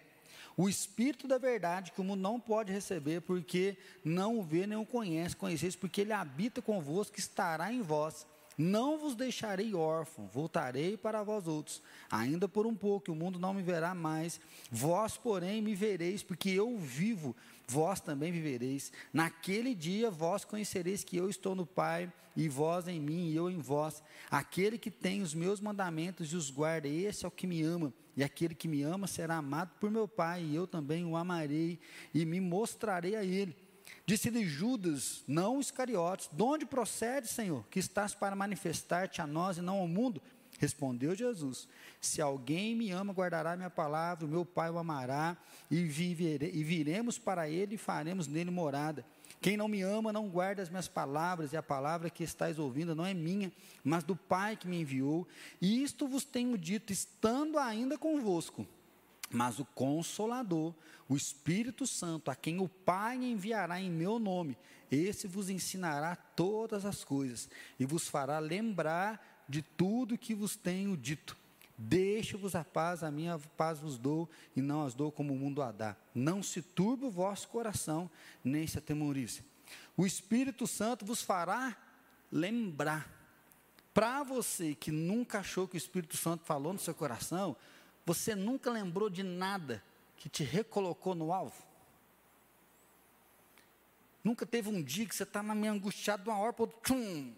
O 0.55 0.67
Espírito 0.67 1.27
da 1.27 1.37
verdade 1.37 1.91
que 1.91 2.01
o 2.01 2.03
mundo 2.03 2.21
não 2.21 2.39
pode 2.39 2.73
receber, 2.73 3.21
porque 3.21 3.77
não 4.03 4.39
o 4.39 4.43
vê 4.43 4.65
nem 4.65 4.77
o 4.77 4.85
conhece, 4.85 5.35
conheceis, 5.35 5.75
porque 5.75 6.01
ele 6.01 6.13
habita 6.13 6.61
convosco, 6.61 7.19
estará 7.19 7.71
em 7.71 7.81
vós 7.81 8.25
não 8.57 8.97
vos 8.97 9.15
deixarei 9.15 9.75
órfão, 9.75 10.27
voltarei 10.27 10.97
para 10.97 11.21
vós 11.21 11.47
outros. 11.47 11.81
Ainda 12.09 12.47
por 12.49 12.65
um 12.65 12.73
pouco, 12.73 13.11
o 13.11 13.15
mundo 13.15 13.37
não 13.37 13.53
me 13.53 13.61
verá 13.61 13.93
mais. 13.93 14.41
Vós, 14.71 15.15
porém, 15.15 15.61
me 15.61 15.75
vereis, 15.75 16.23
porque 16.23 16.49
eu 16.49 16.75
vivo, 16.77 17.35
vós 17.67 18.01
também 18.01 18.31
vivereis. 18.31 18.91
Naquele 19.13 19.75
dia, 19.75 20.09
vós 20.09 20.43
conhecereis 20.43 21.03
que 21.03 21.15
eu 21.15 21.29
estou 21.29 21.53
no 21.53 21.67
Pai, 21.67 22.11
e 22.35 22.49
vós 22.49 22.87
em 22.87 22.99
mim, 22.99 23.29
e 23.29 23.35
eu 23.35 23.49
em 23.49 23.59
vós. 23.59 24.01
Aquele 24.29 24.79
que 24.79 24.89
tem 24.89 25.21
os 25.21 25.35
meus 25.35 25.59
mandamentos 25.59 26.33
e 26.33 26.35
os 26.35 26.49
guarda, 26.49 26.87
esse 26.87 27.25
é 27.25 27.27
o 27.27 27.31
que 27.31 27.45
me 27.45 27.61
ama. 27.61 27.93
E 28.15 28.23
aquele 28.23 28.55
que 28.55 28.67
me 28.67 28.81
ama 28.81 29.05
será 29.05 29.35
amado 29.35 29.69
por 29.79 29.91
meu 29.91 30.07
Pai, 30.07 30.43
e 30.43 30.55
eu 30.55 30.65
também 30.65 31.05
o 31.05 31.15
amarei, 31.15 31.79
e 32.11 32.25
me 32.25 32.41
mostrarei 32.41 33.15
a 33.15 33.23
ele. 33.23 33.55
Disse-lhe 34.05 34.45
Judas, 34.45 35.23
não 35.27 35.59
Iscariotes, 35.59 36.29
de 36.31 36.41
onde 36.41 36.65
procede, 36.65 37.27
Senhor, 37.27 37.65
que 37.69 37.79
estás 37.79 38.15
para 38.15 38.35
manifestar-te 38.35 39.21
a 39.21 39.27
nós 39.27 39.57
e 39.57 39.61
não 39.61 39.79
ao 39.79 39.87
mundo? 39.87 40.21
Respondeu 40.59 41.13
Jesus: 41.13 41.67
Se 42.01 42.21
alguém 42.21 42.75
me 42.75 42.89
ama, 42.91 43.13
guardará 43.13 43.55
minha 43.55 43.69
palavra, 43.69 44.25
o 44.25 44.29
meu 44.29 44.45
Pai 44.45 44.69
o 44.69 44.77
amará, 44.77 45.37
e, 45.69 45.83
vivere, 45.83 46.49
e 46.53 46.63
viremos 46.63 47.19
para 47.19 47.49
ele 47.49 47.75
e 47.75 47.77
faremos 47.77 48.27
nele 48.27 48.49
morada. 48.49 49.05
Quem 49.39 49.55
não 49.55 49.67
me 49.67 49.81
ama 49.81 50.11
não 50.11 50.27
guarda 50.27 50.63
as 50.63 50.69
minhas 50.69 50.87
palavras, 50.87 51.53
e 51.53 51.57
a 51.57 51.61
palavra 51.61 52.09
que 52.09 52.23
estáis 52.23 52.57
ouvindo 52.57 52.95
não 52.95 53.05
é 53.05 53.13
minha, 53.13 53.51
mas 53.83 54.03
do 54.03 54.15
Pai 54.15 54.55
que 54.55 54.67
me 54.67 54.81
enviou. 54.81 55.27
E 55.61 55.83
isto 55.83 56.07
vos 56.07 56.23
tenho 56.23 56.57
dito, 56.57 56.91
estando 56.91 57.59
ainda 57.59 57.97
convosco. 57.97 58.67
Mas 59.29 59.59
o 59.59 59.65
Consolador, 59.65 60.73
o 61.09 61.15
Espírito 61.15 61.85
Santo, 61.85 62.31
a 62.31 62.35
quem 62.35 62.59
o 62.59 62.69
Pai 62.69 63.17
enviará 63.17 63.81
em 63.81 63.89
meu 63.89 64.19
nome, 64.19 64.57
esse 64.89 65.27
vos 65.27 65.49
ensinará 65.49 66.15
todas 66.15 66.85
as 66.85 67.03
coisas 67.03 67.49
e 67.79 67.85
vos 67.85 68.07
fará 68.07 68.39
lembrar 68.39 69.45
de 69.47 69.61
tudo 69.61 70.17
que 70.17 70.33
vos 70.33 70.55
tenho 70.55 70.95
dito. 70.95 71.37
Deixo-vos 71.77 72.55
a 72.55 72.63
paz, 72.63 73.03
a 73.03 73.11
minha 73.11 73.37
paz 73.55 73.79
vos 73.79 73.99
dou, 73.99 74.27
e 74.55 74.61
não 74.61 74.83
as 74.83 74.95
dou 74.95 75.11
como 75.11 75.33
o 75.33 75.37
mundo 75.37 75.61
a 75.61 75.71
dá. 75.71 75.95
Não 76.13 76.41
se 76.41 76.61
turbe 76.61 77.05
o 77.05 77.11
vosso 77.11 77.47
coração, 77.49 78.09
nem 78.43 78.65
se 78.65 78.79
atemorize. 78.79 79.43
O 79.95 80.05
Espírito 80.05 80.65
Santo 80.65 81.05
vos 81.05 81.21
fará 81.21 81.77
lembrar. 82.31 83.07
Para 83.93 84.23
você 84.23 84.73
que 84.73 84.91
nunca 84.91 85.39
achou 85.39 85.67
que 85.67 85.75
o 85.75 85.77
Espírito 85.77 86.17
Santo 86.17 86.43
falou 86.45 86.73
no 86.73 86.79
seu 86.79 86.95
coração, 86.95 87.55
você 88.07 88.33
nunca 88.33 88.71
lembrou 88.71 89.09
de 89.09 89.21
nada 89.21 89.83
que 90.15 90.29
te 90.29 90.41
recolocou 90.41 91.13
no 91.13 91.33
alvo? 91.33 91.61
Nunca 94.23 94.45
teve 94.45 94.69
um 94.69 94.81
dia 94.81 95.05
que 95.05 95.13
você 95.13 95.23
está 95.23 95.43
meio 95.43 95.73
angustiado 95.73 96.23
de 96.23 96.29
uma 96.29 96.39
hora 96.39 96.53
para 96.53 96.67
tchum. 96.67 97.33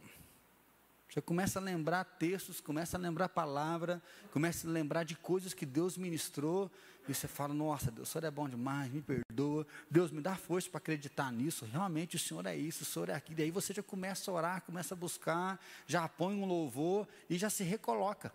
Você 1.09 1.21
começa 1.21 1.57
a 1.57 1.61
lembrar 1.61 2.03
textos, 2.03 2.61
começa 2.61 2.97
a 2.97 2.99
lembrar 2.99 3.29
palavra, 3.29 3.99
começa 4.31 4.67
a 4.67 4.71
lembrar 4.71 5.05
de 5.05 5.15
coisas 5.15 5.55
que 5.55 5.65
Deus 5.65 5.97
ministrou, 5.97 6.69
e 7.07 7.15
você 7.15 7.27
fala, 7.27 7.51
nossa, 7.51 7.89
Deus, 7.89 8.07
o 8.07 8.11
Senhor 8.11 8.25
é 8.25 8.29
bom 8.29 8.47
demais, 8.47 8.91
me 8.91 9.01
perdoa, 9.01 9.65
Deus 9.89 10.11
me 10.11 10.21
dá 10.21 10.35
força 10.35 10.69
para 10.69 10.77
acreditar 10.77 11.31
nisso, 11.31 11.65
realmente 11.65 12.15
o 12.15 12.19
Senhor 12.19 12.45
é 12.45 12.55
isso, 12.55 12.83
o 12.83 12.85
Senhor 12.85 13.09
é 13.09 13.15
aquilo, 13.15 13.39
e 13.39 13.43
aí 13.43 13.49
você 13.49 13.73
já 13.73 13.81
começa 13.81 14.29
a 14.29 14.33
orar, 14.35 14.61
começa 14.61 14.93
a 14.93 14.97
buscar, 14.97 15.59
já 15.87 16.07
põe 16.07 16.35
um 16.35 16.45
louvor 16.45 17.07
e 17.27 17.39
já 17.39 17.49
se 17.49 17.63
recoloca. 17.63 18.31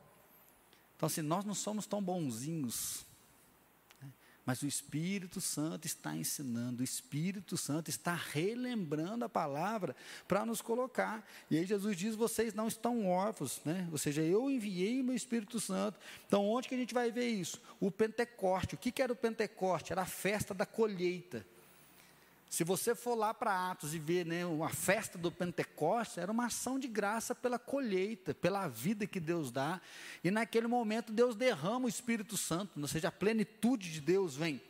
Então, 1.04 1.12
assim, 1.12 1.20
nós 1.20 1.44
não 1.44 1.52
somos 1.52 1.86
tão 1.86 2.02
bonzinhos, 2.02 3.04
né? 4.00 4.10
mas 4.46 4.62
o 4.62 4.66
Espírito 4.66 5.38
Santo 5.38 5.84
está 5.84 6.16
ensinando, 6.16 6.80
o 6.80 6.84
Espírito 6.84 7.58
Santo 7.58 7.90
está 7.90 8.14
relembrando 8.14 9.22
a 9.22 9.28
palavra 9.28 9.94
para 10.26 10.46
nos 10.46 10.62
colocar. 10.62 11.22
E 11.50 11.58
aí 11.58 11.66
Jesus 11.66 11.94
diz: 11.94 12.14
vocês 12.14 12.54
não 12.54 12.68
estão 12.68 13.06
órfãos, 13.06 13.60
né? 13.66 13.86
ou 13.92 13.98
seja, 13.98 14.22
eu 14.22 14.50
enviei 14.50 15.02
o 15.02 15.04
meu 15.04 15.14
Espírito 15.14 15.60
Santo. 15.60 16.00
Então, 16.26 16.48
onde 16.48 16.68
que 16.68 16.74
a 16.74 16.78
gente 16.78 16.94
vai 16.94 17.12
ver 17.12 17.28
isso? 17.28 17.60
O 17.78 17.90
Pentecoste. 17.90 18.74
O 18.74 18.78
que, 18.78 18.90
que 18.90 19.02
era 19.02 19.12
o 19.12 19.16
Pentecoste? 19.16 19.92
Era 19.92 20.00
a 20.00 20.06
festa 20.06 20.54
da 20.54 20.64
colheita. 20.64 21.44
Se 22.54 22.62
você 22.62 22.94
for 22.94 23.16
lá 23.16 23.34
para 23.34 23.72
Atos 23.72 23.94
e 23.94 23.98
ver 23.98 24.24
né, 24.24 24.46
uma 24.46 24.68
festa 24.68 25.18
do 25.18 25.32
Pentecostes, 25.32 26.18
era 26.18 26.30
uma 26.30 26.46
ação 26.46 26.78
de 26.78 26.86
graça 26.86 27.34
pela 27.34 27.58
colheita, 27.58 28.32
pela 28.32 28.68
vida 28.68 29.08
que 29.08 29.18
Deus 29.18 29.50
dá. 29.50 29.80
E 30.22 30.30
naquele 30.30 30.68
momento 30.68 31.12
Deus 31.12 31.34
derrama 31.34 31.86
o 31.86 31.88
Espírito 31.88 32.36
Santo, 32.36 32.80
ou 32.80 32.86
seja, 32.86 33.08
a 33.08 33.10
plenitude 33.10 33.90
de 33.90 34.00
Deus 34.00 34.36
vem. 34.36 34.62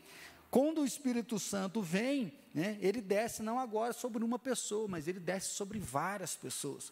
Quando 0.50 0.80
o 0.80 0.86
Espírito 0.86 1.38
Santo 1.38 1.82
vem, 1.82 2.32
né, 2.54 2.78
ele 2.80 3.02
desce 3.02 3.42
não 3.42 3.58
agora 3.58 3.92
sobre 3.92 4.24
uma 4.24 4.38
pessoa, 4.38 4.88
mas 4.88 5.06
ele 5.06 5.20
desce 5.20 5.48
sobre 5.48 5.78
várias 5.78 6.34
pessoas. 6.34 6.90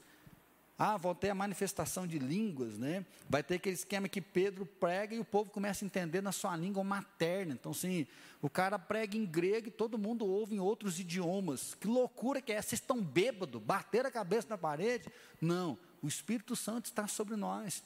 Ah, 0.85 0.97
vão 0.97 1.15
ter 1.15 1.31
a 1.31 1.35
manifestação 1.35 2.09
de 2.09 2.19
línguas, 2.19 2.77
né? 2.77 3.07
Vai 3.31 3.41
ter 3.41 3.55
aquele 3.55 3.77
esquema 3.77 4.09
que 4.09 4.21
Pedro 4.21 4.67
prega 4.67 5.15
e 5.15 5.21
o 5.21 5.25
povo 5.25 5.49
começa 5.49 5.85
a 5.85 5.87
entender 5.87 6.21
na 6.21 6.33
sua 6.33 6.57
língua 6.57 6.83
materna. 6.83 7.53
Então, 7.53 7.71
assim, 7.71 8.05
o 8.41 8.51
cara 8.51 8.81
prega 8.81 9.17
em 9.17 9.25
grego 9.25 9.69
e 9.69 9.71
todo 9.71 9.97
mundo 9.97 10.27
ouve 10.27 10.57
em 10.57 10.59
outros 10.59 10.99
idiomas. 10.99 11.75
Que 11.75 11.87
loucura 11.87 12.43
que 12.43 12.51
é 12.51 12.57
essa? 12.57 12.71
Vocês 12.71 12.81
estão 12.81 13.01
bêbados? 13.01 13.63
Bateram 13.63 14.09
a 14.09 14.11
cabeça 14.11 14.49
na 14.51 14.59
parede? 14.59 15.09
Não, 15.41 15.79
o 16.03 16.09
Espírito 16.09 16.57
Santo 16.57 16.87
está 16.87 17.07
sobre 17.07 17.37
nós. 17.37 17.81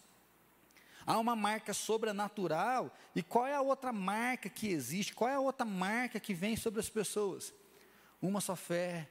Há 1.05 1.19
uma 1.19 1.37
marca 1.37 1.75
sobrenatural. 1.75 2.91
E 3.15 3.23
qual 3.23 3.47
é 3.47 3.55
a 3.55 3.61
outra 3.61 3.93
marca 3.93 4.49
que 4.49 4.69
existe? 4.69 5.13
Qual 5.13 5.29
é 5.29 5.35
a 5.35 5.41
outra 5.41 5.67
marca 5.67 6.19
que 6.19 6.33
vem 6.33 6.57
sobre 6.57 6.81
as 6.81 6.89
pessoas? 6.89 7.53
Uma 8.23 8.41
só 8.41 8.57
fé, 8.57 9.07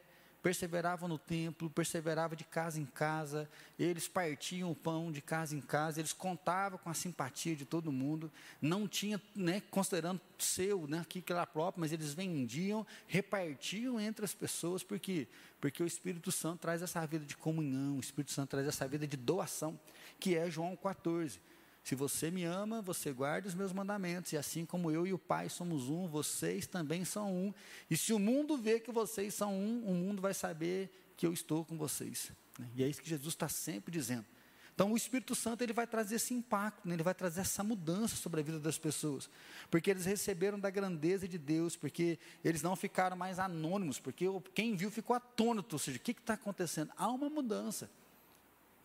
perseveravam 0.45 1.09
no 1.09 1.17
templo, 1.17 1.71
perseveravam 1.71 2.37
de 2.37 2.43
casa 2.43 2.79
em 2.79 2.85
casa, 2.85 3.49
eles 3.79 4.07
partiam 4.07 4.69
o 4.69 4.75
pão 4.75 5.11
de 5.11 5.19
casa 5.19 5.55
em 5.55 5.59
casa, 5.59 5.99
eles 5.99 6.13
contavam 6.13 6.77
com 6.77 6.87
a 6.87 6.93
simpatia 6.93 7.55
de 7.55 7.65
todo 7.65 7.91
mundo, 7.91 8.31
não 8.61 8.87
tinha, 8.87 9.19
né, 9.35 9.63
considerando 9.71 10.21
seu, 10.37 10.85
né, 10.85 10.99
aquilo 10.99 11.25
que 11.25 11.33
era 11.33 11.47
próprio, 11.47 11.81
mas 11.81 11.91
eles 11.91 12.13
vendiam, 12.13 12.85
repartiam 13.07 13.99
entre 13.99 14.23
as 14.23 14.35
pessoas, 14.35 14.83
por 14.83 14.99
quê? 14.99 15.27
Porque 15.59 15.81
o 15.81 15.87
Espírito 15.87 16.31
Santo 16.31 16.59
traz 16.59 16.83
essa 16.83 17.03
vida 17.07 17.25
de 17.25 17.35
comunhão, 17.35 17.97
o 17.97 17.99
Espírito 17.99 18.31
Santo 18.31 18.51
traz 18.51 18.67
essa 18.67 18.87
vida 18.87 19.07
de 19.07 19.17
doação, 19.17 19.79
que 20.19 20.35
é 20.35 20.47
João 20.47 20.75
14. 20.75 21.39
Se 21.85 21.93
você 21.93 22.31
me 22.31 22.43
ama, 22.43 22.81
você 22.81 23.13
guarda 23.13 23.47
os 23.47 23.53
meus 23.53 23.71
mandamentos, 23.71 24.33
e 24.33 24.37
assim 24.37 24.65
como 24.65 24.89
eu 24.89 25.05
e 25.05 25.13
o 25.13 25.19
Pai 25.19 25.49
somos 25.49 25.87
um, 25.87 26.07
vocês 26.07 26.65
também 26.65 27.05
são 27.05 27.31
um. 27.31 27.53
E 27.87 27.95
se 27.95 28.11
o 28.11 28.17
mundo 28.17 28.57
vê 28.57 28.79
que 28.79 28.91
vocês 28.91 29.35
são 29.35 29.53
um, 29.53 29.85
o 29.85 29.93
mundo 29.93 30.19
vai 30.19 30.33
saber 30.33 30.89
que 31.15 31.27
eu 31.27 31.31
estou 31.31 31.63
com 31.63 31.77
vocês. 31.77 32.31
Né? 32.57 32.67
E 32.75 32.83
é 32.83 32.87
isso 32.87 33.03
que 33.03 33.07
Jesus 33.07 33.35
está 33.35 33.47
sempre 33.47 33.91
dizendo. 33.91 34.25
Então, 34.73 34.93
o 34.93 34.97
Espírito 34.97 35.35
Santo 35.35 35.61
ele 35.61 35.73
vai 35.73 35.85
trazer 35.85 36.15
esse 36.15 36.33
impacto, 36.33 36.87
né? 36.87 36.95
ele 36.95 37.03
vai 37.03 37.13
trazer 37.13 37.41
essa 37.41 37.63
mudança 37.63 38.15
sobre 38.15 38.39
a 38.39 38.43
vida 38.43 38.59
das 38.59 38.79
pessoas, 38.79 39.29
porque 39.69 39.91
eles 39.91 40.05
receberam 40.05 40.59
da 40.59 40.71
grandeza 40.71 41.27
de 41.27 41.37
Deus, 41.37 41.75
porque 41.75 42.17
eles 42.43 42.63
não 42.63 42.75
ficaram 42.75 43.15
mais 43.15 43.37
anônimos, 43.37 43.99
porque 43.99 44.25
quem 44.55 44.75
viu 44.75 44.89
ficou 44.89 45.15
atônito, 45.15 45.75
ou 45.75 45.79
seja, 45.79 45.99
o 45.99 46.01
que 46.01 46.13
está 46.13 46.33
acontecendo? 46.33 46.91
Há 46.97 47.09
uma 47.11 47.29
mudança. 47.29 47.91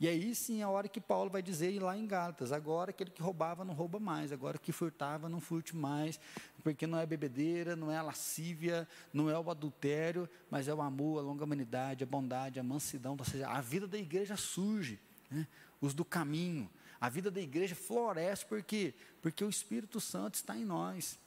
E 0.01 0.09
aí 0.09 0.35
sim 0.35 0.61
é 0.61 0.63
a 0.63 0.69
hora 0.71 0.89
que 0.89 0.99
Paulo 0.99 1.29
vai 1.29 1.43
dizer 1.43 1.79
lá 1.79 1.95
em 1.95 2.07
Gálatas, 2.07 2.53
agora 2.53 2.89
aquele 2.89 3.11
que 3.11 3.21
roubava 3.21 3.67
não 3.67 3.75
rouba 3.75 4.01
mais, 4.01 4.33
agora 4.33 4.57
que 4.57 4.73
furtava 4.73 5.29
não 5.29 5.41
furte 5.41 5.77
mais, 5.77 6.19
porque 6.65 6.87
não 6.87 6.99
é 6.99 7.05
bebedeira, 7.05 7.77
não 7.77 7.93
é 7.93 7.99
a 7.99 8.03
lascívia, 8.03 8.89
não 9.13 9.29
é 9.29 9.39
o 9.39 9.51
adultério, 9.51 10.27
mas 10.51 10.69
é 10.69 10.75
o 10.75 10.81
amor, 10.81 11.19
a 11.19 11.23
longanimidade, 11.23 12.03
a 12.03 12.07
bondade, 12.07 12.59
a 12.59 12.63
mansidão, 12.63 13.15
ou 13.19 13.25
seja, 13.27 13.47
a 13.47 13.61
vida 13.61 13.87
da 13.87 13.99
igreja 13.99 14.39
surge, 14.39 14.99
né? 15.31 15.47
os 15.83 15.93
do 15.93 16.05
caminho, 16.05 16.71
a 16.99 17.11
vida 17.11 17.31
da 17.31 17.41
igreja 17.41 17.75
floresce, 17.75 18.47
por 18.47 18.63
quê? 18.63 18.95
Porque 19.21 19.45
o 19.45 19.51
Espírito 19.51 20.01
Santo 20.01 20.37
está 20.37 20.57
em 20.57 20.65
nós, 20.65 21.19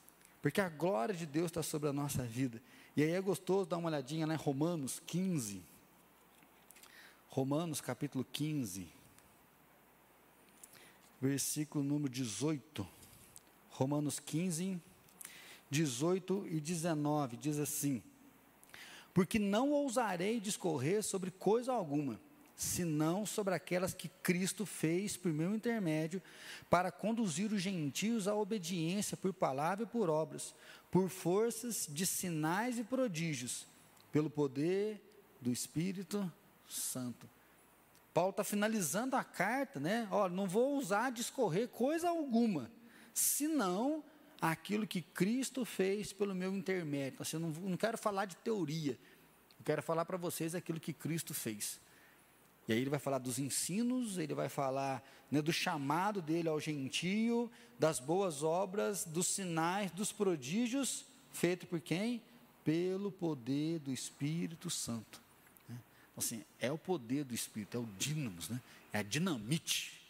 porque 0.42 0.60
a 0.60 0.68
glória 0.68 1.14
de 1.14 1.26
Deus 1.26 1.46
está 1.46 1.62
sobre 1.62 1.88
a 1.88 1.92
nossa 1.92 2.24
vida, 2.24 2.60
e 2.96 3.04
aí 3.04 3.10
é 3.10 3.20
gostoso 3.20 3.68
dar 3.68 3.76
uma 3.76 3.88
olhadinha, 3.88 4.26
né, 4.26 4.34
Romanos 4.34 5.00
15, 5.06 5.62
Romanos 7.34 7.80
capítulo 7.80 8.24
15, 8.24 8.86
versículo 11.20 11.82
número 11.82 12.08
18. 12.08 12.86
Romanos 13.70 14.20
15, 14.20 14.80
18 15.68 16.46
e 16.48 16.60
19, 16.60 17.36
diz 17.36 17.58
assim: 17.58 18.00
Porque 19.12 19.40
não 19.40 19.72
ousarei 19.72 20.38
discorrer 20.38 21.02
sobre 21.02 21.32
coisa 21.32 21.72
alguma, 21.72 22.20
senão 22.54 23.26
sobre 23.26 23.52
aquelas 23.52 23.92
que 23.92 24.08
Cristo 24.22 24.64
fez 24.64 25.16
por 25.16 25.32
meu 25.32 25.56
intermédio, 25.56 26.22
para 26.70 26.92
conduzir 26.92 27.52
os 27.52 27.60
gentios 27.60 28.28
à 28.28 28.34
obediência 28.36 29.16
por 29.16 29.34
palavra 29.34 29.82
e 29.82 29.88
por 29.88 30.08
obras, 30.08 30.54
por 30.88 31.08
forças 31.08 31.88
de 31.90 32.06
sinais 32.06 32.78
e 32.78 32.84
prodígios, 32.84 33.66
pelo 34.12 34.30
poder 34.30 35.02
do 35.40 35.50
Espírito 35.50 36.32
Santo. 36.74 37.28
Paulo 38.12 38.30
está 38.30 38.44
finalizando 38.44 39.16
a 39.16 39.24
carta, 39.24 39.80
né? 39.80 40.06
Olha, 40.10 40.32
não 40.32 40.46
vou 40.46 40.78
usar 40.78 41.10
discorrer 41.10 41.68
coisa 41.68 42.08
alguma, 42.08 42.70
senão 43.12 44.04
aquilo 44.40 44.86
que 44.86 45.02
Cristo 45.02 45.64
fez 45.64 46.12
pelo 46.12 46.34
meu 46.34 46.54
intermédio. 46.54 47.20
Assim, 47.20 47.36
eu 47.36 47.40
não, 47.40 47.50
não 47.50 47.76
quero 47.76 47.98
falar 47.98 48.26
de 48.26 48.36
teoria, 48.36 48.92
eu 49.58 49.64
quero 49.64 49.82
falar 49.82 50.04
para 50.04 50.16
vocês 50.16 50.54
aquilo 50.54 50.78
que 50.78 50.92
Cristo 50.92 51.34
fez. 51.34 51.80
E 52.68 52.72
aí 52.72 52.78
ele 52.78 52.90
vai 52.90 52.98
falar 52.98 53.18
dos 53.18 53.38
ensinos, 53.38 54.16
ele 54.16 54.34
vai 54.34 54.48
falar 54.48 55.02
né, 55.30 55.42
do 55.42 55.52
chamado 55.52 56.22
dele 56.22 56.48
ao 56.48 56.60
gentio, 56.60 57.50
das 57.78 57.98
boas 57.98 58.42
obras, 58.42 59.04
dos 59.04 59.26
sinais, 59.26 59.90
dos 59.90 60.12
prodígios, 60.12 61.04
feito 61.30 61.66
por 61.66 61.80
quem? 61.80 62.22
Pelo 62.64 63.10
poder 63.10 63.80
do 63.80 63.92
Espírito 63.92 64.70
Santo. 64.70 65.23
Assim, 66.16 66.44
é 66.60 66.70
o 66.70 66.78
poder 66.78 67.24
do 67.24 67.34
Espírito, 67.34 67.76
é 67.76 67.80
o 67.80 67.88
dínamos, 67.98 68.48
né? 68.48 68.60
é 68.92 68.98
a 68.98 69.02
dinamite. 69.02 70.00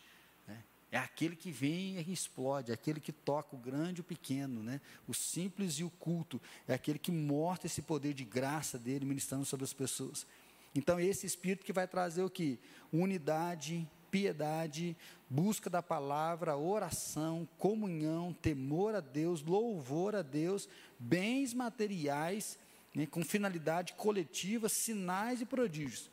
Né? 0.46 0.62
É 0.92 0.98
aquele 0.98 1.34
que 1.34 1.50
vem 1.50 1.98
e 1.98 2.12
explode, 2.12 2.70
é 2.70 2.74
aquele 2.74 3.00
que 3.00 3.12
toca 3.12 3.56
o 3.56 3.58
grande 3.58 4.00
e 4.00 4.02
o 4.02 4.04
pequeno, 4.04 4.62
né? 4.62 4.80
o 5.08 5.14
simples 5.14 5.74
e 5.74 5.84
o 5.84 5.90
culto, 5.90 6.40
é 6.68 6.74
aquele 6.74 6.98
que 6.98 7.10
mostra 7.10 7.66
esse 7.66 7.82
poder 7.82 8.12
de 8.12 8.24
graça 8.24 8.78
dele 8.78 9.06
ministrando 9.06 9.44
sobre 9.44 9.64
as 9.64 9.72
pessoas. 9.72 10.26
Então, 10.74 10.98
esse 10.98 11.24
Espírito 11.24 11.64
que 11.64 11.72
vai 11.72 11.86
trazer 11.86 12.22
o 12.22 12.30
que? 12.30 12.58
Unidade, 12.92 13.88
piedade, 14.10 14.96
busca 15.30 15.70
da 15.70 15.82
palavra, 15.82 16.56
oração, 16.56 17.48
comunhão, 17.58 18.32
temor 18.32 18.94
a 18.94 19.00
Deus, 19.00 19.42
louvor 19.42 20.14
a 20.14 20.22
Deus, 20.22 20.68
bens 20.98 21.54
materiais, 21.54 22.58
né, 22.94 23.06
com 23.06 23.24
finalidade 23.24 23.92
coletiva, 23.94 24.68
sinais 24.68 25.40
e 25.40 25.46
prodígios. 25.46 26.10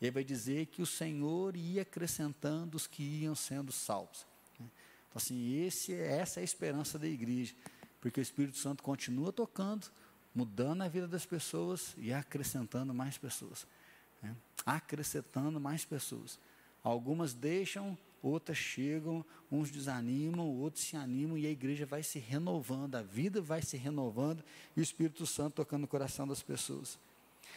Ele 0.00 0.10
vai 0.10 0.24
dizer 0.24 0.66
que 0.66 0.82
o 0.82 0.86
Senhor 0.86 1.56
ia 1.56 1.82
acrescentando 1.82 2.76
os 2.76 2.86
que 2.86 3.02
iam 3.02 3.34
sendo 3.34 3.72
salvos. 3.72 4.26
Né. 4.58 4.66
Então, 5.08 5.16
assim, 5.16 5.64
esse, 5.64 5.94
essa 5.94 6.40
é 6.40 6.42
a 6.42 6.44
esperança 6.44 6.98
da 6.98 7.06
igreja, 7.06 7.54
porque 8.00 8.20
o 8.20 8.22
Espírito 8.22 8.58
Santo 8.58 8.82
continua 8.82 9.32
tocando, 9.32 9.90
mudando 10.34 10.82
a 10.82 10.88
vida 10.88 11.06
das 11.06 11.26
pessoas 11.26 11.94
e 11.98 12.12
acrescentando 12.12 12.92
mais 12.94 13.18
pessoas 13.18 13.66
né? 14.22 14.36
acrescentando 14.64 15.58
mais 15.60 15.84
pessoas. 15.84 16.38
Algumas 16.82 17.34
deixam, 17.34 17.98
outras 18.22 18.56
chegam, 18.56 19.24
uns 19.50 19.70
desanimam, 19.70 20.48
outros 20.48 20.84
se 20.84 20.96
animam 20.96 21.36
e 21.36 21.46
a 21.46 21.50
igreja 21.50 21.84
vai 21.84 22.02
se 22.02 22.18
renovando, 22.18 22.94
a 22.94 23.02
vida 23.02 23.40
vai 23.40 23.60
se 23.60 23.76
renovando 23.76 24.44
e 24.76 24.80
o 24.80 24.82
Espírito 24.82 25.26
Santo 25.26 25.56
tocando 25.56 25.82
no 25.82 25.88
coração 25.88 26.26
das 26.26 26.42
pessoas. 26.42 26.98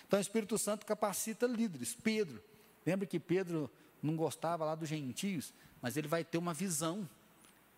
Então 0.08 0.18
o 0.18 0.22
Espírito 0.22 0.58
Santo 0.58 0.86
capacita 0.86 1.46
líderes. 1.46 1.94
Pedro, 1.94 2.42
lembra 2.86 3.06
que 3.06 3.20
Pedro 3.20 3.70
não 4.02 4.16
gostava 4.16 4.66
lá 4.66 4.76
dos 4.76 4.90
gentios, 4.90 5.54
mas 5.82 5.98
ele 5.98 6.08
vai 6.08 6.24
ter 6.24 6.38
uma 6.38 6.54
visão 6.54 7.08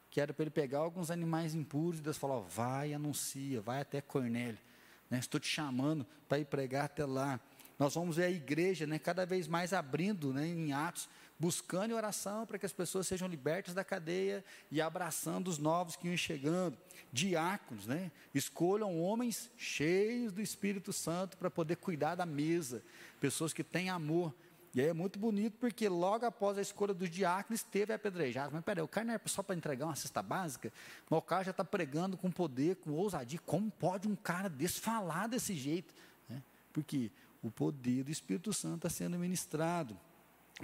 que 0.09 0.21
era 0.21 0.33
para 0.33 0.43
ele 0.43 0.51
pegar 0.51 0.79
alguns 0.79 1.11
animais 1.11 1.53
impuros 1.53 1.99
e 1.99 2.03
Deus 2.03 2.17
falou: 2.17 2.43
vai, 2.43 2.93
anuncia, 2.93 3.61
vai 3.61 3.81
até 3.81 4.01
Cornélio. 4.01 4.57
Né? 5.09 5.19
Estou 5.19 5.39
te 5.39 5.47
chamando 5.47 6.05
para 6.27 6.39
ir 6.39 6.45
pregar 6.45 6.85
até 6.85 7.05
lá. 7.05 7.39
Nós 7.77 7.93
vamos 7.93 8.15
ver 8.15 8.23
a 8.23 8.29
igreja 8.29 8.88
né, 8.88 8.97
cada 8.97 9.25
vez 9.25 9.47
mais 9.47 9.71
abrindo 9.73 10.33
né, 10.33 10.47
em 10.47 10.73
Atos, 10.73 11.07
buscando 11.39 11.93
oração 11.93 12.45
para 12.45 12.57
que 12.57 12.65
as 12.65 12.73
pessoas 12.73 13.07
sejam 13.07 13.27
libertas 13.27 13.73
da 13.73 13.83
cadeia 13.83 14.43
e 14.71 14.81
abraçando 14.81 15.47
os 15.47 15.57
novos 15.57 15.95
que 15.95 16.07
iam 16.07 16.17
chegando. 16.17 16.77
Diáconos, 17.11 17.85
né, 17.85 18.11
escolham 18.33 18.99
homens 18.99 19.51
cheios 19.55 20.31
do 20.31 20.41
Espírito 20.41 20.91
Santo 20.91 21.38
para 21.38 21.49
poder 21.49 21.75
cuidar 21.75 22.15
da 22.15 22.25
mesa, 22.25 22.81
pessoas 23.19 23.53
que 23.53 23.63
têm 23.63 23.89
amor. 23.89 24.33
E 24.73 24.81
aí 24.81 24.88
é 24.88 24.93
muito 24.93 25.17
bonito 25.17 25.57
porque 25.59 25.88
logo 25.88 26.25
após 26.25 26.57
a 26.57 26.61
escolha 26.61 26.93
dos 26.93 27.09
diáconos 27.09 27.63
teve 27.63 27.93
apedrejado. 27.93 28.51
Mas 28.53 28.63
peraí, 28.63 28.83
o 28.83 28.88
cara 28.88 29.05
não 29.05 29.13
é 29.13 29.21
só 29.25 29.41
para 29.41 29.55
entregar 29.55 29.85
uma 29.85 29.95
cesta 29.95 30.21
básica, 30.21 30.71
o 31.09 31.21
cara 31.21 31.45
já 31.45 31.51
está 31.51 31.63
pregando 31.63 32.17
com 32.17 32.29
poder, 32.29 32.75
com 32.77 32.91
ousadia. 32.91 33.39
Como 33.45 33.71
pode 33.71 34.07
um 34.07 34.15
cara 34.15 34.49
desse 34.49 34.79
falar 34.79 35.27
desse 35.27 35.55
jeito? 35.55 35.93
Né? 36.29 36.43
Porque 36.73 37.11
o 37.41 37.49
poder 37.49 38.03
do 38.03 38.11
Espírito 38.11 38.53
Santo 38.53 38.88
está 38.88 38.89
sendo 38.89 39.17
ministrado. 39.17 39.97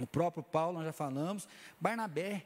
O 0.00 0.06
próprio 0.06 0.42
Paulo, 0.42 0.78
nós 0.78 0.86
já 0.86 0.92
falamos, 0.92 1.48
Barnabé. 1.80 2.44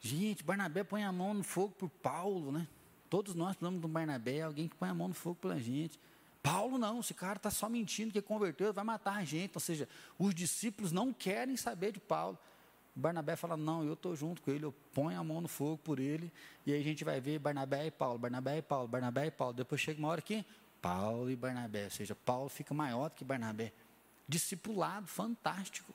Gente, 0.00 0.44
Barnabé 0.44 0.84
põe 0.84 1.02
a 1.02 1.10
mão 1.10 1.32
no 1.32 1.42
fogo 1.42 1.74
por 1.78 1.88
Paulo, 1.88 2.52
né? 2.52 2.66
Todos 3.08 3.34
nós 3.34 3.50
precisamos 3.50 3.80
de 3.80 3.86
um 3.86 3.90
Barnabé, 3.90 4.42
alguém 4.42 4.68
que 4.68 4.76
põe 4.76 4.88
a 4.88 4.94
mão 4.94 5.08
no 5.08 5.14
fogo 5.14 5.36
pela 5.36 5.58
gente. 5.58 5.98
Paulo 6.42 6.78
não, 6.78 7.00
esse 7.00 7.14
cara 7.14 7.36
está 7.38 7.50
só 7.50 7.68
mentindo 7.68 8.12
que 8.12 8.22
converteu, 8.22 8.72
vai 8.72 8.84
matar 8.84 9.16
a 9.16 9.24
gente. 9.24 9.52
Ou 9.54 9.60
seja, 9.60 9.88
os 10.18 10.34
discípulos 10.34 10.92
não 10.92 11.12
querem 11.12 11.56
saber 11.56 11.92
de 11.92 12.00
Paulo. 12.00 12.38
Barnabé 12.94 13.34
fala: 13.36 13.56
Não, 13.56 13.84
eu 13.84 13.94
estou 13.94 14.14
junto 14.14 14.40
com 14.42 14.50
ele, 14.50 14.64
eu 14.64 14.74
ponho 14.94 15.18
a 15.18 15.24
mão 15.24 15.40
no 15.40 15.48
fogo 15.48 15.78
por 15.78 15.98
ele. 15.98 16.32
E 16.64 16.72
aí 16.72 16.80
a 16.80 16.84
gente 16.84 17.04
vai 17.04 17.20
ver 17.20 17.38
Barnabé 17.38 17.86
e 17.86 17.90
Paulo, 17.90 18.18
Barnabé 18.18 18.58
e 18.58 18.62
Paulo, 18.62 18.86
Barnabé 18.86 19.26
e 19.26 19.30
Paulo. 19.30 19.54
Depois 19.54 19.80
chega 19.80 19.98
uma 19.98 20.08
hora 20.08 20.22
que 20.22 20.44
Paulo 20.80 21.30
e 21.30 21.36
Barnabé, 21.36 21.84
ou 21.84 21.90
seja, 21.90 22.14
Paulo 22.14 22.48
fica 22.48 22.72
maior 22.72 23.10
do 23.10 23.16
que 23.16 23.24
Barnabé. 23.24 23.72
Discipulado, 24.28 25.06
fantástico. 25.06 25.92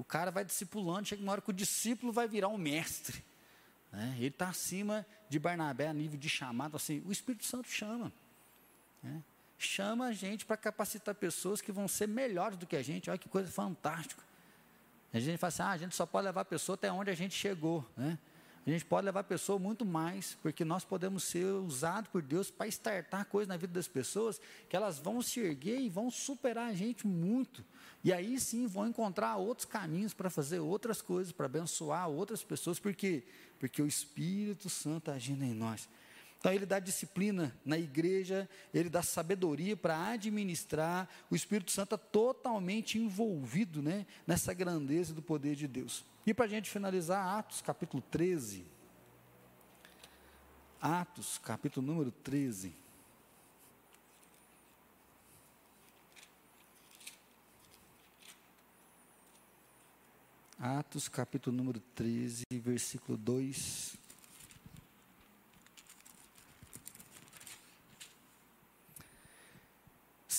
O 0.00 0.04
cara 0.04 0.30
vai 0.30 0.42
discipulando, 0.42 1.06
chega 1.06 1.22
uma 1.22 1.32
hora 1.32 1.42
que 1.42 1.50
o 1.50 1.52
discípulo 1.52 2.10
vai 2.10 2.26
virar 2.26 2.48
um 2.48 2.56
mestre. 2.56 3.22
Né? 3.92 4.14
Ele 4.16 4.28
está 4.28 4.48
acima 4.48 5.06
de 5.28 5.38
Barnabé 5.38 5.88
a 5.88 5.92
nível 5.92 6.18
de 6.18 6.26
chamado, 6.26 6.74
assim, 6.74 7.02
o 7.04 7.12
Espírito 7.12 7.44
Santo 7.44 7.68
chama. 7.68 8.10
Né? 9.02 9.22
Chama 9.58 10.06
a 10.06 10.12
gente 10.12 10.46
para 10.46 10.56
capacitar 10.56 11.14
pessoas 11.14 11.60
que 11.60 11.70
vão 11.70 11.86
ser 11.86 12.08
melhores 12.08 12.56
do 12.56 12.66
que 12.66 12.76
a 12.76 12.82
gente. 12.82 13.10
Olha 13.10 13.18
que 13.18 13.28
coisa 13.28 13.50
fantástica. 13.50 14.22
A 15.12 15.20
gente 15.20 15.36
fala 15.36 15.48
assim, 15.48 15.62
ah, 15.62 15.70
a 15.70 15.76
gente 15.76 15.94
só 15.94 16.06
pode 16.06 16.24
levar 16.24 16.40
a 16.40 16.46
pessoa 16.46 16.76
até 16.76 16.90
onde 16.90 17.10
a 17.10 17.14
gente 17.14 17.34
chegou. 17.34 17.86
Né? 17.94 18.18
A 18.66 18.70
gente 18.70 18.84
pode 18.84 19.06
levar 19.06 19.20
a 19.20 19.24
pessoa 19.24 19.58
muito 19.58 19.84
mais, 19.86 20.36
porque 20.42 20.64
nós 20.64 20.84
podemos 20.84 21.24
ser 21.24 21.44
usados 21.44 22.10
por 22.10 22.20
Deus 22.20 22.50
para 22.50 22.66
estartar 22.66 23.24
coisas 23.24 23.48
na 23.48 23.56
vida 23.56 23.72
das 23.72 23.88
pessoas 23.88 24.40
que 24.68 24.76
elas 24.76 24.98
vão 24.98 25.22
se 25.22 25.40
erguer 25.40 25.80
e 25.80 25.88
vão 25.88 26.10
superar 26.10 26.68
a 26.68 26.74
gente 26.74 27.06
muito. 27.06 27.64
E 28.04 28.12
aí 28.12 28.38
sim 28.38 28.66
vão 28.66 28.86
encontrar 28.86 29.36
outros 29.36 29.64
caminhos 29.64 30.12
para 30.12 30.28
fazer 30.28 30.60
outras 30.60 31.00
coisas, 31.00 31.32
para 31.32 31.46
abençoar 31.46 32.08
outras 32.08 32.42
pessoas, 32.44 32.78
porque 32.78 33.24
porque 33.60 33.82
o 33.82 33.86
Espírito 33.86 34.70
Santo 34.70 35.10
agindo 35.10 35.44
em 35.44 35.52
nós. 35.52 35.86
Então 36.40 36.54
ele 36.54 36.64
dá 36.64 36.78
disciplina 36.78 37.54
na 37.62 37.78
igreja, 37.78 38.48
ele 38.72 38.88
dá 38.88 39.02
sabedoria 39.02 39.76
para 39.76 40.08
administrar. 40.08 41.06
O 41.30 41.36
Espírito 41.36 41.70
Santo 41.70 41.94
está 41.94 41.98
totalmente 41.98 42.98
envolvido 42.98 43.82
né, 43.82 44.06
nessa 44.26 44.54
grandeza 44.54 45.12
do 45.12 45.20
poder 45.20 45.54
de 45.54 45.68
Deus. 45.68 46.02
E 46.26 46.32
para 46.32 46.46
a 46.46 46.48
gente 46.48 46.70
finalizar, 46.70 47.38
Atos 47.38 47.60
capítulo 47.60 48.02
13. 48.10 48.64
Atos 50.80 51.36
capítulo 51.36 51.86
número 51.86 52.10
13. 52.10 52.72
Atos 60.58 61.06
capítulo 61.06 61.54
número 61.54 61.80
13, 61.94 62.44
versículo 62.52 63.18
2. 63.18 63.99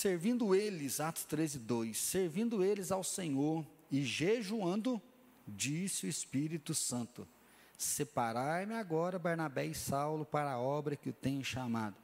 Servindo 0.02 0.52
eles, 0.52 0.98
Atos 0.98 1.22
13, 1.26 1.60
2, 1.60 1.96
servindo 1.96 2.64
eles 2.64 2.90
ao 2.90 3.04
Senhor 3.04 3.64
e 3.88 4.02
jejuando, 4.02 5.00
disse 5.46 6.06
o 6.06 6.08
Espírito 6.08 6.74
Santo: 6.74 7.24
Separai-me 7.78 8.74
agora 8.74 9.16
Barnabé 9.16 9.66
e 9.66 9.74
Saulo 9.76 10.24
para 10.24 10.50
a 10.50 10.58
obra 10.58 10.96
que 10.96 11.10
o 11.10 11.12
tenho 11.12 11.44
chamado. 11.44 11.94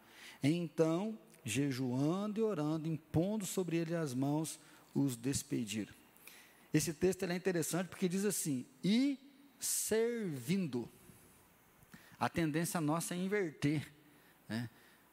Então, 0.41 1.19
jejuando 1.45 2.39
e 2.39 2.45
orando, 2.45 2.87
impondo 2.87 3.45
sobre 3.45 3.79
ele 3.79 3.97
as 3.97 4.15
mãos, 4.15 4.61
os 4.95 5.17
despediram. 5.17 5.93
Esse 6.73 6.95
texto 6.95 7.25
é 7.25 7.35
interessante 7.35 7.89
porque 7.89 8.09
diz 8.09 8.25
assim: 8.25 8.65
e 8.85 9.19
servindo. 9.59 10.89
A 12.17 12.29
tendência 12.29 12.81
nossa 12.81 13.17
é 13.17 13.19
inverter, 13.19 13.93
né? 14.49 14.71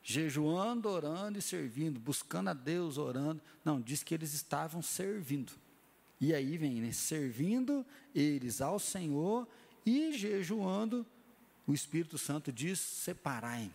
Jejuando, 0.08 0.88
orando 0.88 1.39
e 1.39 1.41
servindo, 1.41 1.99
buscando 1.99 2.51
a 2.51 2.53
Deus, 2.53 2.99
orando. 2.99 3.41
Não, 3.66 3.82
diz 3.82 4.03
que 4.03 4.14
eles 4.14 4.34
estavam 4.34 4.80
servindo. 4.80 5.51
E 6.22 6.32
aí 6.32 6.58
vem, 6.58 6.80
né? 6.80 6.91
Servindo 6.91 7.84
eles 8.14 8.62
ao 8.62 8.78
Senhor 8.78 9.47
e 9.84 10.14
jejuando, 10.14 11.03
o 11.66 11.74
Espírito 11.74 12.20
Santo 12.20 12.51
diz: 12.51 12.80
separai-me. 12.80 13.74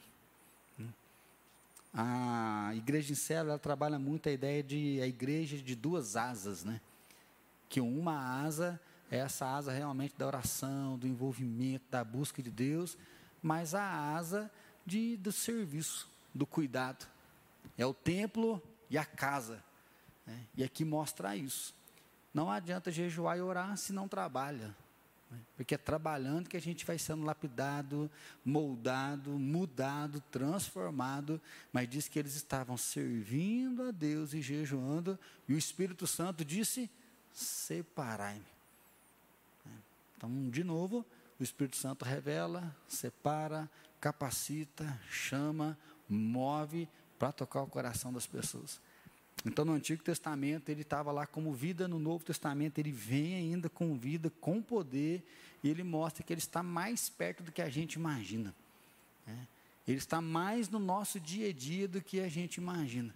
A 1.92 2.70
igreja 2.76 3.10
em 3.10 3.16
célula 3.16 3.58
trabalha 3.58 3.98
muito 3.98 4.28
a 4.28 4.32
ideia 4.32 4.62
de 4.62 5.00
a 5.02 5.08
igreja 5.08 5.58
de 5.58 5.74
duas 5.74 6.14
asas, 6.14 6.62
né? 6.62 6.80
Que 7.68 7.80
uma 7.80 8.44
asa 8.44 8.80
é 9.10 9.18
essa 9.18 9.46
asa 9.46 9.72
realmente 9.72 10.14
da 10.16 10.28
oração, 10.28 10.96
do 10.96 11.08
envolvimento, 11.08 11.84
da 11.90 12.04
busca 12.04 12.40
de 12.40 12.52
Deus, 12.52 12.96
mas 13.42 13.74
a 13.74 14.14
asa 14.14 14.48
de, 14.86 15.16
do 15.16 15.32
serviço, 15.32 16.09
do 16.34 16.46
cuidado. 16.46 17.06
É 17.76 17.84
o 17.84 17.94
templo 17.94 18.62
e 18.88 18.96
a 18.98 19.04
casa. 19.04 19.62
Né? 20.26 20.46
E 20.56 20.64
aqui 20.64 20.84
mostra 20.84 21.36
isso. 21.36 21.74
Não 22.32 22.50
adianta 22.50 22.90
jejuar 22.90 23.38
e 23.38 23.40
orar 23.40 23.76
se 23.76 23.92
não 23.92 24.06
trabalha. 24.06 24.74
Né? 25.30 25.38
Porque 25.56 25.74
é 25.74 25.78
trabalhando 25.78 26.48
que 26.48 26.56
a 26.56 26.60
gente 26.60 26.84
vai 26.84 26.98
sendo 26.98 27.24
lapidado, 27.24 28.10
moldado, 28.44 29.30
mudado, 29.30 30.20
transformado. 30.30 31.40
Mas 31.72 31.88
diz 31.88 32.08
que 32.08 32.18
eles 32.18 32.34
estavam 32.34 32.76
servindo 32.76 33.84
a 33.84 33.90
Deus 33.90 34.34
e 34.34 34.42
jejuando, 34.42 35.18
e 35.48 35.54
o 35.54 35.58
Espírito 35.58 36.06
Santo 36.06 36.44
disse: 36.44 36.90
separai-me. 37.32 38.44
Né? 39.64 39.72
Então, 40.16 40.50
de 40.50 40.64
novo, 40.64 41.04
o 41.38 41.42
Espírito 41.42 41.76
Santo 41.76 42.04
revela, 42.04 42.74
separa, 42.86 43.70
capacita, 44.00 44.98
chama, 45.08 45.78
move 46.10 46.88
para 47.18 47.32
tocar 47.32 47.62
o 47.62 47.66
coração 47.66 48.12
das 48.12 48.26
pessoas. 48.26 48.80
Então, 49.44 49.64
no 49.64 49.72
Antigo 49.72 50.02
Testamento, 50.02 50.68
ele 50.68 50.82
estava 50.82 51.10
lá 51.12 51.26
como 51.26 51.52
vida, 51.52 51.88
no 51.88 51.98
Novo 51.98 52.24
Testamento, 52.24 52.78
ele 52.78 52.92
vem 52.92 53.36
ainda 53.36 53.70
com 53.70 53.96
vida, 53.96 54.30
com 54.40 54.60
poder, 54.60 55.22
e 55.62 55.68
ele 55.68 55.82
mostra 55.82 56.22
que 56.22 56.32
ele 56.32 56.40
está 56.40 56.62
mais 56.62 57.08
perto 57.08 57.42
do 57.42 57.52
que 57.52 57.62
a 57.62 57.70
gente 57.70 57.94
imagina. 57.94 58.54
Né? 59.26 59.46
Ele 59.88 59.98
está 59.98 60.20
mais 60.20 60.68
no 60.68 60.78
nosso 60.78 61.18
dia 61.18 61.48
a 61.48 61.52
dia 61.52 61.88
do 61.88 62.02
que 62.02 62.20
a 62.20 62.28
gente 62.28 62.56
imagina. 62.56 63.14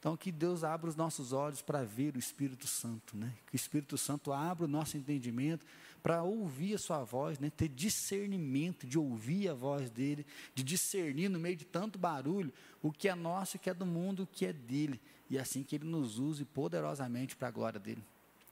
Então, 0.00 0.16
que 0.16 0.32
Deus 0.32 0.64
abra 0.64 0.88
os 0.88 0.96
nossos 0.96 1.34
olhos 1.34 1.60
para 1.60 1.84
ver 1.84 2.16
o 2.16 2.18
Espírito 2.18 2.66
Santo, 2.66 3.14
né? 3.14 3.30
Que 3.46 3.54
o 3.54 3.56
Espírito 3.56 3.98
Santo 3.98 4.32
abra 4.32 4.64
o 4.64 4.68
nosso 4.68 4.96
entendimento 4.96 5.64
para 6.02 6.22
ouvir 6.22 6.74
a 6.74 6.78
Sua 6.78 7.04
voz, 7.04 7.38
né? 7.38 7.50
Ter 7.54 7.68
discernimento 7.68 8.86
de 8.86 8.98
ouvir 8.98 9.50
a 9.50 9.54
voz 9.54 9.90
dele, 9.90 10.24
de 10.54 10.62
discernir 10.62 11.28
no 11.28 11.38
meio 11.38 11.54
de 11.54 11.66
tanto 11.66 11.98
barulho 11.98 12.50
o 12.82 12.90
que 12.90 13.10
é 13.10 13.14
nosso, 13.14 13.58
o 13.58 13.60
que 13.60 13.68
é 13.68 13.74
do 13.74 13.84
mundo, 13.84 14.22
o 14.22 14.26
que 14.26 14.46
é 14.46 14.54
dele. 14.54 14.98
E 15.28 15.38
assim 15.38 15.62
que 15.62 15.76
ele 15.76 15.84
nos 15.84 16.18
use 16.18 16.46
poderosamente 16.46 17.36
para 17.36 17.48
a 17.48 17.50
glória 17.50 17.78
dele. 17.78 18.02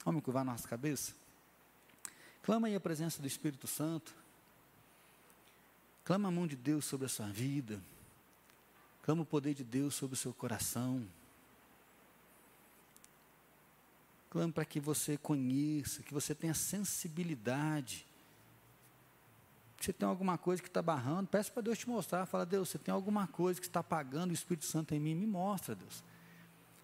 Vamos 0.05 0.22
curvar 0.22 0.44
nossa 0.44 0.68
cabeça? 0.68 1.14
Clama 2.42 2.68
aí 2.68 2.74
a 2.74 2.80
presença 2.80 3.22
do 3.22 3.26
Espírito 3.26 3.66
Santo. 3.66 4.14
Clama 6.05 6.28
a 6.28 6.30
mão 6.30 6.46
de 6.46 6.57
Deus 6.57 6.84
sobre 6.84 7.07
a 7.07 7.09
sua 7.09 7.26
vida. 7.26 7.80
Clama 9.03 9.22
o 9.22 9.26
poder 9.26 9.55
de 9.55 9.64
Deus 9.64 9.94
sobre 9.94 10.12
o 10.12 10.18
seu 10.18 10.34
coração. 10.34 11.09
Clamo 14.31 14.53
para 14.53 14.64
que 14.64 14.79
você 14.79 15.16
conheça, 15.16 16.03
que 16.03 16.12
você 16.12 16.35
tenha 16.35 16.55
sensibilidade. 16.55 18.07
Se 19.81 19.93
tem 19.93 20.09
alguma 20.09 20.37
coisa 20.37 20.61
que 20.61 20.68
está 20.68 20.83
barrando, 20.83 21.29
peça 21.29 21.51
para 21.51 21.62
Deus 21.62 21.79
te 21.79 21.89
mostrar. 21.89 22.26
Fala, 22.26 22.45
Deus, 22.45 22.68
você 22.68 22.79
tem 22.79 22.93
alguma 22.93 23.26
coisa 23.26 23.61
que 23.61 23.66
está 23.66 23.81
apagando 23.81 24.31
o 24.31 24.35
Espírito 24.35 24.66
Santo 24.66 24.95
em 24.95 25.01
mim, 25.01 25.14
me 25.14 25.26
mostra, 25.26 25.74
Deus. 25.74 26.03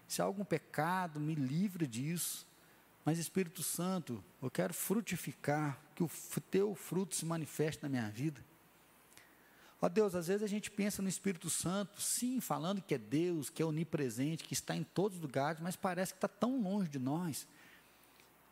Se 0.07 0.21
há 0.21 0.25
algum 0.25 0.45
pecado, 0.45 1.19
me 1.19 1.35
livre 1.35 1.85
disso. 1.85 2.47
Mas 3.03 3.19
Espírito 3.19 3.61
Santo, 3.61 4.23
eu 4.41 4.49
quero 4.49 4.73
frutificar, 4.73 5.79
que 5.93 6.03
o 6.03 6.09
teu 6.49 6.73
fruto 6.73 7.15
se 7.15 7.25
manifeste 7.25 7.83
na 7.83 7.89
minha 7.89 8.09
vida. 8.09 8.43
Ó 9.85 9.87
Deus, 9.87 10.15
às 10.15 10.25
vezes 10.25 10.41
a 10.41 10.47
gente 10.47 10.71
pensa 10.71 10.99
no 10.99 11.07
Espírito 11.07 11.47
Santo, 11.47 12.01
sim, 12.01 12.41
falando 12.41 12.81
que 12.81 12.95
é 12.95 12.97
Deus, 12.97 13.51
que 13.51 13.61
é 13.61 13.65
onipresente, 13.65 14.43
que 14.43 14.55
está 14.55 14.75
em 14.75 14.81
todos 14.81 15.17
os 15.17 15.21
lugares, 15.21 15.61
mas 15.61 15.75
parece 15.75 16.11
que 16.11 16.17
está 16.17 16.27
tão 16.27 16.59
longe 16.59 16.89
de 16.89 16.97
nós. 16.97 17.45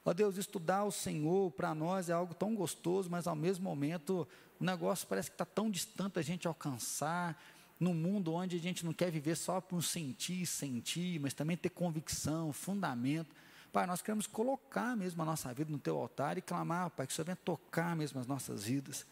Ó 0.06 0.14
Deus, 0.14 0.38
estudar 0.38 0.84
o 0.84 0.92
Senhor 0.92 1.50
para 1.54 1.74
nós 1.74 2.08
é 2.08 2.14
algo 2.14 2.36
tão 2.36 2.54
gostoso, 2.54 3.10
mas 3.10 3.26
ao 3.26 3.36
mesmo 3.36 3.64
momento 3.64 4.28
o 4.60 4.64
negócio 4.64 5.08
parece 5.08 5.32
que 5.32 5.34
está 5.34 5.44
tão 5.44 5.72
distante 5.72 6.20
a 6.20 6.22
gente 6.22 6.48
alcançar, 6.48 7.44
num 7.80 7.96
mundo 7.96 8.32
onde 8.32 8.58
a 8.58 8.60
gente 8.60 8.86
não 8.86 8.94
quer 8.94 9.10
viver 9.10 9.36
só 9.36 9.60
por 9.60 9.82
sentir, 9.82 10.46
sentir, 10.46 11.20
mas 11.20 11.34
também 11.34 11.58
ter 11.58 11.70
convicção, 11.70 12.54
fundamento. 12.54 13.36
Pai, 13.72 13.88
nós 13.88 14.04
queremos 14.04 14.28
colocar 14.28 14.96
mesmo 14.96 15.24
a 15.24 15.26
nossa 15.26 15.52
vida 15.52 15.72
no 15.72 15.80
teu 15.80 15.98
altar 15.98 16.38
e 16.38 16.44
clamar, 16.44 16.92
Pai, 16.92 17.08
que 17.08 17.12
o 17.12 17.16
Senhor 17.16 17.26
venha 17.26 17.36
tocar 17.38 17.96
mesmo 17.96 18.20
as 18.20 18.28
nossas 18.28 18.66
vidas. 18.66 19.04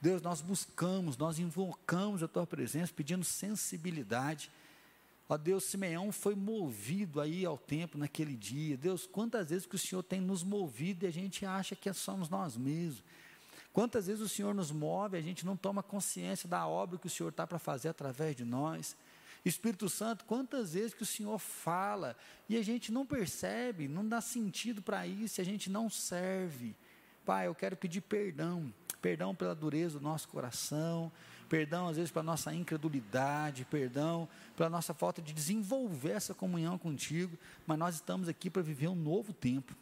Deus, 0.00 0.22
nós 0.22 0.40
buscamos, 0.40 1.16
nós 1.16 1.38
invocamos 1.38 2.22
a 2.22 2.28
tua 2.28 2.46
presença, 2.46 2.92
pedindo 2.94 3.24
sensibilidade. 3.24 4.50
Ó 5.28 5.36
Deus, 5.36 5.64
Simeão 5.64 6.10
foi 6.10 6.34
movido 6.34 7.20
aí 7.20 7.44
ao 7.44 7.56
tempo 7.56 7.96
naquele 7.96 8.34
dia. 8.34 8.76
Deus, 8.76 9.06
quantas 9.06 9.50
vezes 9.50 9.66
que 9.66 9.76
o 9.76 9.78
Senhor 9.78 10.02
tem 10.02 10.20
nos 10.20 10.42
movido 10.42 11.04
e 11.04 11.08
a 11.08 11.12
gente 11.12 11.46
acha 11.46 11.76
que 11.76 11.92
somos 11.92 12.28
nós 12.28 12.56
mesmos. 12.56 13.04
Quantas 13.72 14.08
vezes 14.08 14.20
o 14.20 14.28
Senhor 14.28 14.52
nos 14.52 14.72
move, 14.72 15.16
a 15.16 15.20
gente 15.20 15.46
não 15.46 15.56
toma 15.56 15.82
consciência 15.82 16.48
da 16.48 16.66
obra 16.66 16.98
que 16.98 17.06
o 17.06 17.10
Senhor 17.10 17.28
está 17.28 17.46
para 17.46 17.58
fazer 17.58 17.88
através 17.88 18.34
de 18.34 18.44
nós. 18.44 18.96
Espírito 19.44 19.88
Santo, 19.88 20.24
quantas 20.24 20.74
vezes 20.74 20.92
que 20.92 21.02
o 21.02 21.06
Senhor 21.06 21.38
fala 21.38 22.16
e 22.48 22.56
a 22.56 22.62
gente 22.62 22.90
não 22.90 23.06
percebe, 23.06 23.86
não 23.88 24.06
dá 24.06 24.20
sentido 24.20 24.82
para 24.82 25.06
isso, 25.06 25.40
a 25.40 25.44
gente 25.44 25.70
não 25.70 25.88
serve. 25.88 26.74
Pai, 27.24 27.46
eu 27.46 27.54
quero 27.54 27.76
pedir 27.76 28.00
perdão 28.00 28.72
perdão 29.00 29.34
pela 29.34 29.54
dureza 29.54 29.98
do 29.98 30.04
nosso 30.04 30.28
coração, 30.28 31.10
perdão 31.48 31.88
às 31.88 31.96
vezes 31.96 32.10
pela 32.10 32.22
nossa 32.22 32.54
incredulidade, 32.54 33.64
perdão 33.64 34.28
pela 34.56 34.70
nossa 34.70 34.94
falta 34.94 35.20
de 35.20 35.32
desenvolver 35.32 36.12
essa 36.12 36.34
comunhão 36.34 36.78
contigo, 36.78 37.36
mas 37.66 37.78
nós 37.78 37.94
estamos 37.96 38.28
aqui 38.28 38.48
para 38.48 38.62
viver 38.62 38.88
um 38.88 38.94
novo 38.94 39.32
tempo. 39.32 39.74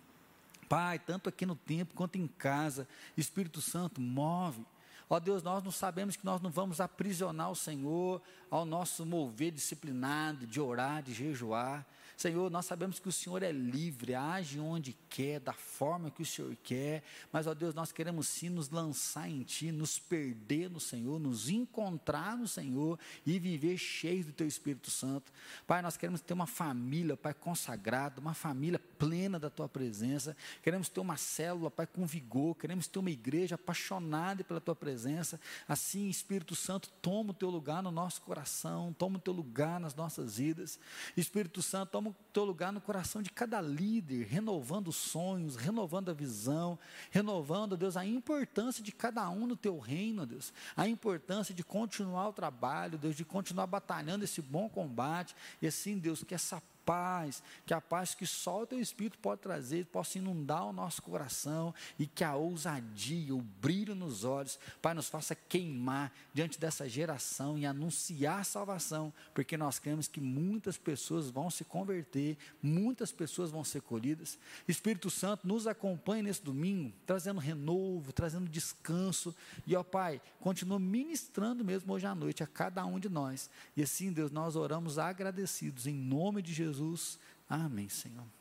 Pai, 0.68 0.98
tanto 0.98 1.28
aqui 1.28 1.46
no 1.46 1.56
templo 1.56 1.94
quanto 1.96 2.16
em 2.16 2.26
casa, 2.26 2.86
Espírito 3.16 3.60
Santo, 3.60 4.00
move. 4.00 4.64
Ó 5.10 5.18
Deus, 5.18 5.42
nós 5.42 5.64
não 5.64 5.70
sabemos 5.70 6.16
que 6.16 6.24
nós 6.24 6.40
não 6.42 6.50
vamos 6.50 6.80
aprisionar 6.80 7.50
o 7.50 7.56
Senhor 7.56 8.20
ao 8.50 8.66
nosso 8.66 9.06
mover 9.06 9.50
disciplinado, 9.50 10.46
de 10.46 10.60
orar, 10.60 11.02
de 11.02 11.14
jejuar. 11.14 11.86
Senhor, 12.18 12.50
nós 12.50 12.66
sabemos 12.66 12.98
que 12.98 13.08
o 13.08 13.12
Senhor 13.12 13.44
é 13.44 13.52
livre, 13.52 14.12
age 14.12 14.58
onde 14.58 14.92
quer, 15.08 15.38
da 15.38 15.52
forma 15.52 16.10
que 16.10 16.20
o 16.20 16.26
Senhor 16.26 16.52
quer, 16.64 17.04
mas, 17.30 17.46
ó 17.46 17.54
Deus, 17.54 17.76
nós 17.76 17.92
queremos 17.92 18.26
sim 18.26 18.48
nos 18.48 18.70
lançar 18.70 19.30
em 19.30 19.44
Ti, 19.44 19.70
nos 19.70 20.00
perder 20.00 20.68
no 20.68 20.80
Senhor, 20.80 21.20
nos 21.20 21.48
encontrar 21.48 22.36
no 22.36 22.48
Senhor 22.48 22.98
e 23.24 23.38
viver 23.38 23.78
cheios 23.78 24.26
do 24.26 24.32
Teu 24.32 24.48
Espírito 24.48 24.90
Santo. 24.90 25.32
Pai, 25.64 25.80
nós 25.80 25.96
queremos 25.96 26.20
ter 26.20 26.34
uma 26.34 26.48
família, 26.48 27.16
Pai, 27.16 27.32
consagrada, 27.32 28.20
uma 28.20 28.34
família 28.34 28.80
plena 28.98 29.38
da 29.38 29.48
Tua 29.48 29.68
presença, 29.68 30.36
queremos 30.60 30.88
ter 30.88 30.98
uma 30.98 31.16
célula, 31.16 31.70
Pai, 31.70 31.86
com 31.86 32.04
vigor, 32.04 32.56
queremos 32.56 32.88
ter 32.88 32.98
uma 32.98 33.12
igreja 33.12 33.54
apaixonada 33.54 34.42
pela 34.42 34.60
Tua 34.60 34.74
presença. 34.74 35.40
Assim, 35.68 36.08
Espírito 36.08 36.56
Santo, 36.56 36.90
toma 37.00 37.30
o 37.30 37.34
Teu 37.34 37.48
lugar 37.48 37.80
no 37.80 37.92
nosso 37.92 38.22
coração, 38.22 38.92
toma 38.98 39.18
o 39.18 39.20
Teu 39.20 39.32
lugar 39.32 39.78
nas 39.78 39.94
nossas 39.94 40.38
vidas. 40.38 40.80
Espírito 41.16 41.62
Santo, 41.62 41.92
o 42.08 42.16
Teu 42.32 42.44
lugar 42.44 42.72
no 42.72 42.80
coração 42.80 43.20
de 43.22 43.30
cada 43.30 43.60
líder, 43.60 44.26
renovando 44.26 44.92
sonhos, 44.92 45.56
renovando 45.56 46.10
a 46.10 46.14
visão, 46.14 46.78
renovando, 47.10 47.76
Deus, 47.76 47.96
a 47.96 48.06
importância 48.06 48.82
de 48.82 48.92
cada 48.92 49.28
um 49.30 49.46
no 49.46 49.56
teu 49.56 49.78
reino, 49.78 50.24
Deus, 50.24 50.52
a 50.76 50.86
importância 50.86 51.54
de 51.54 51.64
continuar 51.64 52.28
o 52.28 52.32
trabalho, 52.32 52.98
Deus, 52.98 53.16
de 53.16 53.24
continuar 53.24 53.66
batalhando 53.66 54.24
esse 54.24 54.40
bom 54.40 54.68
combate, 54.68 55.34
e 55.60 55.66
assim, 55.66 55.98
Deus, 55.98 56.22
que 56.22 56.34
essa 56.34 56.62
paz, 56.88 57.42
que 57.66 57.74
a 57.74 57.82
paz 57.82 58.14
que 58.14 58.24
só 58.24 58.62
o 58.62 58.66
teu 58.66 58.80
Espírito 58.80 59.18
pode 59.18 59.42
trazer, 59.42 59.84
possa 59.84 60.16
inundar 60.16 60.64
o 60.64 60.72
nosso 60.72 61.02
coração 61.02 61.74
e 61.98 62.06
que 62.06 62.24
a 62.24 62.34
ousadia, 62.34 63.34
o 63.34 63.42
brilho 63.42 63.94
nos 63.94 64.24
olhos, 64.24 64.58
Pai, 64.80 64.94
nos 64.94 65.06
faça 65.06 65.34
queimar 65.34 66.10
diante 66.32 66.58
dessa 66.58 66.88
geração 66.88 67.58
e 67.58 67.66
anunciar 67.66 68.42
salvação, 68.42 69.12
porque 69.34 69.54
nós 69.54 69.78
cremos 69.78 70.08
que 70.08 70.18
muitas 70.18 70.78
pessoas 70.78 71.28
vão 71.28 71.50
se 71.50 71.62
converter, 71.62 72.38
muitas 72.62 73.12
pessoas 73.12 73.50
vão 73.50 73.62
ser 73.62 73.82
colhidas. 73.82 74.38
Espírito 74.66 75.10
Santo, 75.10 75.46
nos 75.46 75.66
acompanhe 75.66 76.22
nesse 76.22 76.42
domingo, 76.42 76.94
trazendo 77.04 77.38
renovo, 77.38 78.14
trazendo 78.14 78.48
descanso, 78.48 79.36
e 79.66 79.76
ó 79.76 79.82
Pai, 79.82 80.22
continua 80.40 80.78
ministrando 80.78 81.62
mesmo 81.62 81.92
hoje 81.92 82.06
à 82.06 82.14
noite 82.14 82.42
a 82.42 82.46
cada 82.46 82.86
um 82.86 82.98
de 82.98 83.10
nós. 83.10 83.50
E 83.76 83.82
assim, 83.82 84.10
Deus, 84.10 84.30
nós 84.30 84.56
oramos 84.56 84.98
agradecidos 84.98 85.86
em 85.86 85.92
nome 85.92 86.40
de 86.40 86.54
Jesus 86.54 86.77
Jesus. 86.78 87.18
Amém, 87.48 87.88
Senhor. 87.88 88.37